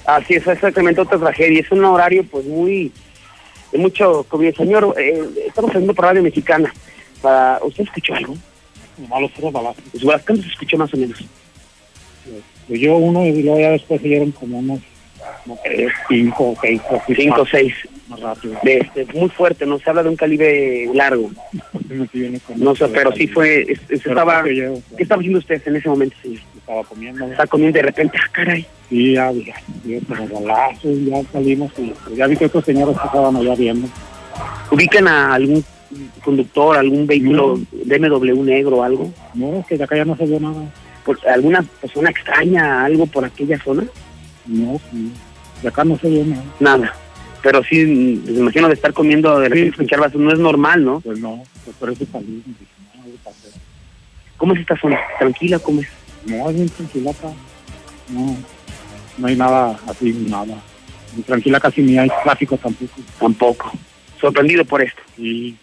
Así 0.07 0.35
es, 0.35 0.47
exactamente 0.47 1.01
otra 1.01 1.19
tragedia. 1.19 1.61
Es 1.61 1.71
un 1.71 1.85
horario 1.85 2.25
pues 2.25 2.45
muy, 2.47 2.93
de 3.73 3.79
mucho, 3.79 4.25
como 4.29 4.43
el 4.43 4.55
señor, 4.55 4.95
eh, 4.99 5.23
estamos 5.47 5.71
haciendo 5.71 5.95
por 5.95 6.05
Radio 6.05 6.23
Mexicana. 6.23 6.73
Para, 7.23 7.59
¿Usted 7.63 7.85
escuchó 7.85 8.15
algo? 8.15 8.37
A 9.11 9.21
los 9.21 9.53
balazos. 9.53 9.83
Pues, 9.93 10.05
¿Cuánto 10.05 10.43
se 10.43 10.49
escuchó 10.49 10.77
más 10.77 10.93
o 10.93 10.97
menos? 10.97 11.19
Pues 12.69 12.81
yo 12.81 12.97
uno 12.97 13.25
y 13.25 13.43
luego 13.43 13.61
ya 13.61 13.71
después 13.71 14.01
siguieron 14.01 14.31
como 14.33 14.59
unos 14.59 14.81
como 15.45 15.59
tres, 15.65 15.93
cinco 16.09 16.51
o 16.51 16.57
seis. 16.61 16.81
así 16.91 17.15
Cinco 17.15 17.37
o 17.37 17.39
más- 17.41 17.51
seis. 17.51 17.75
Más 18.09 18.21
rápido. 18.21 18.57
De 18.65 18.79
este, 18.79 19.07
muy 19.15 19.29
fuerte, 19.29 19.65
no 19.67 19.79
se 19.79 19.89
habla 19.89 20.03
de 20.03 20.09
un 20.09 20.17
calibre 20.17 20.87
largo. 20.95 21.31
No 22.57 22.75
sé, 22.75 22.89
pero 22.89 23.13
sí 23.13 23.27
fue, 23.29 23.63
es- 23.63 23.81
es- 23.89 24.05
estaba, 24.07 24.43
¿qué 24.43 24.81
estaba 24.99 25.21
haciendo 25.21 25.39
usted 25.39 25.63
en 25.67 25.77
ese 25.77 25.89
momento, 25.89 26.17
señor? 26.23 26.41
Estaba 26.57 26.83
comiendo. 26.85 27.25
Estaba 27.27 27.47
comiendo 27.47 27.77
de 27.77 27.83
repente, 27.83 28.19
ah, 28.21 28.29
caray. 28.33 28.67
Sí, 28.89 29.13
ya, 29.15 29.31
ya, 29.33 29.55
ya, 29.85 29.99
como 30.09 30.41
balazos, 30.41 30.97
ya 31.05 31.23
salimos 31.33 31.73
y 31.79 31.93
pues, 32.05 32.17
ya 32.17 32.27
vi 32.27 32.37
que 32.37 32.47
otros 32.47 32.65
señores 32.65 32.97
estaban 33.05 33.37
allá 33.37 33.55
viendo. 33.55 33.89
¿Ubican 34.73 35.07
a 35.09 35.35
algún 35.35 35.65
conductor, 36.25 36.77
algún 36.77 37.07
vehículo 37.07 37.61
BMW 37.73 38.43
negro 38.45 38.79
o 38.79 38.83
algo? 38.83 39.13
No, 39.35 39.65
que 39.69 39.77
de 39.79 39.85
acá 39.85 39.97
ya 39.97 40.05
no 40.05 40.17
se 40.17 40.27
vio 40.27 40.41
nada. 40.41 40.63
Pues, 41.05 41.25
¿Alguna 41.27 41.63
persona 41.81 42.11
extraña, 42.11 42.85
algo 42.85 43.07
por 43.07 43.25
aquella 43.25 43.59
zona? 43.63 43.85
No, 44.47 44.81
sí. 44.91 45.13
De 45.63 45.69
acá 45.69 45.85
no 45.85 45.99
se 45.99 46.09
vio 46.09 46.25
nada. 46.25 46.45
Nada. 46.59 46.95
Pero 47.43 47.63
sí, 47.65 47.85
me 48.27 48.39
imagino 48.41 48.69
de 48.69 48.75
estar 48.75 48.93
comiendo 48.93 49.39
de 49.39 49.49
repente 49.49 49.71
escuchar 49.71 50.01
basura, 50.01 50.25
no 50.25 50.33
es 50.33 50.39
normal, 50.39 50.85
¿no? 50.85 51.01
Pues 51.01 51.19
no, 51.19 51.43
pues 51.65 51.77
por 51.77 51.91
eso 51.91 52.05
salí. 52.11 52.43
¿Cómo 54.37 54.55
es 54.55 54.61
esta 54.61 54.77
zona? 54.79 54.99
¿Tranquila? 55.19 55.59
¿Cómo 55.59 55.81
es? 55.81 55.89
No, 56.27 56.49
es 56.51 56.57
bien 56.57 56.69
tranquila 56.69 57.11
acá. 57.11 57.29
No, 58.09 58.37
no 59.19 59.27
hay 59.27 59.37
nada 59.37 59.79
así, 59.87 60.13
nada. 60.29 60.57
Muy 61.15 61.23
tranquila 61.25 61.61
casi 61.61 61.83
ni 61.83 61.99
hay 61.99 62.11
tráfico 62.23 62.57
tampoco. 62.57 62.93
Tampoco. 63.19 63.73
Sorprendido 64.21 64.65
por 64.65 64.83
esto. 64.83 65.01
Sí. 65.17 65.57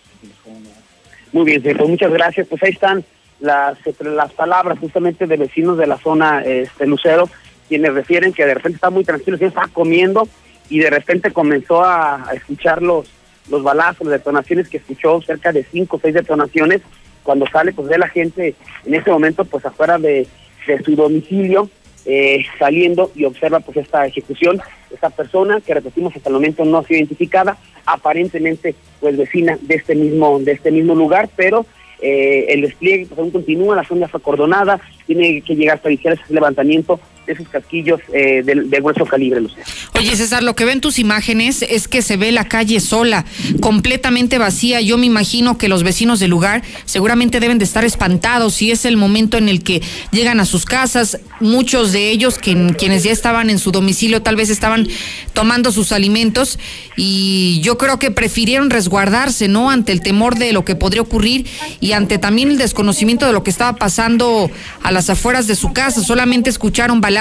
Muy 1.31 1.45
bien, 1.45 1.61
señor, 1.61 1.77
pues 1.77 1.89
muchas 1.89 2.11
gracias. 2.11 2.47
Pues 2.47 2.63
ahí 2.63 2.71
están 2.71 3.03
las, 3.39 3.77
las 3.99 4.33
palabras 4.33 4.79
justamente 4.79 5.27
de 5.27 5.37
vecinos 5.37 5.77
de 5.77 5.87
la 5.87 5.97
zona 5.97 6.41
este, 6.41 6.87
Lucero, 6.87 7.29
quienes 7.67 7.93
refieren 7.93 8.33
que 8.33 8.45
de 8.45 8.53
repente 8.53 8.75
está 8.75 8.89
muy 8.89 9.03
tranquilo, 9.03 9.37
estaba 9.39 9.67
comiendo 9.67 10.27
y 10.69 10.79
de 10.79 10.89
repente 10.89 11.31
comenzó 11.31 11.83
a, 11.83 12.29
escuchar 12.33 12.81
los, 12.81 13.09
los 13.49 13.63
balazos, 13.63 14.07
las 14.07 14.19
detonaciones 14.19 14.67
que 14.69 14.77
escuchó, 14.77 15.21
cerca 15.21 15.51
de 15.51 15.63
cinco 15.63 15.97
o 15.97 15.99
seis 15.99 16.13
detonaciones. 16.13 16.81
Cuando 17.23 17.45
sale, 17.47 17.73
pues 17.73 17.87
ve 17.89 17.97
la 17.97 18.07
gente 18.07 18.55
en 18.85 18.95
ese 18.95 19.11
momento, 19.11 19.45
pues 19.45 19.65
afuera 19.65 19.97
de, 19.97 20.27
de 20.65 20.83
su 20.83 20.95
domicilio, 20.95 21.69
eh, 22.05 22.45
saliendo 22.57 23.11
y 23.15 23.25
observa 23.25 23.59
pues 23.59 23.75
esta 23.77 24.05
ejecución, 24.05 24.61
esta 24.93 25.09
persona 25.09 25.59
que 25.59 25.73
repetimos 25.73 26.15
hasta 26.15 26.29
el 26.29 26.35
momento 26.35 26.63
no 26.63 26.77
ha 26.77 26.83
sido 26.83 26.99
identificada, 26.99 27.57
aparentemente 27.85 28.75
pues 29.01 29.17
vecina 29.17 29.57
de 29.61 29.75
este 29.75 29.93
mismo, 29.93 30.39
de 30.39 30.53
este 30.53 30.71
mismo 30.71 30.95
lugar, 30.95 31.29
pero 31.35 31.65
eh, 32.01 32.45
el 32.49 32.61
despliegue 32.61 33.07
pues, 33.07 33.19
aún 33.19 33.31
continúa, 33.31 33.75
la 33.75 33.83
zona 33.83 34.07
fue 34.07 34.19
acordonada, 34.19 34.79
tiene 35.05 35.41
que 35.41 35.55
llegar 35.55 35.81
iniciar 35.83 36.13
ese 36.13 36.33
levantamiento 36.33 36.97
esos 37.27 37.47
casquillos 37.49 37.99
eh, 38.13 38.41
de, 38.43 38.63
de 38.65 38.79
grueso 38.79 39.05
calibre, 39.05 39.41
Lucía. 39.41 39.63
Oye, 39.97 40.15
César, 40.15 40.43
lo 40.43 40.55
que 40.55 40.65
ven 40.65 40.79
tus 40.79 40.99
imágenes 40.99 41.63
es 41.67 41.87
que 41.87 42.01
se 42.01 42.17
ve 42.17 42.31
la 42.31 42.47
calle 42.47 42.79
sola, 42.79 43.25
completamente 43.59 44.37
vacía. 44.37 44.79
Yo 44.79 44.97
me 44.97 45.05
imagino 45.05 45.57
que 45.57 45.67
los 45.67 45.83
vecinos 45.83 46.19
del 46.19 46.29
lugar 46.29 46.63
seguramente 46.85 47.39
deben 47.39 47.57
de 47.57 47.65
estar 47.65 47.83
espantados 47.83 48.61
y 48.61 48.71
es 48.71 48.85
el 48.85 48.95
momento 48.95 49.37
en 49.37 49.49
el 49.49 49.63
que 49.63 49.81
llegan 50.11 50.39
a 50.39 50.45
sus 50.45 50.65
casas. 50.65 51.19
Muchos 51.39 51.91
de 51.91 52.09
ellos, 52.09 52.37
que, 52.37 52.73
quienes 52.77 53.03
ya 53.03 53.11
estaban 53.11 53.49
en 53.49 53.59
su 53.59 53.71
domicilio, 53.71 54.21
tal 54.21 54.35
vez 54.35 54.49
estaban 54.49 54.87
tomando 55.33 55.71
sus 55.71 55.91
alimentos 55.91 56.57
y 56.95 57.59
yo 57.61 57.77
creo 57.77 57.99
que 57.99 58.09
prefirieron 58.09 58.69
resguardarse, 58.69 59.47
¿no? 59.47 59.69
Ante 59.69 59.91
el 59.91 60.01
temor 60.01 60.37
de 60.37 60.53
lo 60.53 60.63
que 60.63 60.75
podría 60.75 61.01
ocurrir 61.01 61.45
y 61.79 61.91
ante 61.91 62.17
también 62.17 62.51
el 62.51 62.57
desconocimiento 62.57 63.25
de 63.25 63.33
lo 63.33 63.43
que 63.43 63.49
estaba 63.49 63.77
pasando 63.77 64.49
a 64.81 64.91
las 64.91 65.09
afueras 65.09 65.47
de 65.47 65.55
su 65.55 65.73
casa. 65.73 66.01
Solamente 66.01 66.49
escucharon 66.49 67.01
balazos 67.01 67.16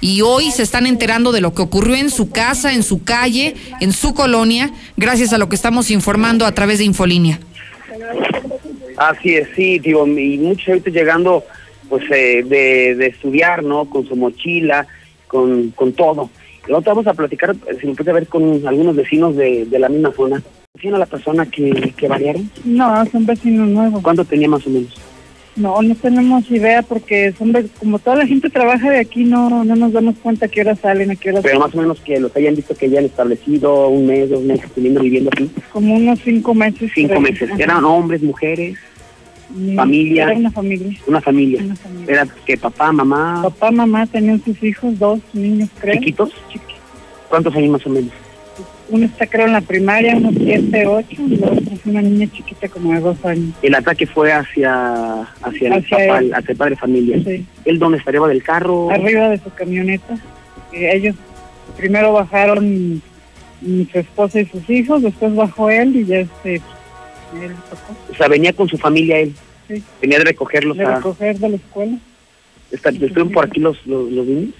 y 0.00 0.22
hoy 0.22 0.50
se 0.50 0.62
están 0.62 0.86
enterando 0.86 1.32
de 1.32 1.40
lo 1.40 1.52
que 1.52 1.62
ocurrió 1.62 1.96
en 1.96 2.10
su 2.10 2.30
casa, 2.30 2.72
en 2.72 2.82
su 2.82 3.02
calle, 3.02 3.54
en 3.80 3.92
su 3.92 4.14
colonia, 4.14 4.70
gracias 4.96 5.32
a 5.32 5.38
lo 5.38 5.48
que 5.48 5.56
estamos 5.56 5.90
informando 5.90 6.46
a 6.46 6.52
través 6.52 6.78
de 6.78 6.84
Infolínea. 6.84 7.40
Así 8.96 9.34
es, 9.34 9.48
sí, 9.54 9.78
digo, 9.78 10.06
y 10.06 10.38
muchos 10.38 10.68
ahorita 10.68 10.90
llegando 10.90 11.44
pues 11.88 12.04
eh, 12.10 12.42
de, 12.44 12.94
de 12.94 13.06
estudiar, 13.06 13.62
¿no? 13.62 13.84
Con 13.84 14.06
su 14.06 14.16
mochila, 14.16 14.86
con, 15.26 15.70
con 15.70 15.92
todo. 15.92 16.30
Y 16.68 16.72
ahorita 16.72 16.90
vamos 16.90 17.06
a 17.06 17.14
platicar, 17.14 17.54
si 17.80 17.86
me 17.86 17.94
puede 17.94 18.12
ver, 18.12 18.26
con 18.26 18.66
algunos 18.66 18.96
vecinos 18.96 19.36
de, 19.36 19.66
de 19.66 19.78
la 19.78 19.88
misma 19.88 20.12
zona. 20.16 20.42
¿Vecino 20.74 20.98
la 20.98 21.06
persona 21.06 21.46
que, 21.46 21.92
que 21.96 22.08
variaron? 22.08 22.50
No, 22.64 23.04
son 23.06 23.24
vecinos 23.24 23.68
nuevos. 23.68 24.02
¿Cuánto 24.02 24.24
tenía 24.24 24.48
más 24.48 24.66
o 24.66 24.70
menos? 24.70 24.92
No, 25.56 25.80
no 25.80 25.94
tenemos 25.94 26.50
idea 26.50 26.82
porque 26.82 27.32
son 27.38 27.52
ve- 27.52 27.66
como 27.78 27.98
toda 27.98 28.16
la 28.16 28.26
gente 28.26 28.50
trabaja 28.50 28.90
de 28.90 28.98
aquí, 28.98 29.24
no 29.24 29.64
no 29.64 29.74
nos 29.74 29.90
damos 29.92 30.16
cuenta 30.22 30.44
a 30.46 30.48
qué 30.48 30.60
hora 30.60 30.76
salen, 30.76 31.10
a 31.10 31.16
qué 31.16 31.30
hora 31.30 31.40
Pero 31.42 31.58
más 31.60 31.74
o 31.74 31.78
menos 31.78 31.98
que 32.00 32.20
los 32.20 32.36
hayan 32.36 32.54
visto 32.54 32.74
que 32.76 32.90
ya 32.90 32.98
han 32.98 33.06
establecido 33.06 33.88
un 33.88 34.06
mes, 34.06 34.28
dos 34.28 34.42
meses, 34.42 34.70
teniendo 34.74 35.00
viviendo 35.00 35.30
aquí. 35.32 35.50
como 35.72 35.94
unos 35.94 36.18
cinco 36.22 36.54
meses. 36.54 36.90
Cinco 36.94 37.08
creo. 37.08 37.20
meses. 37.22 37.50
Ajá. 37.50 37.62
¿Eran 37.62 37.84
hombres, 37.86 38.22
mujeres? 38.22 38.76
Mm, 39.48 39.76
familia? 39.76 40.24
Era 40.24 40.34
una 40.34 40.50
familia. 40.50 40.98
Una 41.06 41.20
familia. 41.22 41.62
Una 41.64 41.76
familia. 41.76 42.12
¿Era 42.12 42.26
que 42.44 42.56
papá, 42.58 42.92
mamá, 42.92 43.40
Papá, 43.44 43.70
mamá 43.70 44.06
tenían 44.06 44.42
sus 44.44 44.62
hijos, 44.62 44.98
dos 44.98 45.20
niños, 45.32 45.70
creo. 45.80 45.94
chiquitos? 45.94 46.32
¿Cuántos 47.30 47.54
años 47.56 47.70
más 47.70 47.86
o 47.86 47.90
menos? 47.90 48.10
Uno 48.88 49.04
está 49.06 49.26
creo 49.26 49.46
en 49.46 49.52
la 49.52 49.60
primaria, 49.60 50.16
unos 50.16 50.34
siete, 50.36 50.86
ocho, 50.86 51.22
y 51.26 51.36
la 51.36 51.48
otra 51.48 51.74
es 51.74 51.86
una 51.86 52.02
niña 52.02 52.28
chiquita 52.32 52.68
como 52.68 52.92
de 52.92 53.00
dos 53.00 53.24
años. 53.24 53.52
El 53.62 53.74
ataque 53.74 54.06
fue 54.06 54.32
hacia, 54.32 55.22
hacia, 55.42 55.66
el 55.68 55.72
Hacia 55.74 55.98
papá, 55.98 56.18
él. 56.20 56.34
hacia 56.34 56.52
el 56.52 56.56
padre 56.58 56.76
familia. 56.76 57.18
Sí. 57.24 57.44
¿Él 57.64 57.78
dónde 57.80 57.98
estaría 57.98 58.20
arriba 58.20 58.28
del 58.28 58.42
carro? 58.44 58.90
Arriba 58.90 59.28
de 59.30 59.38
su 59.38 59.50
camioneta. 59.54 60.14
Eh, 60.72 60.90
ellos 60.94 61.16
primero 61.76 62.12
bajaron 62.12 63.02
mi 63.60 63.84
su 63.90 63.98
esposa 63.98 64.40
y 64.40 64.46
sus 64.46 64.68
hijos, 64.70 65.02
después 65.02 65.34
bajó 65.34 65.68
él 65.70 65.96
y 65.96 66.04
ya 66.04 66.18
este, 66.18 66.54
él 66.56 67.52
tocó. 67.68 67.96
O 68.12 68.14
sea, 68.14 68.28
venía 68.28 68.52
con 68.52 68.68
su 68.68 68.78
familia 68.78 69.18
él. 69.18 69.34
Sí. 69.66 69.82
Venía 70.00 70.18
de 70.18 70.24
recogerlos 70.26 70.76
de 70.76 70.84
a... 70.84 70.96
recoger 70.96 71.38
de 71.38 71.48
la 71.48 71.56
escuela. 71.56 71.98
está- 72.70 72.90
¿Estuvieron 72.90 73.30
por 73.32 73.44
aquí 73.46 73.58
los, 73.58 73.84
los, 73.86 74.12
los 74.12 74.26
niños? 74.26 74.54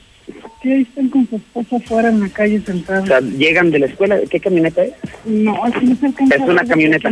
Sí, 0.62 0.70
ahí 0.72 0.82
están 0.82 1.08
con 1.08 1.28
su 1.28 1.36
esposa 1.36 1.76
afuera 1.76 2.08
en 2.08 2.20
la 2.20 2.28
calle 2.28 2.60
sentados. 2.60 3.04
O 3.04 3.06
sea, 3.06 3.20
llegan 3.20 3.70
de 3.70 3.78
la 3.80 3.86
escuela. 3.86 4.18
¿Qué 4.30 4.40
camioneta 4.40 4.82
es? 4.84 4.92
No, 5.24 5.64
así 5.64 5.86
no 5.86 5.94
se 5.96 6.06
alcanza 6.06 6.34
Es 6.34 6.40
una 6.42 6.64
camioneta. 6.64 7.10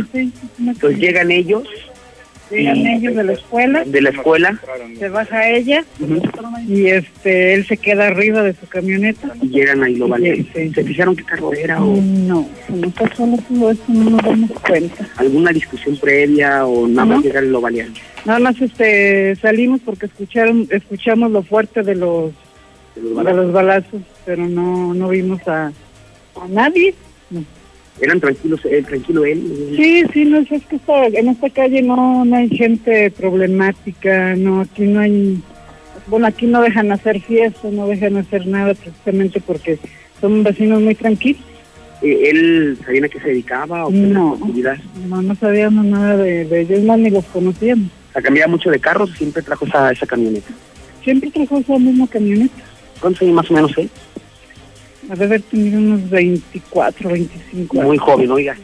Entonces 0.59 0.99
llegan 0.99 1.31
ellos 1.31 1.63
Llegan 2.51 2.77
y- 2.77 2.87
ellos 2.97 3.15
de 3.15 3.23
la 3.23 3.33
escuela, 3.33 3.83
de 3.85 4.01
la 4.03 4.09
escuela 4.11 4.61
se 4.99 5.09
baja 5.09 5.49
ella 5.49 5.83
y 6.67 6.85
este 6.85 7.55
él 7.55 7.65
se 7.65 7.75
queda 7.77 8.05
arriba 8.05 8.43
de 8.43 8.53
su 8.53 8.67
camioneta. 8.67 9.33
y 9.41 9.47
llegan 9.49 9.81
ahí 9.81 9.95
lo 9.95 10.07
valen. 10.07 10.47
Sí, 10.53 10.71
¿Se 10.71 10.83
fijaron 10.83 11.15
qué 11.15 11.23
carro 11.23 11.51
era 11.53 11.81
o 11.83 11.95
No, 11.99 12.47
como 12.67 12.85
está 12.85 13.15
solo 13.15 13.37
todo 13.49 13.71
eso 13.71 13.83
no 13.87 14.11
nos 14.11 14.21
damos 14.21 14.51
cuenta. 14.59 15.07
alguna 15.17 15.51
discusión 15.53 15.97
previa 15.97 16.67
o 16.67 16.87
nada 16.87 17.05
más 17.05 17.17
No. 17.17 17.23
llegar 17.23 17.43
y 17.45 17.47
lo 17.49 17.61
balean? 17.61 17.91
Nada 18.25 18.37
más 18.39 18.61
este 18.61 19.35
salimos 19.37 19.81
porque 19.83 20.05
escucharon 20.05 20.67
escuchamos 20.69 21.31
lo 21.31 21.41
fuerte 21.41 21.81
de 21.81 21.95
los 21.95 22.31
De 22.95 23.01
los 23.01 23.09
de 23.09 23.15
balazos. 23.15 23.43
los 23.43 23.53
balazos, 23.53 24.01
pero 24.25 24.47
no 24.47 24.93
no 24.93 25.09
vimos 25.09 25.45
a, 25.47 25.67
a 25.67 26.47
nadie. 26.49 26.93
No. 27.29 27.43
¿Eran 28.01 28.19
tranquilos 28.19 28.59
él, 28.65 28.85
tranquilo 28.85 29.23
él? 29.23 29.73
Sí, 29.77 30.03
sí, 30.11 30.25
no, 30.25 30.39
es 30.39 30.47
que 30.47 30.75
esta, 30.75 31.05
en 31.07 31.29
esta 31.29 31.49
calle 31.49 31.81
no, 31.81 32.25
no 32.25 32.35
hay 32.35 32.49
gente 32.49 33.09
problemática, 33.11 34.35
no, 34.35 34.61
aquí 34.61 34.83
no 34.83 34.99
hay, 34.99 35.39
bueno, 36.07 36.27
aquí 36.27 36.45
no 36.45 36.61
dejan 36.61 36.91
hacer 36.91 37.21
fiestas, 37.21 37.71
no 37.71 37.87
dejan 37.87 38.17
hacer 38.17 38.47
nada 38.47 38.73
precisamente 38.73 39.39
porque 39.39 39.79
son 40.19 40.43
vecinos 40.43 40.81
muy 40.81 40.95
tranquilos. 40.95 41.41
Eh, 42.01 42.29
¿Él 42.29 42.77
sabía 42.85 43.05
a 43.05 43.09
qué 43.09 43.19
se 43.21 43.29
dedicaba 43.29 43.85
o 43.85 43.89
qué 43.89 43.95
No. 43.95 44.37
No, 45.07 45.21
no 45.21 45.35
sabíamos 45.35 45.85
nada 45.85 46.17
de, 46.17 46.43
de 46.43 46.61
ellos, 46.61 46.83
más 46.83 46.99
ni 46.99 47.09
los 47.09 47.23
conocíamos. 47.25 47.89
Sea, 48.11 48.21
cambiaba 48.21 48.51
mucho 48.51 48.69
de 48.69 48.79
carros, 48.79 49.11
siempre 49.17 49.41
trajo 49.41 49.65
esa, 49.65 49.91
esa 49.91 50.05
camioneta. 50.05 50.51
Siempre 51.01 51.31
trajo 51.31 51.59
esa 51.59 51.79
misma 51.79 52.07
camioneta, 52.07 52.61
¿Cuántos 52.99 53.21
años 53.21 53.33
más 53.35 53.51
o 53.51 53.53
menos 53.53 53.77
él? 53.77 53.89
ha 55.11 55.15
de 55.15 55.25
haber 55.25 55.41
tenido 55.43 55.77
unos 55.77 56.09
24, 56.09 57.09
25 57.11 57.75
años. 57.75 57.87
Muy 57.87 57.97
joven, 57.97 58.31
oiga. 58.31 58.57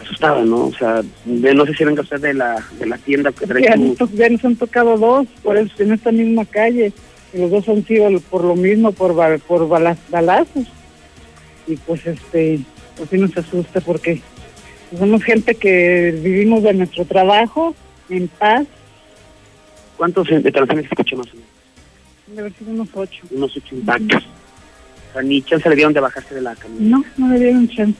Asustado, 0.00 0.44
¿no? 0.44 0.66
O 0.66 0.72
sea, 0.72 1.02
de- 1.24 1.54
no 1.54 1.66
sé 1.66 1.74
si 1.74 1.84
venga 1.84 2.02
usted 2.02 2.20
de 2.20 2.34
la, 2.34 2.64
de 2.78 2.86
la 2.86 2.98
tienda 2.98 3.32
que 3.32 3.46
trae 3.46 3.62
Ya 3.62 3.74
ya 4.14 4.28
nos 4.28 4.44
han 4.44 4.54
tocado 4.56 4.96
dos, 4.96 5.26
por 5.42 5.56
eso 5.56 5.72
en 5.82 5.92
esta 5.92 6.12
misma 6.12 6.44
calle. 6.44 6.92
Y 7.34 7.38
los 7.38 7.50
dos 7.50 7.68
han 7.68 7.84
sido 7.84 8.08
por 8.20 8.44
lo 8.44 8.54
mismo, 8.54 8.92
por, 8.92 9.14
por 9.40 9.68
bala- 9.68 9.96
balazos. 10.10 10.66
Y 11.66 11.74
pues 11.76 12.06
este, 12.06 12.60
pues 12.96 13.10
sí 13.10 13.18
nos 13.18 13.36
asusta 13.36 13.80
porque 13.80 14.20
somos 14.96 15.24
gente 15.24 15.56
que 15.56 16.12
vivimos 16.22 16.62
de 16.62 16.74
nuestro 16.74 17.04
trabajo 17.06 17.74
en 18.08 18.28
paz. 18.28 18.66
¿Cuántos 19.96 20.30
eh, 20.30 20.38
detonaciones 20.38 20.84
escuché 20.84 21.16
más 21.16 21.26
o 21.26 21.34
menos? 21.34 21.48
Debe 22.26 22.50
sido 22.50 22.70
unos 22.72 22.88
ocho. 22.94 23.22
Unos 23.30 23.56
ocho 23.56 23.74
impactos. 23.74 24.24
O 25.10 25.12
sea, 25.12 25.22
ni 25.22 25.42
chance 25.42 25.68
le 25.68 25.76
dieron 25.76 25.92
de 25.92 26.00
bajarse 26.00 26.34
de 26.34 26.40
la 26.42 26.54
camioneta. 26.56 26.96
No, 26.96 27.04
no 27.28 27.32
le 27.32 27.38
dieron 27.40 27.68
chance. 27.68 27.98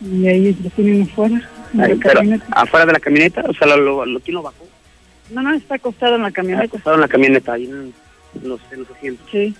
Y 0.00 0.26
ahí 0.26 0.56
lo 0.62 0.70
tienen 0.70 1.02
afuera. 1.02 1.50
Ay, 1.78 1.94
pero 2.00 2.14
camioneta. 2.20 2.46
afuera 2.52 2.86
de 2.86 2.92
la 2.92 3.00
camioneta, 3.00 3.42
o 3.48 3.54
sea, 3.54 3.66
lo, 3.68 3.76
lo, 3.78 4.06
lo- 4.06 4.20
¿quién 4.20 4.34
lo 4.36 4.42
bajó? 4.42 4.66
No, 5.30 5.42
no, 5.42 5.52
está 5.54 5.74
acostado 5.76 6.16
en 6.16 6.22
la 6.22 6.30
camioneta. 6.30 6.66
Acostado 6.66 6.94
en 6.96 7.00
la 7.00 7.08
camioneta, 7.08 7.52
ahí 7.54 7.64
en, 7.64 7.92
en 8.42 8.48
los, 8.48 8.60
en 8.70 8.80
los 8.80 8.90
asientos. 8.90 9.26
Sí. 9.32 9.54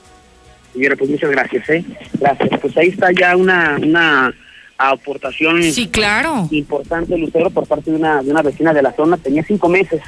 Señora, 0.73 0.97
pues 0.97 1.11
muchas 1.11 1.31
gracias, 1.31 1.69
¿eh? 1.71 1.85
Gracias. 2.21 2.61
Pues 2.61 2.77
ahí 2.77 2.89
está 2.89 3.11
ya 3.13 3.37
una, 3.37 3.77
una 3.83 4.35
aportación 4.79 5.63
Sí, 5.63 5.89
claro. 5.89 6.49
importante, 6.51 7.17
Lucero, 7.17 7.51
por 7.51 7.67
parte 7.67 7.91
de 7.91 7.97
una, 7.97 8.23
de 8.23 8.31
una 8.31 8.43
vecina 8.43 8.73
de 8.73 8.83
la 8.83 8.93
zona. 8.93 9.17
Tenía 9.17 9.43
cinco 9.45 9.69
meses 9.69 10.01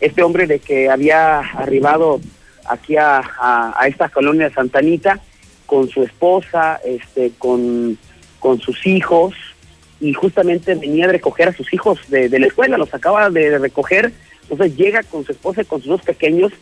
este 0.00 0.22
hombre 0.22 0.46
de 0.46 0.58
que 0.58 0.88
había 0.90 1.38
arribado 1.40 2.20
aquí 2.66 2.96
a, 2.96 3.22
a, 3.38 3.86
esta 3.86 4.08
colonia 4.08 4.48
de 4.48 4.54
Santa 4.54 4.78
Anita 4.78 5.20
con 5.66 5.88
su 5.88 6.02
esposa, 6.02 6.80
este, 6.84 7.32
con, 7.38 7.98
con 8.38 8.60
sus 8.60 8.86
hijos 8.86 9.34
y 10.00 10.12
justamente 10.12 10.74
venía 10.74 11.06
de 11.06 11.14
recoger 11.14 11.48
a 11.48 11.52
sus 11.52 11.72
hijos 11.72 11.98
de, 12.08 12.28
de 12.28 12.38
la 12.38 12.46
escuela, 12.46 12.76
los 12.76 12.92
acaba 12.92 13.30
de 13.30 13.58
recoger, 13.58 14.12
entonces 14.42 14.76
llega 14.76 15.02
con 15.04 15.24
su 15.24 15.32
esposa 15.32 15.62
y 15.62 15.64
con 15.64 15.80
sus 15.80 15.88
dos 15.88 16.02
pequeños, 16.02 16.52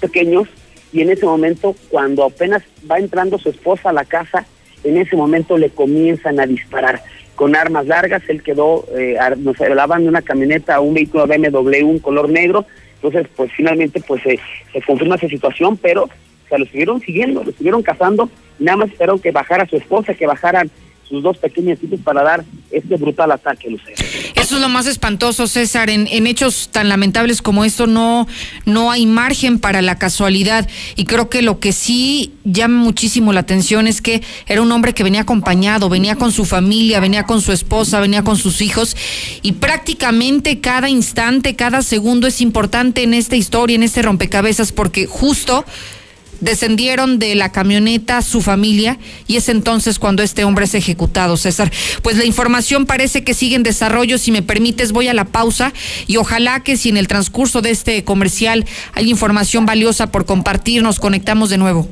pequeños, 0.00 0.48
y 0.92 1.02
en 1.02 1.10
ese 1.10 1.26
momento, 1.26 1.76
cuando 1.90 2.24
apenas 2.24 2.62
va 2.90 2.98
entrando 2.98 3.38
su 3.38 3.50
esposa 3.50 3.90
a 3.90 3.92
la 3.92 4.04
casa, 4.04 4.46
en 4.82 4.96
ese 4.96 5.16
momento 5.16 5.58
le 5.58 5.70
comienzan 5.70 6.40
a 6.40 6.46
disparar 6.46 7.02
con 7.34 7.54
armas 7.54 7.86
largas, 7.86 8.22
él 8.28 8.42
quedó, 8.42 8.86
eh, 8.96 9.18
nos 9.36 9.60
hablaban 9.60 10.02
de 10.02 10.08
una 10.08 10.22
camioneta, 10.22 10.80
un 10.80 10.94
vehículo 10.94 11.26
BMW, 11.26 11.84
un 11.84 11.98
color 11.98 12.30
negro, 12.30 12.66
entonces 12.96 13.26
pues 13.36 13.52
finalmente 13.52 14.00
pues 14.06 14.22
se 14.22 14.82
confirma 14.82 15.16
esa 15.16 15.28
situación, 15.28 15.76
pero 15.76 16.04
o 16.04 16.48
sea, 16.48 16.58
lo 16.58 16.66
siguieron 16.66 17.00
siguiendo, 17.00 17.42
lo 17.42 17.52
siguieron 17.52 17.82
cazando, 17.82 18.30
nada 18.58 18.78
más 18.78 18.90
esperaron 18.90 19.18
que 19.18 19.32
bajara 19.32 19.66
su 19.66 19.76
esposa, 19.76 20.14
que 20.14 20.26
bajaran 20.26 20.70
sus 21.08 21.22
dos 21.22 21.38
pequeños 21.38 21.82
hijos 21.82 22.00
para 22.00 22.22
dar 22.22 22.44
este 22.70 22.96
brutal 22.96 23.32
ataque, 23.32 23.70
Lucero. 23.70 23.96
Eso 24.46 24.54
es 24.54 24.62
lo 24.62 24.68
más 24.68 24.86
espantoso, 24.86 25.48
César. 25.48 25.90
En, 25.90 26.06
en, 26.06 26.28
hechos 26.28 26.68
tan 26.70 26.88
lamentables 26.88 27.42
como 27.42 27.64
esto 27.64 27.88
no, 27.88 28.28
no 28.64 28.92
hay 28.92 29.04
margen 29.04 29.58
para 29.58 29.82
la 29.82 29.98
casualidad. 29.98 30.68
Y 30.94 31.04
creo 31.04 31.28
que 31.28 31.42
lo 31.42 31.58
que 31.58 31.72
sí 31.72 32.32
llama 32.44 32.80
muchísimo 32.80 33.32
la 33.32 33.40
atención 33.40 33.88
es 33.88 34.00
que 34.00 34.22
era 34.46 34.62
un 34.62 34.70
hombre 34.70 34.94
que 34.94 35.02
venía 35.02 35.22
acompañado, 35.22 35.88
venía 35.88 36.14
con 36.14 36.30
su 36.30 36.44
familia, 36.44 37.00
venía 37.00 37.24
con 37.24 37.40
su 37.40 37.50
esposa, 37.50 37.98
venía 37.98 38.22
con 38.22 38.36
sus 38.36 38.62
hijos. 38.62 38.96
Y 39.42 39.50
prácticamente 39.50 40.60
cada 40.60 40.88
instante, 40.88 41.56
cada 41.56 41.82
segundo 41.82 42.28
es 42.28 42.40
importante 42.40 43.02
en 43.02 43.14
esta 43.14 43.34
historia, 43.34 43.74
en 43.74 43.82
este 43.82 44.02
rompecabezas, 44.02 44.70
porque 44.70 45.06
justo 45.06 45.64
descendieron 46.40 47.18
de 47.18 47.34
la 47.34 47.52
camioneta 47.52 48.22
su 48.22 48.42
familia 48.42 48.98
y 49.26 49.36
es 49.36 49.48
entonces 49.48 49.98
cuando 49.98 50.22
este 50.22 50.44
hombre 50.44 50.64
es 50.64 50.74
ejecutado, 50.74 51.36
César. 51.36 51.70
Pues 52.02 52.16
la 52.16 52.24
información 52.24 52.86
parece 52.86 53.24
que 53.24 53.34
sigue 53.34 53.56
en 53.56 53.62
desarrollo. 53.62 54.18
Si 54.18 54.32
me 54.32 54.42
permites, 54.42 54.92
voy 54.92 55.08
a 55.08 55.14
la 55.14 55.24
pausa 55.24 55.72
y 56.06 56.16
ojalá 56.16 56.60
que 56.60 56.76
si 56.76 56.88
en 56.88 56.96
el 56.96 57.08
transcurso 57.08 57.62
de 57.62 57.70
este 57.70 58.04
comercial 58.04 58.64
hay 58.94 59.10
información 59.10 59.66
valiosa 59.66 60.10
por 60.10 60.26
compartir, 60.26 60.82
nos 60.82 61.00
conectamos 61.00 61.50
de 61.50 61.58
nuevo. 61.58 61.88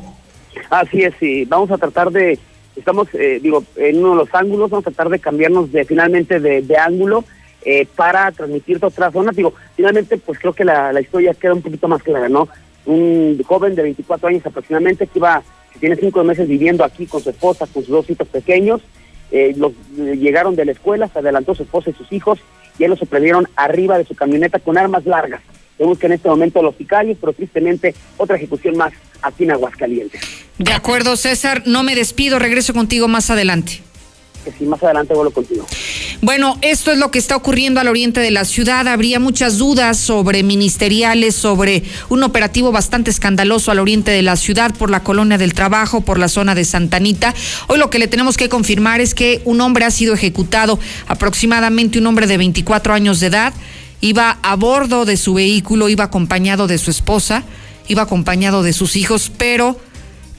Así 0.70 1.02
es, 1.02 1.14
sí. 1.20 1.44
Vamos 1.44 1.70
a 1.70 1.78
tratar 1.78 2.10
de, 2.10 2.38
estamos, 2.76 3.08
eh, 3.14 3.40
digo, 3.42 3.64
en 3.76 3.98
uno 3.98 4.10
de 4.10 4.16
los 4.16 4.34
ángulos, 4.34 4.70
vamos 4.70 4.86
a 4.86 4.90
tratar 4.90 5.10
de 5.10 5.18
cambiarnos 5.18 5.72
de 5.72 5.84
finalmente 5.84 6.40
de, 6.40 6.76
ángulo. 6.76 7.24
Eh, 7.66 7.88
para 7.96 8.30
transmitir 8.30 8.78
otra 8.84 9.10
zona. 9.10 9.32
Digo, 9.32 9.54
finalmente, 9.74 10.18
pues 10.18 10.38
creo 10.38 10.52
que 10.52 10.66
la 10.66 11.00
historia 11.00 11.32
queda 11.32 11.54
un 11.54 11.62
poquito 11.62 11.88
más 11.88 12.02
clara, 12.02 12.28
¿no? 12.28 12.46
Un 12.86 13.40
joven 13.44 13.74
de 13.74 13.82
24 13.82 14.28
años 14.28 14.46
aproximadamente 14.46 15.06
que 15.06 15.18
iba, 15.18 15.42
que 15.72 15.78
tiene 15.78 15.96
cinco 15.96 16.22
meses 16.24 16.48
viviendo 16.48 16.84
aquí 16.84 17.06
con 17.06 17.22
su 17.22 17.30
esposa, 17.30 17.66
con 17.66 17.82
sus 17.82 17.92
dos 17.92 18.10
hijos 18.10 18.28
pequeños. 18.28 18.80
Eh, 19.30 19.54
los, 19.56 19.72
eh, 19.98 20.16
llegaron 20.16 20.54
de 20.54 20.64
la 20.64 20.72
escuela, 20.72 21.08
se 21.08 21.18
adelantó 21.18 21.54
su 21.54 21.62
esposa 21.62 21.90
y 21.90 21.94
sus 21.94 22.12
hijos 22.12 22.38
y 22.78 22.84
él 22.84 22.90
los 22.90 22.98
sorprendieron 22.98 23.48
arriba 23.56 23.98
de 23.98 24.04
su 24.04 24.14
camioneta 24.14 24.58
con 24.58 24.78
armas 24.78 25.06
largas. 25.06 25.40
Se 25.76 25.84
busca 25.84 26.06
en 26.06 26.12
este 26.12 26.28
momento 26.28 26.62
los 26.62 26.76
sicarios, 26.76 27.18
pero 27.20 27.32
tristemente 27.32 27.94
otra 28.16 28.36
ejecución 28.36 28.76
más 28.76 28.92
aquí 29.22 29.44
en 29.44 29.52
Aguascalientes. 29.52 30.20
De 30.58 30.72
acuerdo, 30.72 31.16
César, 31.16 31.64
no 31.66 31.82
me 31.82 31.96
despido, 31.96 32.38
regreso 32.38 32.74
contigo 32.74 33.08
más 33.08 33.30
adelante 33.30 33.82
que 34.44 34.52
si 34.52 34.64
más 34.66 34.82
adelante 34.82 35.14
vuelvo 35.14 35.32
contigo. 35.32 35.66
Bueno, 36.20 36.56
esto 36.62 36.92
es 36.92 36.98
lo 36.98 37.10
que 37.10 37.18
está 37.18 37.36
ocurriendo 37.36 37.80
al 37.80 37.88
oriente 37.88 38.20
de 38.20 38.30
la 38.30 38.44
ciudad. 38.44 38.86
Habría 38.88 39.20
muchas 39.20 39.58
dudas 39.58 39.98
sobre 39.98 40.42
ministeriales, 40.42 41.34
sobre 41.34 41.82
un 42.08 42.22
operativo 42.22 42.72
bastante 42.72 43.10
escandaloso 43.10 43.70
al 43.70 43.78
oriente 43.78 44.10
de 44.10 44.22
la 44.22 44.36
ciudad 44.36 44.74
por 44.74 44.90
la 44.90 45.02
colonia 45.02 45.38
del 45.38 45.54
trabajo, 45.54 46.02
por 46.02 46.18
la 46.18 46.28
zona 46.28 46.54
de 46.54 46.64
Santanita. 46.64 47.34
Hoy 47.66 47.78
lo 47.78 47.90
que 47.90 47.98
le 47.98 48.08
tenemos 48.08 48.36
que 48.36 48.48
confirmar 48.48 49.00
es 49.00 49.14
que 49.14 49.42
un 49.44 49.60
hombre 49.60 49.84
ha 49.84 49.90
sido 49.90 50.14
ejecutado, 50.14 50.78
aproximadamente 51.08 51.98
un 51.98 52.06
hombre 52.06 52.26
de 52.26 52.38
24 52.38 52.94
años 52.94 53.20
de 53.20 53.26
edad. 53.26 53.54
Iba 54.00 54.38
a 54.42 54.56
bordo 54.56 55.04
de 55.04 55.16
su 55.16 55.34
vehículo, 55.34 55.88
iba 55.88 56.04
acompañado 56.04 56.66
de 56.66 56.78
su 56.78 56.90
esposa, 56.90 57.42
iba 57.88 58.02
acompañado 58.02 58.62
de 58.62 58.72
sus 58.72 58.96
hijos, 58.96 59.30
pero 59.36 59.78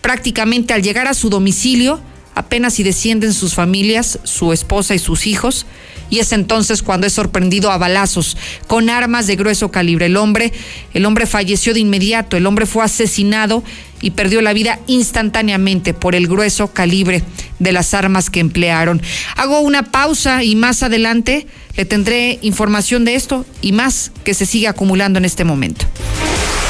prácticamente 0.02 0.74
al 0.74 0.84
llegar 0.84 1.08
a 1.08 1.14
su 1.14 1.30
domicilio, 1.30 2.00
apenas 2.36 2.76
si 2.76 2.84
descienden 2.84 3.34
sus 3.34 3.56
familias, 3.56 4.20
su 4.24 4.54
esposa 4.54 4.94
y 4.94 5.00
sus 5.00 5.26
hijos, 5.26 5.66
y 6.10 6.20
es 6.20 6.32
entonces 6.34 6.84
cuando 6.84 7.08
es 7.08 7.14
sorprendido 7.14 7.72
a 7.72 7.78
balazos 7.78 8.38
con 8.68 8.90
armas 8.90 9.28
de 9.28 9.36
grueso 9.36 9.72
calibre. 9.72 10.06
El 10.06 10.18
hombre, 10.18 10.54
el 10.94 11.06
hombre 11.06 11.26
falleció 11.26 11.74
de 11.74 11.80
inmediato, 11.80 12.38
el 12.38 12.46
hombre 12.46 12.66
fue 12.66 12.84
asesinado 12.84 13.64
y 14.02 14.12
perdió 14.12 14.42
la 14.42 14.54
vida 14.54 14.80
instantáneamente 14.88 15.94
por 15.94 16.14
el 16.14 16.28
grueso 16.28 16.68
calibre 16.68 17.24
de 17.60 17.72
las 17.72 17.94
armas 17.94 18.30
que 18.30 18.40
emplearon. 18.40 19.02
Hago 19.36 19.62
una 19.62 19.84
pausa 19.84 20.44
y 20.44 20.56
más 20.56 20.84
adelante 20.84 21.48
le 21.76 21.86
tendré 21.86 22.40
información 22.42 23.06
de 23.06 23.16
esto 23.16 23.46
y 23.62 23.72
más 23.72 24.12
que 24.24 24.34
se 24.34 24.46
sigue 24.46 24.68
acumulando 24.68 25.18
en 25.18 25.26
este 25.26 25.44
momento. 25.44 25.86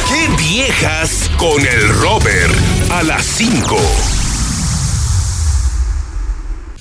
¡Qué 0.07 0.43
viejas 0.43 1.29
con 1.37 1.61
el 1.65 1.89
Robert! 1.89 2.53
A 2.91 3.03
las 3.03 3.25
5. 3.25 4.24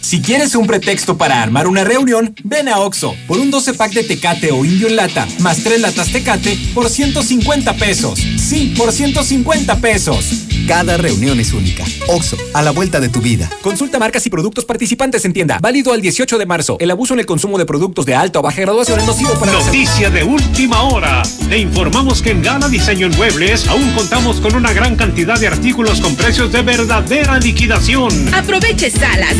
Si 0.04 0.20
quieres 0.20 0.54
un 0.54 0.66
pretexto 0.66 1.16
para 1.16 1.42
armar 1.42 1.66
una 1.66 1.82
reunión, 1.82 2.34
ven 2.44 2.68
a 2.68 2.78
Oxo 2.80 3.16
por 3.26 3.38
un 3.38 3.50
12 3.50 3.72
pack 3.72 3.94
de 3.94 4.04
Tecate 4.04 4.52
o 4.52 4.62
Indio 4.62 4.86
en 4.86 4.96
lata, 4.96 5.26
más 5.38 5.64
3 5.64 5.80
latas 5.80 6.12
Tecate 6.12 6.58
por 6.74 6.90
150 6.90 7.72
pesos. 7.76 8.18
Sí, 8.36 8.74
por 8.76 8.92
150 8.92 9.76
pesos. 9.78 10.44
Cada 10.68 10.96
reunión 10.96 11.40
es 11.40 11.52
única. 11.52 11.84
Oxo, 12.08 12.36
a 12.54 12.62
la 12.62 12.70
vuelta 12.70 12.98
de 12.98 13.10
tu 13.10 13.20
vida. 13.20 13.50
Consulta 13.60 13.98
marcas 13.98 14.26
y 14.26 14.30
productos 14.30 14.64
participantes 14.64 15.24
en 15.24 15.34
tienda. 15.34 15.58
Válido 15.60 15.92
al 15.92 16.00
18 16.00 16.38
de 16.38 16.46
marzo. 16.46 16.76
El 16.80 16.90
abuso 16.90 17.12
en 17.12 17.20
el 17.20 17.26
consumo 17.26 17.58
de 17.58 17.66
productos 17.66 18.06
de 18.06 18.14
alta 18.14 18.38
o 18.38 18.42
baja 18.42 18.62
graduación 18.62 18.98
es 19.00 19.06
nocivo 19.06 19.34
para 19.38 19.52
Noticia 19.52 20.08
de 20.10 20.24
última 20.24 20.82
hora. 20.82 21.22
Le 21.50 21.58
informamos 21.58 22.22
que 22.22 22.30
en 22.30 22.42
Gala 22.42 22.68
Diseño 22.68 23.06
en 23.06 23.16
Muebles 23.16 23.66
aún 23.68 23.90
contamos 23.92 24.40
con 24.40 24.54
una 24.54 24.72
gran 24.72 24.96
cantidad 24.96 25.38
de 25.38 25.48
artículos 25.48 26.00
con 26.00 26.14
precios 26.16 26.50
de 26.50 26.62
verdadera 26.62 27.38
liquidación. 27.38 28.34
Aproveche 28.34 28.90
salas, 28.90 29.36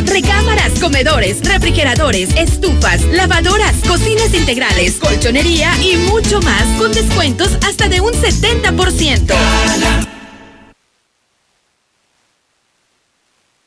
comedores, 0.80 1.40
refrigeradores, 1.42 2.30
estufas, 2.36 3.02
lavadoras, 3.06 3.74
cocinas 3.86 4.32
integrales, 4.34 4.94
colchonería 4.94 5.70
y 5.82 5.96
mucho 5.96 6.40
más 6.42 6.64
con 6.78 6.92
descuentos 6.92 7.58
hasta 7.66 7.88
de 7.88 8.00
un 8.00 8.12
70%. 8.12 10.13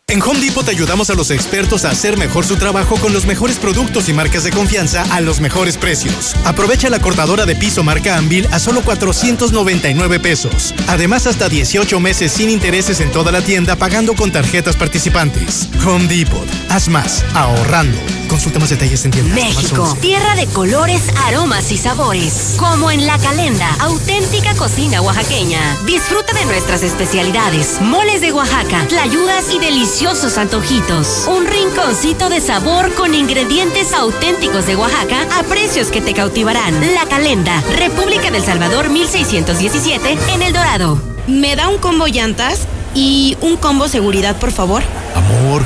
En 0.09 0.21
Home 0.21 0.39
Depot 0.39 0.63
te 0.63 0.71
ayudamos 0.71 1.09
a 1.09 1.15
los 1.15 1.31
expertos 1.31 1.83
a 1.83 1.89
hacer 1.89 2.17
mejor 2.17 2.45
su 2.45 2.55
trabajo 2.55 2.95
con 2.95 3.11
los 3.11 3.25
mejores 3.25 3.57
productos 3.57 4.07
y 4.07 4.13
marcas 4.13 4.45
de 4.45 4.51
confianza 4.51 5.03
a 5.13 5.19
los 5.19 5.41
mejores 5.41 5.75
precios. 5.75 6.33
Aprovecha 6.45 6.89
la 6.89 7.01
cortadora 7.01 7.45
de 7.45 7.57
piso 7.57 7.83
marca 7.83 8.15
Anvil 8.15 8.47
a 8.53 8.59
solo 8.59 8.83
499 8.83 10.21
pesos. 10.21 10.73
Además, 10.87 11.27
hasta 11.27 11.49
18 11.49 11.99
meses 11.99 12.31
sin 12.31 12.49
intereses 12.49 13.01
en 13.01 13.11
toda 13.11 13.33
la 13.33 13.41
tienda 13.41 13.75
pagando 13.75 14.15
con 14.15 14.31
tarjetas 14.31 14.77
participantes. 14.77 15.67
Home 15.85 16.07
Depot. 16.07 16.47
Haz 16.69 16.87
más, 16.87 17.25
ahorrando. 17.33 17.99
Consulta 18.29 18.59
más 18.59 18.69
detalles 18.69 19.03
en 19.05 19.11
tienda. 19.11 19.35
México, 19.35 19.97
tierra 20.01 20.35
de 20.35 20.47
colores, 20.47 21.01
aromas 21.25 21.71
y 21.71 21.77
sabores. 21.77 22.55
Como 22.57 22.91
en 22.91 23.05
La 23.07 23.17
Calenda, 23.19 23.73
auténtica 23.79 24.53
cocina 24.55 25.01
oaxaqueña. 25.01 25.77
Disfruta 25.85 26.33
de 26.33 26.45
nuestras 26.45 26.83
especialidades, 26.83 27.79
moles 27.81 28.19
de 28.21 28.33
Oaxaca, 28.33 28.85
tlayudas 28.87 29.53
y 29.53 29.59
deliciosos 29.97 30.37
antojitos. 30.37 31.27
Un 31.27 31.47
rinconcito 31.47 32.29
de 32.29 32.39
sabor 32.39 32.93
con 32.93 33.15
ingredientes 33.15 33.93
auténticos 33.93 34.67
de 34.67 34.75
Oaxaca 34.75 35.25
a 35.39 35.41
precios 35.41 35.87
que 35.87 36.01
te 36.01 36.13
cautivarán. 36.13 36.93
La 36.93 37.07
Calenda, 37.07 37.63
República 37.79 38.29
del 38.29 38.43
Salvador 38.43 38.89
1617, 38.89 40.17
en 40.35 40.41
El 40.43 40.53
Dorado. 40.53 41.01
¿Me 41.25 41.55
da 41.55 41.69
un 41.69 41.79
combo 41.79 42.05
llantas? 42.05 42.67
Y 42.93 43.37
un 43.41 43.57
combo 43.57 43.87
seguridad, 43.87 44.35
por 44.35 44.51
favor. 44.51 44.83
Amor, 45.15 45.65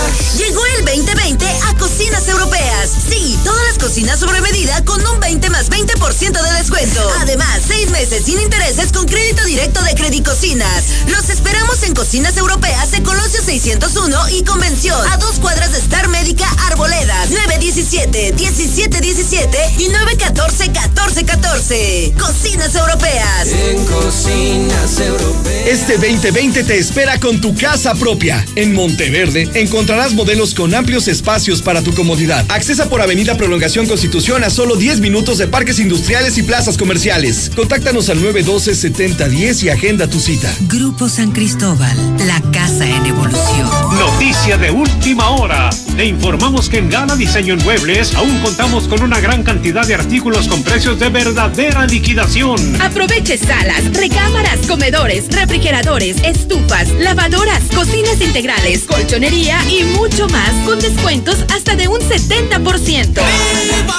Llegó 0.93 1.01
el 1.01 1.07
2020 1.07 1.47
a 1.47 1.74
Cocinas 1.78 2.28
Europeas. 2.28 2.90
Sí, 3.09 3.38
todas 3.45 3.62
las 3.66 3.78
cocinas 3.78 4.18
sobre 4.18 4.40
medida 4.43 4.84
con 4.84 5.05
un 5.07 5.20
20 5.20 5.49
más 5.49 5.70
20% 5.70 6.43
de 6.43 6.53
descuento. 6.59 7.01
Además, 7.20 7.61
seis 7.66 7.88
meses 7.90 8.24
sin 8.24 8.38
intereses 8.38 8.93
con 8.93 9.07
crédito 9.07 9.45
directo 9.45 9.82
de 9.82 9.95
Credicocinas. 9.95 10.84
Los 11.09 11.30
esperamos 11.30 11.82
en 11.84 11.95
Cocinas 11.95 12.36
Europeas 12.36 12.93
en 12.93 13.05
Colosio 13.05 13.43
601 13.43 14.28
y 14.30 14.45
Convención. 14.45 15.01
A 15.11 15.16
dos 15.16 15.38
cuadras 15.38 15.72
de 15.72 15.78
Star 15.78 16.09
Médica 16.09 16.47
Arboledas. 16.66 17.30
917 17.30 18.34
1717 18.34 19.59
y 19.78 19.88
914 19.88 20.64
1414. 20.68 22.14
Cocinas 22.18 22.74
Europeas. 22.74 23.49
En 23.49 23.84
Cocinas 23.86 24.99
Europeas. 24.99 25.66
Este 25.66 25.95
2020 25.95 26.64
te 26.64 26.78
espera 26.78 27.18
con 27.18 27.40
tu 27.40 27.55
casa 27.55 27.95
propia. 27.95 28.45
En 28.57 28.74
Monteverde 28.74 29.49
encontrarás 29.55 30.12
modelos 30.12 30.55
con 30.55 30.74
amplios 30.83 31.07
espacios 31.07 31.62
para 31.62 31.80
tu 31.80 31.95
comodidad. 31.95 32.45
Accesa 32.49 32.89
por 32.89 33.01
Avenida 33.01 33.37
Prolongación 33.37 33.87
Constitución 33.87 34.43
a 34.43 34.51
solo 34.51 34.74
10 34.74 34.99
minutos 34.99 35.39
de 35.39 35.47
parques 35.47 35.78
industriales 35.78 36.39
y 36.39 36.43
plazas 36.43 36.76
comerciales. 36.76 37.53
Contáctanos 37.55 38.09
al 38.09 38.18
912-7010 38.18 39.62
y 39.62 39.68
agenda 39.68 40.09
tu 40.09 40.18
cita. 40.18 40.53
Grupo 40.62 41.09
San 41.09 41.30
Cristóbal, 41.30 41.97
la 42.26 42.41
casa 42.51 42.85
en 42.85 43.07
evolución. 43.07 43.70
Noticia 43.97 44.59
de 44.59 44.72
última 44.72 45.30
hora. 45.30 45.70
Le 45.97 46.07
informamos 46.07 46.68
que 46.68 46.78
en 46.78 46.91
Gala 46.91 47.14
Diseño 47.14 47.55
en 47.55 47.62
Muebles 47.62 48.12
aún 48.16 48.37
contamos 48.41 48.89
con 48.89 49.05
una 49.05 49.20
gran 49.20 49.45
cantidad 49.45 49.87
de 49.87 49.95
artículos 49.95 50.49
con 50.49 50.64
precios 50.64 50.99
de 50.99 51.11
verdadera 51.11 51.87
liquidación. 51.87 52.59
Aproveche 52.83 53.39
salas, 53.39 53.85
recámaras, 53.93 54.66
comedores, 54.66 55.26
refrigeradores, 55.30 56.16
estufas, 56.24 56.89
lavadoras, 56.99 57.62
cocinas 57.72 58.20
integrales, 58.20 58.80
colchonería 58.80 59.61
y 59.70 59.85
mucho 59.85 60.26
más 60.28 60.51
con 60.73 60.81
descuentos 60.81 61.37
hasta 61.55 61.77
de 61.77 61.87
un 61.87 62.01
70%. 62.01 63.23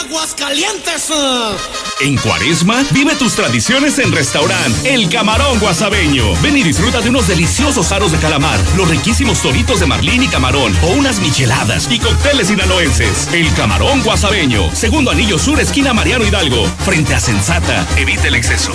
Aguascalientes! 0.06 1.08
En 2.02 2.18
Cuaresma, 2.18 2.84
vive 2.90 3.14
tus 3.16 3.34
tradiciones 3.34 4.00
en 4.00 4.12
restaurante 4.12 4.92
El 4.92 5.08
Camarón 5.08 5.60
Guasabeño. 5.60 6.34
Ven 6.42 6.58
y 6.58 6.64
disfruta 6.64 7.00
de 7.02 7.10
unos 7.10 7.28
deliciosos 7.28 7.92
aros 7.92 8.12
de 8.12 8.18
calamar, 8.18 8.60
los 8.76 8.90
riquísimos 8.90 9.40
toritos 9.44 9.82
de 9.82 9.86
marlín 9.86 10.24
y 10.24 10.28
camarón, 10.28 10.76
o 10.82 10.94
unas 10.94 11.20
micheladas 11.20 11.88
y 11.92 12.00
cócteles 12.00 12.48
sinaloenses. 12.48 13.28
El 13.34 13.54
Camarón 13.54 14.02
Guasabeño, 14.02 14.74
segundo 14.74 15.12
anillo 15.12 15.38
sur, 15.38 15.60
esquina 15.60 15.94
Mariano 15.94 16.26
Hidalgo, 16.26 16.66
frente 16.84 17.14
a 17.14 17.20
Sensata. 17.20 17.86
Evite 17.98 18.30
el 18.30 18.36
exceso. 18.36 18.74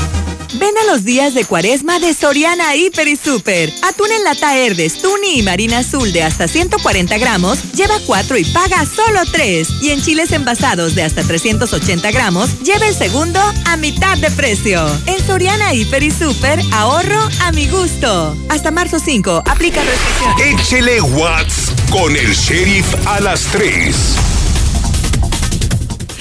Ven 0.55 0.75
a 0.79 0.91
los 0.91 1.05
días 1.05 1.35
de 1.35 1.45
cuaresma 1.45 1.99
de 1.99 2.15
Soriana 2.15 2.75
Hiper 2.75 3.07
y 3.07 3.17
Super. 3.17 3.73
Atún 3.83 4.11
en 4.11 4.25
lata 4.25 4.57
Herdes, 4.57 5.03
Tuni 5.03 5.39
y 5.39 5.43
Marina 5.43 5.79
Azul 5.79 6.13
de 6.13 6.23
hasta 6.23 6.49
140 6.49 7.19
gramos, 7.19 7.73
lleva 7.73 7.99
4 8.07 8.39
y 8.39 8.45
paga 8.47 8.87
solo 8.87 9.21
3. 9.31 9.69
Y 9.83 9.91
en 9.91 10.01
chiles 10.01 10.33
envasados 10.33 10.95
de 10.95 11.03
hasta 11.03 11.23
380 11.23 12.11
gramos, 12.13 12.61
lleva 12.61 12.89
el 12.89 12.95
segundo 12.95 13.41
a 13.67 13.77
mitad 13.77 14.17
de 14.19 14.31
precio. 14.31 14.87
En 15.07 15.25
Soriana 15.27 15.75
Hiper 15.75 16.03
y 16.03 16.11
Super, 16.11 16.61
ahorro 16.73 17.29
a 17.43 17.53
mi 17.53 17.69
gusto. 17.69 18.37
Hasta 18.49 18.71
marzo 18.71 18.99
5, 18.99 19.43
aplica 19.47 19.83
restricciones. 19.83 20.61
Échele 20.61 21.01
Watts 21.03 21.73
con 21.91 22.17
el 22.17 22.33
sheriff 22.33 22.87
a 23.07 23.21
las 23.21 23.43
3. 23.53 24.28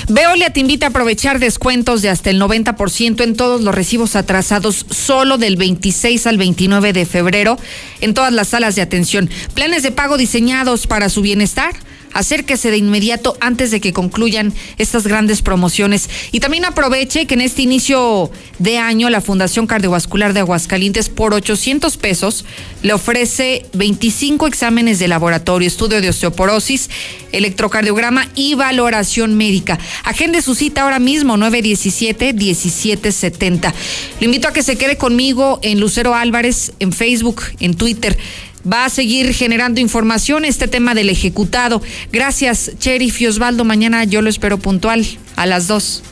Veolia 0.09 0.53
te 0.53 0.61
invita 0.61 0.85
a 0.85 0.89
aprovechar 0.89 1.37
descuentos 1.37 2.01
de 2.01 2.09
hasta 2.09 2.29
el 2.29 2.41
90% 2.41 3.23
en 3.23 3.35
todos 3.35 3.61
los 3.61 3.75
recibos 3.75 4.15
atrasados 4.15 4.85
solo 4.89 5.37
del 5.37 5.57
26 5.57 6.27
al 6.27 6.37
29 6.37 6.93
de 6.93 7.05
febrero 7.05 7.57
en 7.99 8.13
todas 8.13 8.31
las 8.31 8.47
salas 8.47 8.75
de 8.75 8.81
atención. 8.81 9.29
Planes 9.53 9.83
de 9.83 9.91
pago 9.91 10.17
diseñados 10.17 10.87
para 10.87 11.09
su 11.09 11.21
bienestar. 11.21 11.75
Acérquese 12.18 12.72
de 12.72 12.78
inmediato 12.78 13.38
antes 13.41 13.70
de 13.70 13.80
que 13.80 13.93
concluyan 13.93 14.51
estas 14.80 15.05
grandes 15.05 15.43
promociones. 15.43 16.09
Y 16.32 16.39
también 16.39 16.65
aproveche 16.65 17.28
que 17.28 17.36
en 17.36 17.41
este 17.41 17.61
inicio 17.61 18.32
de 18.57 18.80
año 18.80 19.11
la 19.11 19.22
Fundación 19.22 19.68
Cardiovascular 19.68 20.34
de 20.34 20.39
Aguascalientes 20.39 21.09
por 21.09 21.36
800 21.36 21.95
pesos 21.97 22.43
le 22.82 22.93
ofrece 22.93 23.68
25 23.74 24.47
exámenes 24.47 24.97
de 24.97 25.07
laboratorio, 25.07 25.68
estudio 25.68 26.01
de 26.01 26.09
osteoporosis, 26.09 26.89
electrocardiograma 27.32 28.28
y 28.34 28.55
valoración 28.55 29.38
médica. 29.38 29.78
Agende 30.03 30.41
su 30.41 30.55
cita 30.55 30.82
ahora 30.82 30.97
mismo, 30.97 31.38
917-1770. 31.38 33.74
Lo 34.20 34.26
invito 34.26 34.47
a 34.47 34.53
que 34.53 34.63
se 34.63 34.76
quede 34.76 34.97
conmigo 34.97 35.59
en 35.61 35.80
Lucero 35.80 36.15
Álvarez, 36.15 36.72
en 36.80 36.93
Facebook, 36.93 37.43
en 37.59 37.76
Twitter 37.76 38.18
va 38.65 38.85
a 38.85 38.89
seguir 38.89 39.33
generando 39.33 39.79
información 39.79 40.45
este 40.45 40.67
tema 40.67 40.95
del 40.95 41.09
ejecutado. 41.09 41.81
Gracias, 42.11 42.71
Sheriff 42.79 43.21
y 43.21 43.27
Osvaldo. 43.27 43.63
Mañana 43.63 44.03
yo 44.03 44.21
lo 44.21 44.29
espero 44.29 44.57
puntual 44.57 45.05
a 45.35 45.45
las 45.45 45.67
2 45.67 46.03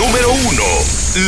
número 0.00 0.32
uno, 0.32 0.64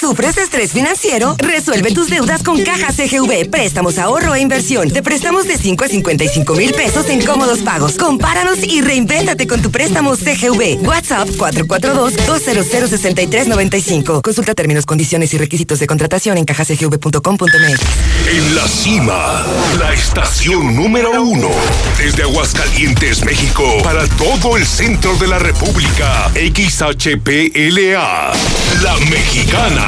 ¿Sufres 0.00 0.38
estrés 0.38 0.72
financiero? 0.72 1.34
Resuelve 1.38 1.92
tus 1.92 2.08
deudas 2.08 2.44
con 2.44 2.62
Caja 2.62 2.92
CGV. 2.92 3.50
Préstamos, 3.50 3.98
ahorro 3.98 4.36
e 4.36 4.40
inversión. 4.40 4.88
Te 4.90 5.02
prestamos 5.02 5.48
de 5.48 5.58
5 5.58 5.84
a 5.84 5.88
55 5.88 6.54
mil 6.54 6.72
pesos 6.72 7.08
en 7.08 7.24
cómodos 7.24 7.58
pagos. 7.60 7.96
Compáranos 7.96 8.58
y 8.62 8.80
reinvéntate 8.80 9.48
con 9.48 9.60
tu 9.60 9.72
préstamo 9.72 10.14
CGV. 10.14 10.86
WhatsApp 10.86 11.28
442-200-6395. 11.30 14.22
Consulta 14.22 14.54
términos, 14.54 14.86
condiciones 14.86 15.34
y 15.34 15.38
requisitos 15.38 15.80
de 15.80 15.88
contratación 15.88 16.38
en 16.38 16.44
cajacgv.com.mx. 16.44 17.80
En 18.30 18.54
la 18.54 18.68
cima, 18.68 19.44
la 19.80 19.94
estación 19.94 20.76
número 20.76 21.22
uno. 21.22 21.50
Desde 21.98 22.22
Aguascalientes, 22.22 23.24
México, 23.24 23.64
para 23.82 24.06
todo 24.10 24.56
el 24.56 24.64
centro 24.64 25.16
de 25.16 25.26
la 25.26 25.40
República. 25.40 26.30
XHPLA. 26.34 28.32
La 28.82 28.96
Mexicana 29.10 29.87